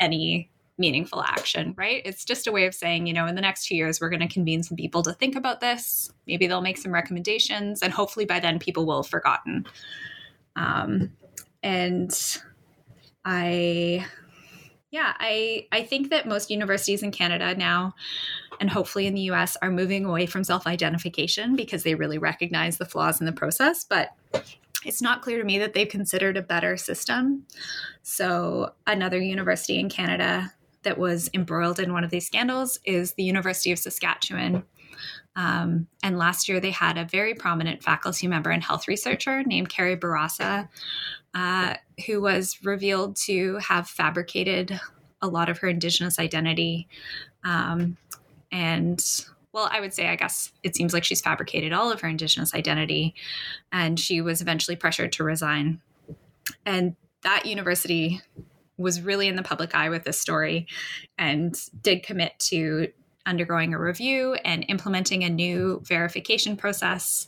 any 0.00 0.48
meaningful 0.78 1.22
action, 1.22 1.74
right? 1.76 2.02
It's 2.04 2.24
just 2.24 2.46
a 2.46 2.52
way 2.52 2.66
of 2.66 2.74
saying, 2.74 3.06
you 3.06 3.12
know, 3.12 3.26
in 3.26 3.34
the 3.34 3.40
next 3.40 3.66
two 3.66 3.76
years, 3.76 4.00
we're 4.00 4.10
going 4.10 4.20
to 4.20 4.28
convene 4.28 4.62
some 4.62 4.76
people 4.76 5.02
to 5.04 5.12
think 5.12 5.36
about 5.36 5.60
this. 5.60 6.10
Maybe 6.26 6.46
they'll 6.46 6.60
make 6.60 6.78
some 6.78 6.92
recommendations, 6.92 7.82
and 7.82 7.92
hopefully 7.92 8.24
by 8.24 8.40
then 8.40 8.58
people 8.58 8.86
will 8.86 9.02
have 9.02 9.10
forgotten. 9.10 9.66
Um, 10.56 11.12
and 11.62 12.12
I, 13.24 14.06
yeah, 14.90 15.14
I 15.18 15.66
I 15.72 15.82
think 15.82 16.10
that 16.10 16.26
most 16.26 16.50
universities 16.50 17.02
in 17.02 17.12
Canada 17.12 17.54
now, 17.54 17.94
and 18.60 18.68
hopefully 18.68 19.06
in 19.06 19.14
the 19.14 19.22
U.S., 19.22 19.56
are 19.62 19.70
moving 19.70 20.04
away 20.04 20.26
from 20.26 20.44
self-identification 20.44 21.56
because 21.56 21.84
they 21.84 21.94
really 21.94 22.18
recognize 22.18 22.78
the 22.78 22.84
flaws 22.84 23.20
in 23.20 23.26
the 23.26 23.32
process, 23.32 23.84
but 23.84 24.10
it's 24.84 25.00
not 25.00 25.22
clear 25.22 25.38
to 25.38 25.44
me 25.44 25.58
that 25.58 25.72
they've 25.72 25.88
considered 25.88 26.36
a 26.36 26.42
better 26.42 26.76
system. 26.76 27.46
So, 28.02 28.74
another 28.86 29.18
university 29.18 29.78
in 29.78 29.88
Canada 29.88 30.52
that 30.84 30.98
was 30.98 31.30
embroiled 31.34 31.78
in 31.78 31.92
one 31.92 32.04
of 32.04 32.10
these 32.10 32.26
scandals 32.26 32.78
is 32.84 33.14
the 33.14 33.22
University 33.22 33.72
of 33.72 33.78
Saskatchewan. 33.78 34.64
Um, 35.36 35.88
and 36.02 36.16
last 36.16 36.48
year 36.48 36.60
they 36.60 36.70
had 36.70 36.96
a 36.96 37.04
very 37.04 37.34
prominent 37.34 37.82
faculty 37.82 38.26
member 38.28 38.50
and 38.50 38.62
health 38.62 38.86
researcher 38.86 39.42
named 39.42 39.68
Carrie 39.68 39.96
Bourassa, 39.96 40.68
uh, 41.34 41.74
who 42.06 42.20
was 42.20 42.58
revealed 42.62 43.16
to 43.16 43.56
have 43.58 43.88
fabricated 43.88 44.78
a 45.20 45.26
lot 45.26 45.48
of 45.48 45.58
her 45.58 45.68
Indigenous 45.68 46.18
identity. 46.18 46.88
Um, 47.42 47.96
and 48.52 49.04
well, 49.52 49.68
I 49.70 49.80
would 49.80 49.94
say, 49.94 50.08
I 50.08 50.16
guess 50.16 50.52
it 50.62 50.76
seems 50.76 50.92
like 50.92 51.04
she's 51.04 51.20
fabricated 51.20 51.72
all 51.72 51.90
of 51.90 52.00
her 52.00 52.08
Indigenous 52.08 52.54
identity. 52.54 53.14
And 53.72 53.98
she 53.98 54.20
was 54.20 54.40
eventually 54.40 54.76
pressured 54.76 55.12
to 55.12 55.24
resign. 55.24 55.80
And 56.66 56.96
that 57.22 57.46
university 57.46 58.20
was 58.76 59.00
really 59.00 59.28
in 59.28 59.36
the 59.36 59.42
public 59.42 59.74
eye 59.74 59.88
with 59.88 60.04
this 60.04 60.20
story 60.20 60.66
and 61.18 61.56
did 61.82 62.02
commit 62.02 62.38
to 62.38 62.88
undergoing 63.26 63.72
a 63.72 63.78
review 63.78 64.34
and 64.44 64.64
implementing 64.68 65.24
a 65.24 65.30
new 65.30 65.80
verification 65.84 66.56
process. 66.56 67.26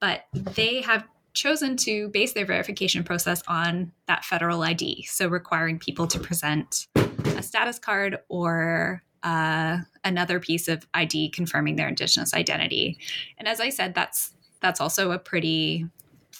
But 0.00 0.24
they 0.32 0.82
have 0.82 1.04
chosen 1.34 1.76
to 1.78 2.08
base 2.08 2.34
their 2.34 2.44
verification 2.44 3.04
process 3.04 3.42
on 3.48 3.92
that 4.06 4.24
federal 4.24 4.62
ID. 4.62 5.04
So 5.08 5.28
requiring 5.28 5.78
people 5.78 6.06
to 6.08 6.18
present 6.18 6.88
a 6.94 7.42
status 7.42 7.78
card 7.78 8.18
or 8.28 9.02
uh, 9.22 9.78
another 10.04 10.40
piece 10.40 10.68
of 10.68 10.86
ID 10.94 11.30
confirming 11.30 11.76
their 11.76 11.88
Indigenous 11.88 12.34
identity. 12.34 12.98
And 13.38 13.48
as 13.48 13.60
I 13.60 13.70
said, 13.70 13.94
that's 13.94 14.32
that's 14.60 14.80
also 14.80 15.10
a 15.10 15.18
pretty 15.18 15.86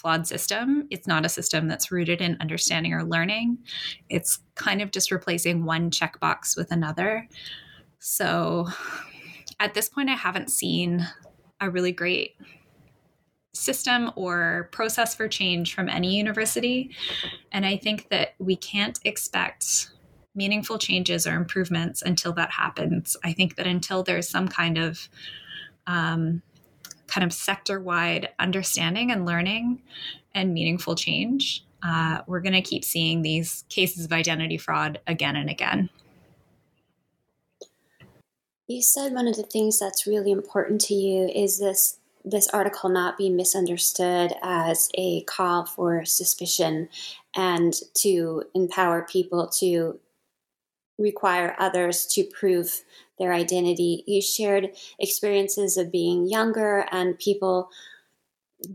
flawed 0.02 0.26
system. 0.26 0.88
It's 0.90 1.06
not 1.06 1.24
a 1.24 1.28
system 1.28 1.68
that's 1.68 1.92
rooted 1.92 2.20
in 2.20 2.36
understanding 2.40 2.92
or 2.92 3.04
learning. 3.04 3.58
It's 4.08 4.40
kind 4.56 4.82
of 4.82 4.90
just 4.90 5.12
replacing 5.12 5.64
one 5.64 5.90
checkbox 5.90 6.56
with 6.56 6.72
another. 6.72 7.28
So 8.00 8.66
at 9.60 9.74
this 9.74 9.88
point, 9.88 10.10
I 10.10 10.14
haven't 10.14 10.50
seen 10.50 11.06
a 11.60 11.70
really 11.70 11.92
great 11.92 12.32
system 13.54 14.10
or 14.16 14.68
process 14.72 15.14
for 15.14 15.28
change 15.28 15.74
from 15.74 15.88
any 15.88 16.16
university. 16.16 16.90
And 17.52 17.64
I 17.64 17.76
think 17.76 18.08
that 18.08 18.34
we 18.38 18.56
can't 18.56 18.98
expect 19.04 19.90
meaningful 20.34 20.78
changes 20.78 21.26
or 21.26 21.34
improvements 21.34 22.02
until 22.02 22.32
that 22.32 22.50
happens. 22.50 23.16
I 23.22 23.32
think 23.32 23.54
that 23.56 23.66
until 23.66 24.02
there's 24.02 24.28
some 24.28 24.48
kind 24.48 24.78
of 24.78 25.08
um, 25.86 26.42
kind 27.12 27.24
of 27.24 27.32
sector 27.32 27.78
wide 27.78 28.30
understanding 28.38 29.10
and 29.10 29.26
learning 29.26 29.82
and 30.34 30.54
meaningful 30.54 30.94
change, 30.94 31.64
uh, 31.82 32.20
we're 32.26 32.40
going 32.40 32.54
to 32.54 32.62
keep 32.62 32.84
seeing 32.84 33.22
these 33.22 33.64
cases 33.68 34.04
of 34.04 34.12
identity 34.12 34.56
fraud 34.56 35.00
again 35.06 35.36
and 35.36 35.50
again. 35.50 35.90
You 38.66 38.80
said 38.80 39.12
one 39.12 39.28
of 39.28 39.36
the 39.36 39.42
things 39.42 39.78
that's 39.78 40.06
really 40.06 40.30
important 40.30 40.80
to 40.82 40.94
you 40.94 41.28
is 41.28 41.58
this 41.58 41.98
this 42.24 42.48
article 42.50 42.88
not 42.88 43.18
be 43.18 43.28
misunderstood 43.28 44.32
as 44.42 44.88
a 44.94 45.22
call 45.22 45.66
for 45.66 46.04
suspicion 46.04 46.88
and 47.34 47.74
to 47.94 48.44
empower 48.54 49.02
people 49.02 49.48
to 49.48 49.98
require 51.00 51.56
others 51.58 52.06
to 52.06 52.22
prove 52.22 52.84
their 53.18 53.32
identity. 53.32 54.04
You 54.06 54.20
shared 54.22 54.70
experiences 54.98 55.76
of 55.76 55.92
being 55.92 56.28
younger 56.28 56.86
and 56.90 57.18
people 57.18 57.68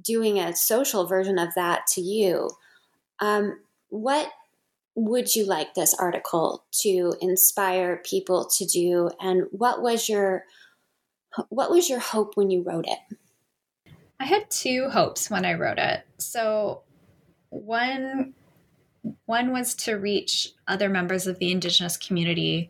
doing 0.01 0.39
a 0.39 0.55
social 0.55 1.07
version 1.07 1.39
of 1.39 1.49
that 1.55 1.87
to 1.93 2.01
you. 2.01 2.49
Um, 3.19 3.59
what 3.89 4.29
would 4.95 5.35
you 5.35 5.45
like 5.45 5.73
this 5.73 5.93
article 5.93 6.65
to 6.71 7.13
inspire 7.21 8.01
people 8.03 8.45
to 8.57 8.65
do, 8.65 9.09
and 9.19 9.43
what 9.51 9.81
was 9.81 10.09
your 10.09 10.43
what 11.49 11.69
was 11.69 11.89
your 11.89 11.99
hope 11.99 12.35
when 12.35 12.49
you 12.49 12.63
wrote 12.63 12.85
it? 12.87 13.17
I 14.19 14.25
had 14.25 14.49
two 14.49 14.89
hopes 14.89 15.29
when 15.29 15.45
I 15.45 15.53
wrote 15.53 15.77
it. 15.77 16.03
So 16.17 16.81
one 17.49 18.33
one 19.25 19.53
was 19.53 19.75
to 19.75 19.93
reach 19.93 20.49
other 20.67 20.89
members 20.89 21.27
of 21.27 21.39
the 21.39 21.51
Indigenous 21.51 21.95
community, 21.95 22.69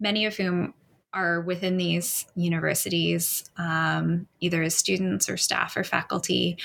many 0.00 0.24
of 0.24 0.36
whom 0.36 0.74
are 1.16 1.40
within 1.40 1.78
these 1.78 2.26
universities, 2.34 3.50
um, 3.56 4.28
either 4.40 4.62
as 4.62 4.76
students 4.76 5.28
or 5.28 5.36
staff 5.36 5.76
or 5.76 5.82
faculty, 5.82 6.58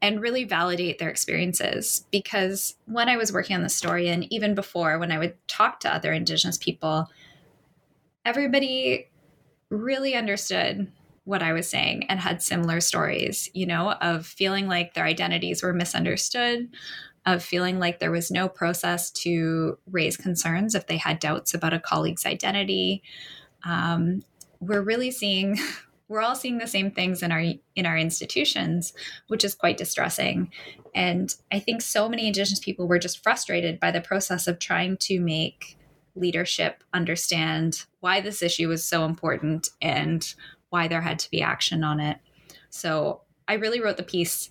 and 0.00 0.20
really 0.20 0.44
validate 0.44 0.98
their 0.98 1.10
experiences. 1.10 2.06
Because 2.12 2.76
when 2.86 3.08
I 3.08 3.16
was 3.16 3.32
working 3.32 3.56
on 3.56 3.62
the 3.62 3.68
story, 3.68 4.08
and 4.08 4.32
even 4.32 4.54
before, 4.54 4.98
when 4.98 5.10
I 5.10 5.18
would 5.18 5.34
talk 5.48 5.80
to 5.80 5.92
other 5.92 6.12
Indigenous 6.12 6.56
people, 6.56 7.10
everybody 8.24 9.10
really 9.70 10.14
understood 10.14 10.90
what 11.24 11.42
I 11.42 11.52
was 11.52 11.68
saying 11.68 12.06
and 12.08 12.20
had 12.20 12.40
similar 12.40 12.80
stories, 12.80 13.50
you 13.52 13.66
know, 13.66 13.90
of 13.90 14.24
feeling 14.24 14.68
like 14.68 14.94
their 14.94 15.04
identities 15.04 15.62
were 15.62 15.72
misunderstood, 15.72 16.68
of 17.26 17.42
feeling 17.42 17.80
like 17.80 17.98
there 17.98 18.12
was 18.12 18.30
no 18.30 18.48
process 18.48 19.10
to 19.10 19.76
raise 19.90 20.16
concerns 20.16 20.76
if 20.76 20.86
they 20.86 20.96
had 20.96 21.18
doubts 21.18 21.52
about 21.52 21.74
a 21.74 21.80
colleague's 21.80 22.24
identity. 22.24 23.02
Um, 23.64 24.22
we're 24.60 24.82
really 24.82 25.10
seeing 25.10 25.58
we're 26.08 26.20
all 26.20 26.36
seeing 26.36 26.58
the 26.58 26.66
same 26.66 26.90
things 26.90 27.22
in 27.22 27.32
our 27.32 27.44
in 27.74 27.86
our 27.86 27.96
institutions 27.96 28.92
which 29.28 29.44
is 29.44 29.54
quite 29.54 29.76
distressing. 29.76 30.50
And 30.94 31.34
i 31.52 31.58
think 31.58 31.82
so 31.82 32.08
many 32.08 32.26
indigenous 32.26 32.60
people 32.60 32.88
were 32.88 32.98
just 32.98 33.22
frustrated 33.22 33.80
by 33.80 33.90
the 33.90 34.00
process 34.00 34.46
of 34.46 34.58
trying 34.58 34.96
to 34.98 35.20
make 35.20 35.76
leadership 36.14 36.82
understand 36.94 37.84
why 38.00 38.20
this 38.20 38.42
issue 38.42 38.68
was 38.68 38.82
so 38.82 39.04
important 39.04 39.68
and 39.82 40.34
why 40.70 40.88
there 40.88 41.02
had 41.02 41.18
to 41.18 41.30
be 41.30 41.42
action 41.42 41.84
on 41.84 42.00
it. 42.00 42.18
So 42.70 43.20
i 43.48 43.54
really 43.54 43.80
wrote 43.80 43.96
the 43.96 44.02
piece 44.02 44.50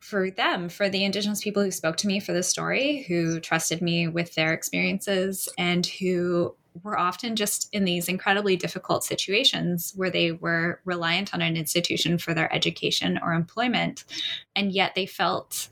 for 0.00 0.30
them, 0.30 0.68
for 0.68 0.88
the 0.88 1.04
Indigenous 1.04 1.42
people 1.42 1.64
who 1.64 1.70
spoke 1.72 1.96
to 1.96 2.06
me 2.06 2.20
for 2.20 2.32
the 2.32 2.42
story, 2.42 3.04
who 3.08 3.40
trusted 3.40 3.82
me 3.82 4.06
with 4.06 4.34
their 4.34 4.52
experiences, 4.52 5.48
and 5.58 5.84
who 5.84 6.54
were 6.82 6.98
often 6.98 7.36
just 7.36 7.68
in 7.72 7.84
these 7.84 8.08
incredibly 8.08 8.56
difficult 8.56 9.04
situations 9.04 9.92
where 9.96 10.10
they 10.10 10.32
were 10.32 10.80
reliant 10.84 11.34
on 11.34 11.42
an 11.42 11.56
institution 11.56 12.18
for 12.18 12.34
their 12.34 12.52
education 12.54 13.18
or 13.22 13.32
employment. 13.32 14.04
And 14.54 14.72
yet 14.72 14.94
they 14.94 15.06
felt 15.06 15.68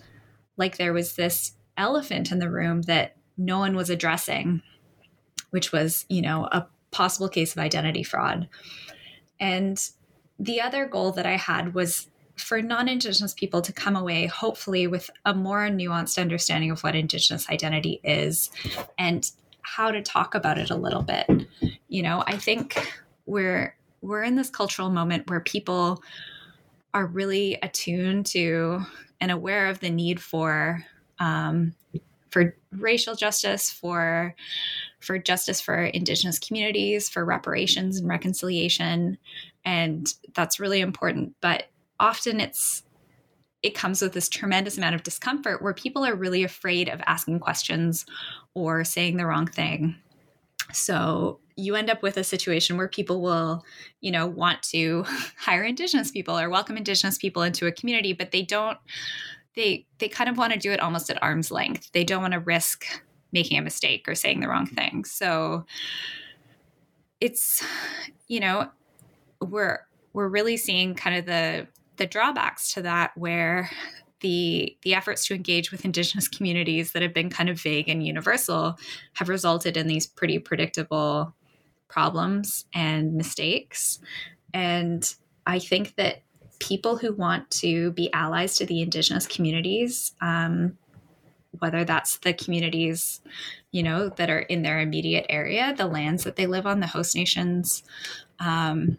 like 0.56 0.76
there 0.76 0.92
was 0.92 1.14
this 1.14 1.52
elephant 1.76 2.30
in 2.30 2.38
the 2.38 2.50
room 2.50 2.82
that 2.82 3.16
no 3.36 3.58
one 3.58 3.76
was 3.76 3.90
addressing, 3.90 4.62
which 5.50 5.72
was, 5.72 6.06
you 6.08 6.22
know, 6.22 6.44
a 6.52 6.66
possible 6.90 7.28
case 7.28 7.52
of 7.52 7.58
identity 7.58 8.02
fraud. 8.02 8.48
And 9.40 9.78
the 10.38 10.60
other 10.60 10.86
goal 10.86 11.12
that 11.12 11.26
I 11.26 11.36
had 11.36 11.74
was 11.74 12.08
for 12.36 12.60
non 12.60 12.88
Indigenous 12.88 13.34
people 13.34 13.62
to 13.62 13.72
come 13.72 13.96
away, 13.96 14.26
hopefully, 14.26 14.86
with 14.86 15.10
a 15.24 15.34
more 15.34 15.68
nuanced 15.68 16.20
understanding 16.20 16.70
of 16.70 16.82
what 16.82 16.96
Indigenous 16.96 17.48
identity 17.48 18.00
is 18.02 18.50
and 18.98 19.30
how 19.64 19.90
to 19.90 20.02
talk 20.02 20.34
about 20.34 20.58
it 20.58 20.70
a 20.70 20.76
little 20.76 21.02
bit. 21.02 21.28
You 21.88 22.02
know, 22.02 22.22
I 22.26 22.36
think 22.36 22.92
we're 23.26 23.74
we're 24.00 24.22
in 24.22 24.36
this 24.36 24.50
cultural 24.50 24.90
moment 24.90 25.30
where 25.30 25.40
people 25.40 26.02
are 26.92 27.06
really 27.06 27.58
attuned 27.62 28.26
to 28.26 28.80
and 29.20 29.30
aware 29.30 29.68
of 29.68 29.80
the 29.80 29.90
need 29.90 30.20
for 30.20 30.84
um, 31.18 31.74
for 32.30 32.56
racial 32.72 33.14
justice, 33.14 33.70
for 33.70 34.34
for 35.00 35.18
justice 35.18 35.60
for 35.60 35.84
Indigenous 35.84 36.38
communities, 36.38 37.08
for 37.08 37.24
reparations 37.24 37.98
and 37.98 38.08
reconciliation, 38.08 39.18
and 39.64 40.12
that's 40.34 40.60
really 40.60 40.80
important. 40.80 41.34
But 41.40 41.64
often 41.98 42.40
it's 42.40 42.82
it 43.64 43.74
comes 43.74 44.02
with 44.02 44.12
this 44.12 44.28
tremendous 44.28 44.76
amount 44.76 44.94
of 44.94 45.02
discomfort 45.02 45.62
where 45.62 45.72
people 45.72 46.04
are 46.04 46.14
really 46.14 46.44
afraid 46.44 46.86
of 46.90 47.00
asking 47.06 47.40
questions 47.40 48.04
or 48.52 48.84
saying 48.84 49.16
the 49.16 49.24
wrong 49.24 49.46
thing. 49.46 49.96
So 50.70 51.40
you 51.56 51.74
end 51.74 51.88
up 51.88 52.02
with 52.02 52.18
a 52.18 52.24
situation 52.24 52.76
where 52.76 52.88
people 52.88 53.22
will, 53.22 53.64
you 54.02 54.12
know, 54.12 54.26
want 54.26 54.62
to 54.64 55.06
hire 55.38 55.64
indigenous 55.64 56.10
people 56.10 56.38
or 56.38 56.50
welcome 56.50 56.76
indigenous 56.76 57.16
people 57.16 57.42
into 57.42 57.66
a 57.66 57.72
community, 57.72 58.12
but 58.12 58.32
they 58.32 58.42
don't 58.42 58.76
they 59.56 59.86
they 59.98 60.08
kind 60.08 60.28
of 60.28 60.36
want 60.36 60.52
to 60.52 60.58
do 60.58 60.70
it 60.70 60.80
almost 60.80 61.08
at 61.08 61.22
arm's 61.22 61.50
length. 61.50 61.90
They 61.92 62.04
don't 62.04 62.20
want 62.20 62.34
to 62.34 62.40
risk 62.40 62.84
making 63.32 63.56
a 63.56 63.62
mistake 63.62 64.06
or 64.06 64.14
saying 64.14 64.40
the 64.40 64.48
wrong 64.48 64.66
thing. 64.66 65.06
So 65.06 65.64
it's 67.18 67.64
you 68.28 68.40
know, 68.40 68.68
we're 69.40 69.78
we're 70.12 70.28
really 70.28 70.58
seeing 70.58 70.94
kind 70.94 71.16
of 71.16 71.24
the 71.24 71.66
the 71.96 72.06
drawbacks 72.06 72.72
to 72.74 72.82
that 72.82 73.12
where 73.16 73.70
the 74.20 74.76
the 74.82 74.94
efforts 74.94 75.26
to 75.26 75.34
engage 75.34 75.70
with 75.70 75.84
indigenous 75.84 76.28
communities 76.28 76.92
that 76.92 77.02
have 77.02 77.14
been 77.14 77.30
kind 77.30 77.48
of 77.48 77.60
vague 77.60 77.88
and 77.88 78.06
universal 78.06 78.78
have 79.14 79.28
resulted 79.28 79.76
in 79.76 79.86
these 79.86 80.06
pretty 80.06 80.38
predictable 80.38 81.34
problems 81.88 82.64
and 82.74 83.14
mistakes. 83.14 84.00
And 84.52 85.14
i 85.46 85.58
think 85.58 85.94
that 85.96 86.22
people 86.58 86.96
who 86.96 87.12
want 87.12 87.50
to 87.50 87.90
be 87.92 88.12
allies 88.12 88.56
to 88.56 88.66
the 88.66 88.80
indigenous 88.80 89.26
communities 89.26 90.12
um, 90.20 90.78
whether 91.58 91.84
that's 91.84 92.18
the 92.18 92.32
communities 92.32 93.20
you 93.70 93.82
know 93.82 94.08
that 94.10 94.30
are 94.30 94.40
in 94.40 94.62
their 94.62 94.80
immediate 94.80 95.26
area 95.28 95.74
the 95.76 95.86
lands 95.86 96.24
that 96.24 96.36
they 96.36 96.46
live 96.46 96.66
on 96.66 96.80
the 96.80 96.86
host 96.86 97.14
nations 97.14 97.82
um, 98.40 98.98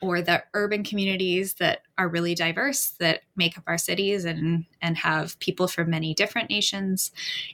or 0.00 0.20
the 0.20 0.42
urban 0.54 0.84
communities 0.84 1.54
that 1.54 1.82
are 1.96 2.08
really 2.08 2.34
diverse 2.34 2.90
that 2.98 3.22
make 3.36 3.56
up 3.56 3.64
our 3.66 3.78
cities 3.78 4.24
and 4.24 4.64
and 4.82 4.98
have 4.98 5.38
people 5.38 5.66
from 5.66 5.90
many 5.90 6.12
different 6.12 6.50
nations. 6.50 7.10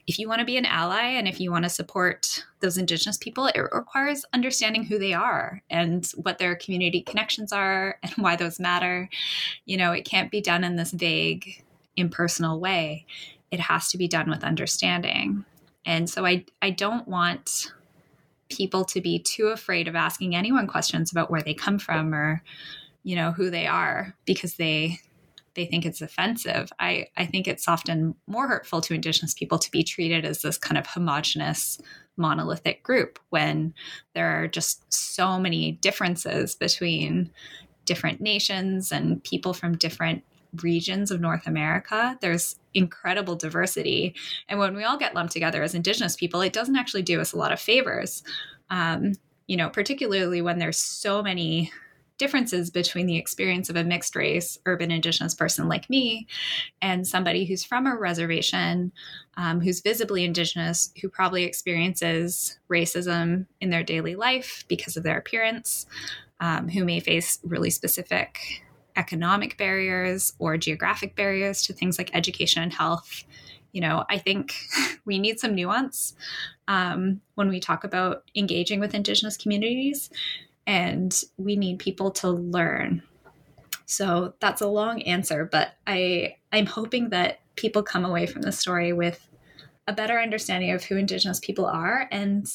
If 0.07 0.19
you 0.19 0.29
want 0.29 0.41
to 0.41 0.45
be 0.45 0.57
an 0.57 0.67
ally 0.67 1.03
and 1.03 1.29
if 1.29 1.41
you 1.41 1.51
want 1.51 1.65
to 1.65 1.71
support 1.71 2.45
those 2.61 2.77
indigenous 2.77 3.19
people 3.19 3.47
it 3.47 3.59
requires 3.59 4.25
understanding 4.33 4.85
who 4.85 4.99
they 4.99 5.13
are 5.13 5.63
and 5.71 6.07
what 6.17 6.39
their 6.39 6.57
community 6.57 7.03
connections 7.03 7.53
are 7.53 7.99
and 8.03 8.13
why 8.17 8.37
those 8.37 8.59
matter. 8.59 9.09
You 9.65 9.77
know 9.77 9.93
it 9.93 10.05
can't 10.05 10.31
be 10.31 10.41
done 10.41 10.65
in 10.65 10.77
this 10.77 10.91
vague 10.91 11.65
impersonal 11.97 12.61
way. 12.61 13.07
It 13.51 13.61
has 13.61 13.91
to 13.91 13.99
be 13.99 14.09
done 14.09 14.29
with 14.29 14.45
understanding. 14.45 15.45
And 15.85 16.11
so 16.11 16.27
i 16.27 16.45
i 16.63 16.71
don't 16.71 17.07
want 17.07 17.73
people 18.49 18.85
to 18.85 19.01
be 19.01 19.19
too 19.19 19.49
afraid 19.49 19.89
of 19.89 19.97
asking 19.97 20.35
anyone 20.35 20.67
questions 20.67 21.11
about 21.11 21.31
where 21.31 21.43
they 21.43 21.55
come 21.55 21.79
from 21.79 22.15
or 22.15 22.43
you 23.03 23.17
know 23.17 23.33
who 23.33 23.51
they 23.51 23.67
are 23.67 24.15
because 24.25 24.55
they 24.55 24.99
they 25.55 25.67
think 25.67 25.85
it's 25.85 26.01
offensive. 26.01 26.73
I 26.79 27.09
i 27.17 27.27
think 27.27 27.49
it's 27.49 27.69
often 27.69 28.15
more 28.27 28.49
hurtful 28.49 28.81
to 28.83 28.95
indigenous 28.95 29.35
people 29.35 29.59
to 29.59 29.71
be 29.71 29.83
treated 29.83 30.25
as 30.25 30.43
this 30.43 30.59
kind 30.59 30.79
of 30.79 30.87
homogenous 30.87 31.81
monolithic 32.17 32.83
group 32.83 33.19
when 33.31 33.75
there 34.15 34.43
are 34.43 34.49
just 34.49 34.93
so 34.93 35.39
many 35.39 35.73
differences 35.73 36.55
between 36.55 37.31
different 37.85 38.21
nations 38.21 38.93
and 38.93 39.23
people 39.25 39.55
from 39.55 39.77
different 39.77 40.23
regions 40.63 41.11
of 41.11 41.21
North 41.21 41.47
America, 41.47 42.19
there's 42.21 42.57
incredible 42.75 43.37
diversity. 43.37 44.15
And 44.49 44.59
when 44.59 44.75
we 44.75 44.85
all 44.85 44.99
get 44.99 45.15
lumped 45.15 45.33
together 45.33 45.63
as 45.63 45.75
Indigenous 45.75 46.17
people, 46.17 46.41
it 46.41 46.53
doesn't 46.53 46.77
actually 46.77 47.03
do 47.03 47.21
us 47.21 47.33
a 47.33 47.39
lot 47.39 47.53
of 47.53 47.61
favors. 47.61 48.23
Um, 48.71 49.15
you 49.47 49.57
know, 49.57 49.71
particularly 49.71 50.43
when 50.43 50.59
there's 50.59 50.79
so 50.79 51.23
many 51.23 51.73
differences 52.19 52.69
between 52.71 53.07
the 53.07 53.17
experience 53.17 53.71
of 53.71 53.77
a 53.77 53.85
mixed 53.85 54.15
race 54.17 54.59
urban 54.67 54.91
indigenous 54.91 55.35
person 55.35 55.69
like 55.69 55.89
me 55.89 56.27
and 56.83 57.07
somebody 57.07 57.45
who's 57.45 57.65
from 57.65 57.87
a 57.87 57.97
reservation 57.97 58.93
um, 59.37 59.61
who's 59.61 59.81
visibly 59.81 60.25
indigenous 60.25 60.93
who 61.01 61.09
probably 61.09 61.45
experiences 61.45 62.59
racism 62.69 63.47
in 63.61 63.71
their 63.71 63.85
daily 63.85 64.17
life 64.17 64.65
because 64.69 64.97
of 64.97 65.05
their 65.05 65.17
appearance 65.17 65.87
um, 66.41 66.69
who 66.69 66.85
may 66.85 67.01
face 67.01 67.39
really 67.45 67.71
specific 67.71 68.63
economic 68.99 69.57
barriers 69.57 70.35
or 70.39 70.59
geographic 70.59 71.15
barriers 71.15 71.63
to 71.63 71.73
things 71.73 71.97
like 71.97 72.15
education 72.15 72.63
and 72.63 72.73
health. 72.73 73.25
You 73.73 73.81
know, 73.81 74.05
I 74.11 74.19
think 74.19 74.55
we 75.07 75.19
need 75.19 75.41
some 75.41 75.55
nuance 75.55 76.15
um, 76.67 77.23
when 77.37 77.49
we 77.49 77.61
talk 77.61 77.85
about 77.85 78.25
engaging 78.35 78.81
with 78.81 78.95
Indigenous 78.95 79.37
communities, 79.37 80.11
and 80.67 81.25
we 81.39 81.57
need 81.57 81.79
people 81.79 82.11
to 82.11 82.29
learn. 82.29 83.03
So 83.87 84.35
that's 84.41 84.61
a 84.61 84.67
long 84.67 85.01
answer, 85.03 85.49
but 85.51 85.75
I 85.87 86.37
I'm 86.53 86.67
hoping 86.67 87.09
that 87.11 87.41
people 87.57 87.83
come 87.83 88.05
away 88.05 88.27
from 88.27 88.43
the 88.43 88.53
story 88.53 88.93
with 88.93 89.27
a 89.87 89.93
better 89.93 90.19
understanding 90.19 90.71
of 90.73 90.85
who 90.85 90.97
Indigenous 90.97 91.41
people 91.41 91.65
are 91.65 92.07
and 92.11 92.47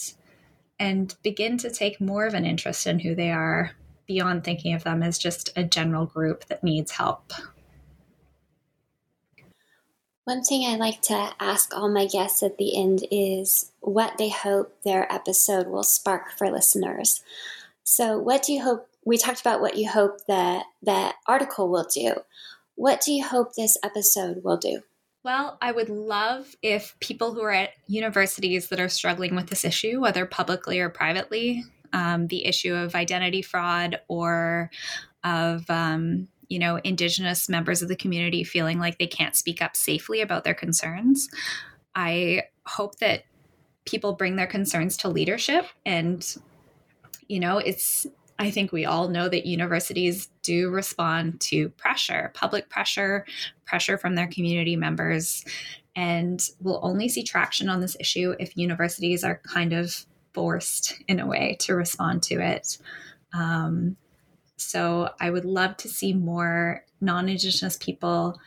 and 0.80 1.16
begin 1.24 1.58
to 1.58 1.72
take 1.72 2.02
more 2.02 2.26
of 2.26 2.34
an 2.34 2.46
interest 2.46 2.86
in 2.86 3.00
who 3.00 3.16
they 3.16 3.32
are 3.32 3.72
beyond 4.14 4.43
thinking 4.43 4.76
of 4.76 4.84
them 4.84 5.01
as 5.01 5.18
just 5.18 5.49
a 5.55 5.64
general 5.64 6.05
group 6.05 6.45
that 6.45 6.64
needs 6.64 6.91
help. 6.91 7.34
One 10.26 10.43
thing 10.43 10.66
I 10.66 10.78
like 10.78 11.01
to 11.03 11.34
ask 11.39 11.76
all 11.76 11.89
my 11.89 12.05
guests 12.05 12.43
at 12.43 12.57
the 12.59 12.80
end 12.80 13.05
is 13.11 13.72
what 13.80 14.18
they 14.18 14.30
hope 14.30 14.84
their 14.84 15.11
episode 15.11 15.68
will 15.68 15.84
spark 15.84 16.32
for 16.38 16.49
listeners. 16.51 17.24
So, 17.84 18.20
what 18.20 18.43
do 18.43 18.53
you 18.53 18.61
hope? 18.61 18.88
We 19.03 19.18
talked 19.18 19.41
about 19.41 19.59
what 19.59 19.78
you 19.78 19.89
hope 19.89 20.26
that 20.28 20.66
that 20.84 21.16
article 21.28 21.68
will 21.68 21.88
do. 21.91 22.14
What 22.76 23.01
do 23.01 23.11
you 23.11 23.26
hope 23.26 23.55
this 23.55 23.78
episode 23.84 24.43
will 24.43 24.57
do? 24.57 24.82
Well, 25.24 25.57
I 25.61 25.72
would 25.72 25.89
love 25.89 26.55
if 26.61 26.95
people 26.99 27.34
who 27.34 27.41
are 27.41 27.51
at 27.51 27.72
universities 27.88 28.70
that 28.70 28.80
are 28.80 28.89
struggling 28.89 29.36
with 29.36 29.47
this 29.47 29.66
issue, 29.66 29.99
whether 29.99 30.26
publicly 30.26 30.80
or 30.80 30.89
privately, 30.89 31.64
um, 31.94 32.28
the 32.28 32.46
issue 32.46 32.74
of 32.74 32.96
identity 32.96 33.41
fraud 33.41 34.00
or 34.08 34.70
of 35.24 35.70
um, 35.70 36.28
you 36.50 36.60
know 36.60 36.78
indigenous 36.84 37.48
members 37.48 37.82
of 37.82 37.88
the 37.88 37.96
community 37.96 38.44
feeling 38.44 38.80
like 38.80 39.00
they 39.00 39.08
can't 39.08 39.36
speak 39.36 39.62
up 39.62 39.76
safely 39.76 40.22
about 40.22 40.44
their 40.44 40.54
concerns. 40.54 41.30
I 41.96 42.44
hope 42.66 42.98
that 43.00 43.24
people 43.86 44.14
bring 44.14 44.36
their 44.36 44.48
concerns 44.48 44.98
to 44.98 45.10
leadership 45.10 45.66
and 45.86 46.38
you 47.28 47.39
know 47.39 47.58
it's 47.58 48.08
i 48.39 48.50
think 48.50 48.72
we 48.72 48.86
all 48.86 49.10
know 49.10 49.28
that 49.28 49.46
universities 49.46 50.30
do 50.41 50.70
respond 50.70 51.39
to 51.41 51.70
pressure 51.70 52.32
public 52.34 52.70
pressure 52.70 53.26
pressure 53.66 53.98
from 53.98 54.16
their 54.16 54.28
community 54.28 54.76
members 54.76 55.44
and 55.96 56.50
we'll 56.62 56.80
only 56.82 57.08
see 57.08 57.24
traction 57.24 57.70
on 57.70 57.82
this 57.82 57.98
issue 58.00 58.34
if 58.39 58.56
universities 58.58 59.24
are 59.24 59.41
kind 59.46 59.74
of 59.74 60.06
forced 60.34 61.02
in 61.08 61.20
a 61.20 61.28
way 61.28 61.58
to 61.62 61.76
respond 61.76 62.24
to 62.24 62.36
it. 62.36 62.78
Um, 63.34 63.98
so 64.58 65.10
I 65.20 65.30
would 65.30 65.46
love 65.46 65.78
to 65.78 65.90
see 65.90 66.14
more 66.14 66.86
non 67.02 67.30
Indigenous 67.30 67.78
people 67.78 68.40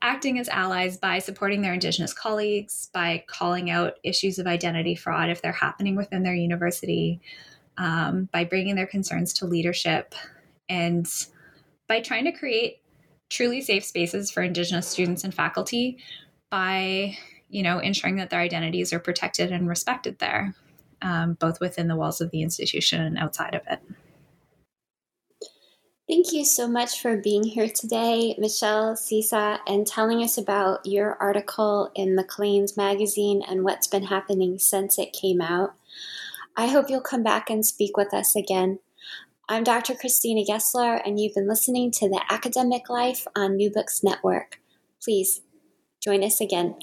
acting 0.00 0.38
as 0.38 0.48
allies 0.48 0.96
by 0.96 1.20
supporting 1.20 1.62
their 1.62 1.74
Indigenous 1.74 2.12
colleagues, 2.12 2.90
by 2.92 3.24
calling 3.28 3.70
out 3.70 3.94
issues 4.02 4.38
of 4.38 4.46
identity 4.46 4.96
fraud 4.96 5.30
if 5.30 5.40
they're 5.40 5.52
happening 5.52 5.94
within 5.94 6.24
their 6.24 6.34
university, 6.34 7.20
um, 7.78 8.28
by 8.32 8.44
bringing 8.44 8.74
their 8.74 8.86
concerns 8.86 9.32
to 9.32 9.46
leadership, 9.46 10.14
and 10.68 11.06
by 11.86 12.00
trying 12.00 12.24
to 12.24 12.32
create 12.32 12.82
truly 13.30 13.60
safe 13.60 13.84
spaces 13.84 14.30
for 14.30 14.42
Indigenous 14.42 14.88
students 14.88 15.24
and 15.24 15.34
faculty 15.34 15.98
by 16.50 17.16
you 17.48 17.62
know 17.62 17.78
ensuring 17.78 18.16
that 18.16 18.30
their 18.30 18.40
identities 18.40 18.92
are 18.92 18.98
protected 18.98 19.52
and 19.52 19.68
respected 19.68 20.18
there 20.18 20.54
um, 21.02 21.34
both 21.34 21.60
within 21.60 21.88
the 21.88 21.96
walls 21.96 22.20
of 22.20 22.30
the 22.30 22.42
institution 22.42 23.00
and 23.00 23.18
outside 23.18 23.54
of 23.54 23.62
it. 23.70 23.80
Thank 26.08 26.32
you 26.32 26.44
so 26.44 26.68
much 26.68 27.00
for 27.00 27.16
being 27.16 27.44
here 27.44 27.68
today, 27.68 28.34
Michelle 28.36 28.94
Cyca, 28.94 29.60
and 29.66 29.86
telling 29.86 30.22
us 30.22 30.36
about 30.36 30.84
your 30.84 31.14
article 31.14 31.90
in 31.94 32.14
Maclean's 32.14 32.76
magazine 32.76 33.42
and 33.48 33.64
what's 33.64 33.86
been 33.86 34.04
happening 34.04 34.58
since 34.58 34.98
it 34.98 35.12
came 35.12 35.40
out. 35.40 35.74
I 36.56 36.66
hope 36.66 36.90
you'll 36.90 37.00
come 37.00 37.22
back 37.22 37.48
and 37.48 37.64
speak 37.64 37.96
with 37.96 38.12
us 38.12 38.36
again. 38.36 38.80
I'm 39.48 39.64
Dr. 39.64 39.94
Christina 39.94 40.44
Gessler, 40.44 41.00
and 41.04 41.18
you've 41.18 41.34
been 41.34 41.48
listening 41.48 41.90
to 41.92 42.08
The 42.08 42.22
Academic 42.28 42.90
Life 42.90 43.26
on 43.34 43.56
New 43.56 43.70
Books 43.70 44.02
Network. 44.02 44.60
Please 45.02 45.40
join 46.00 46.22
us 46.22 46.40
again. 46.40 46.74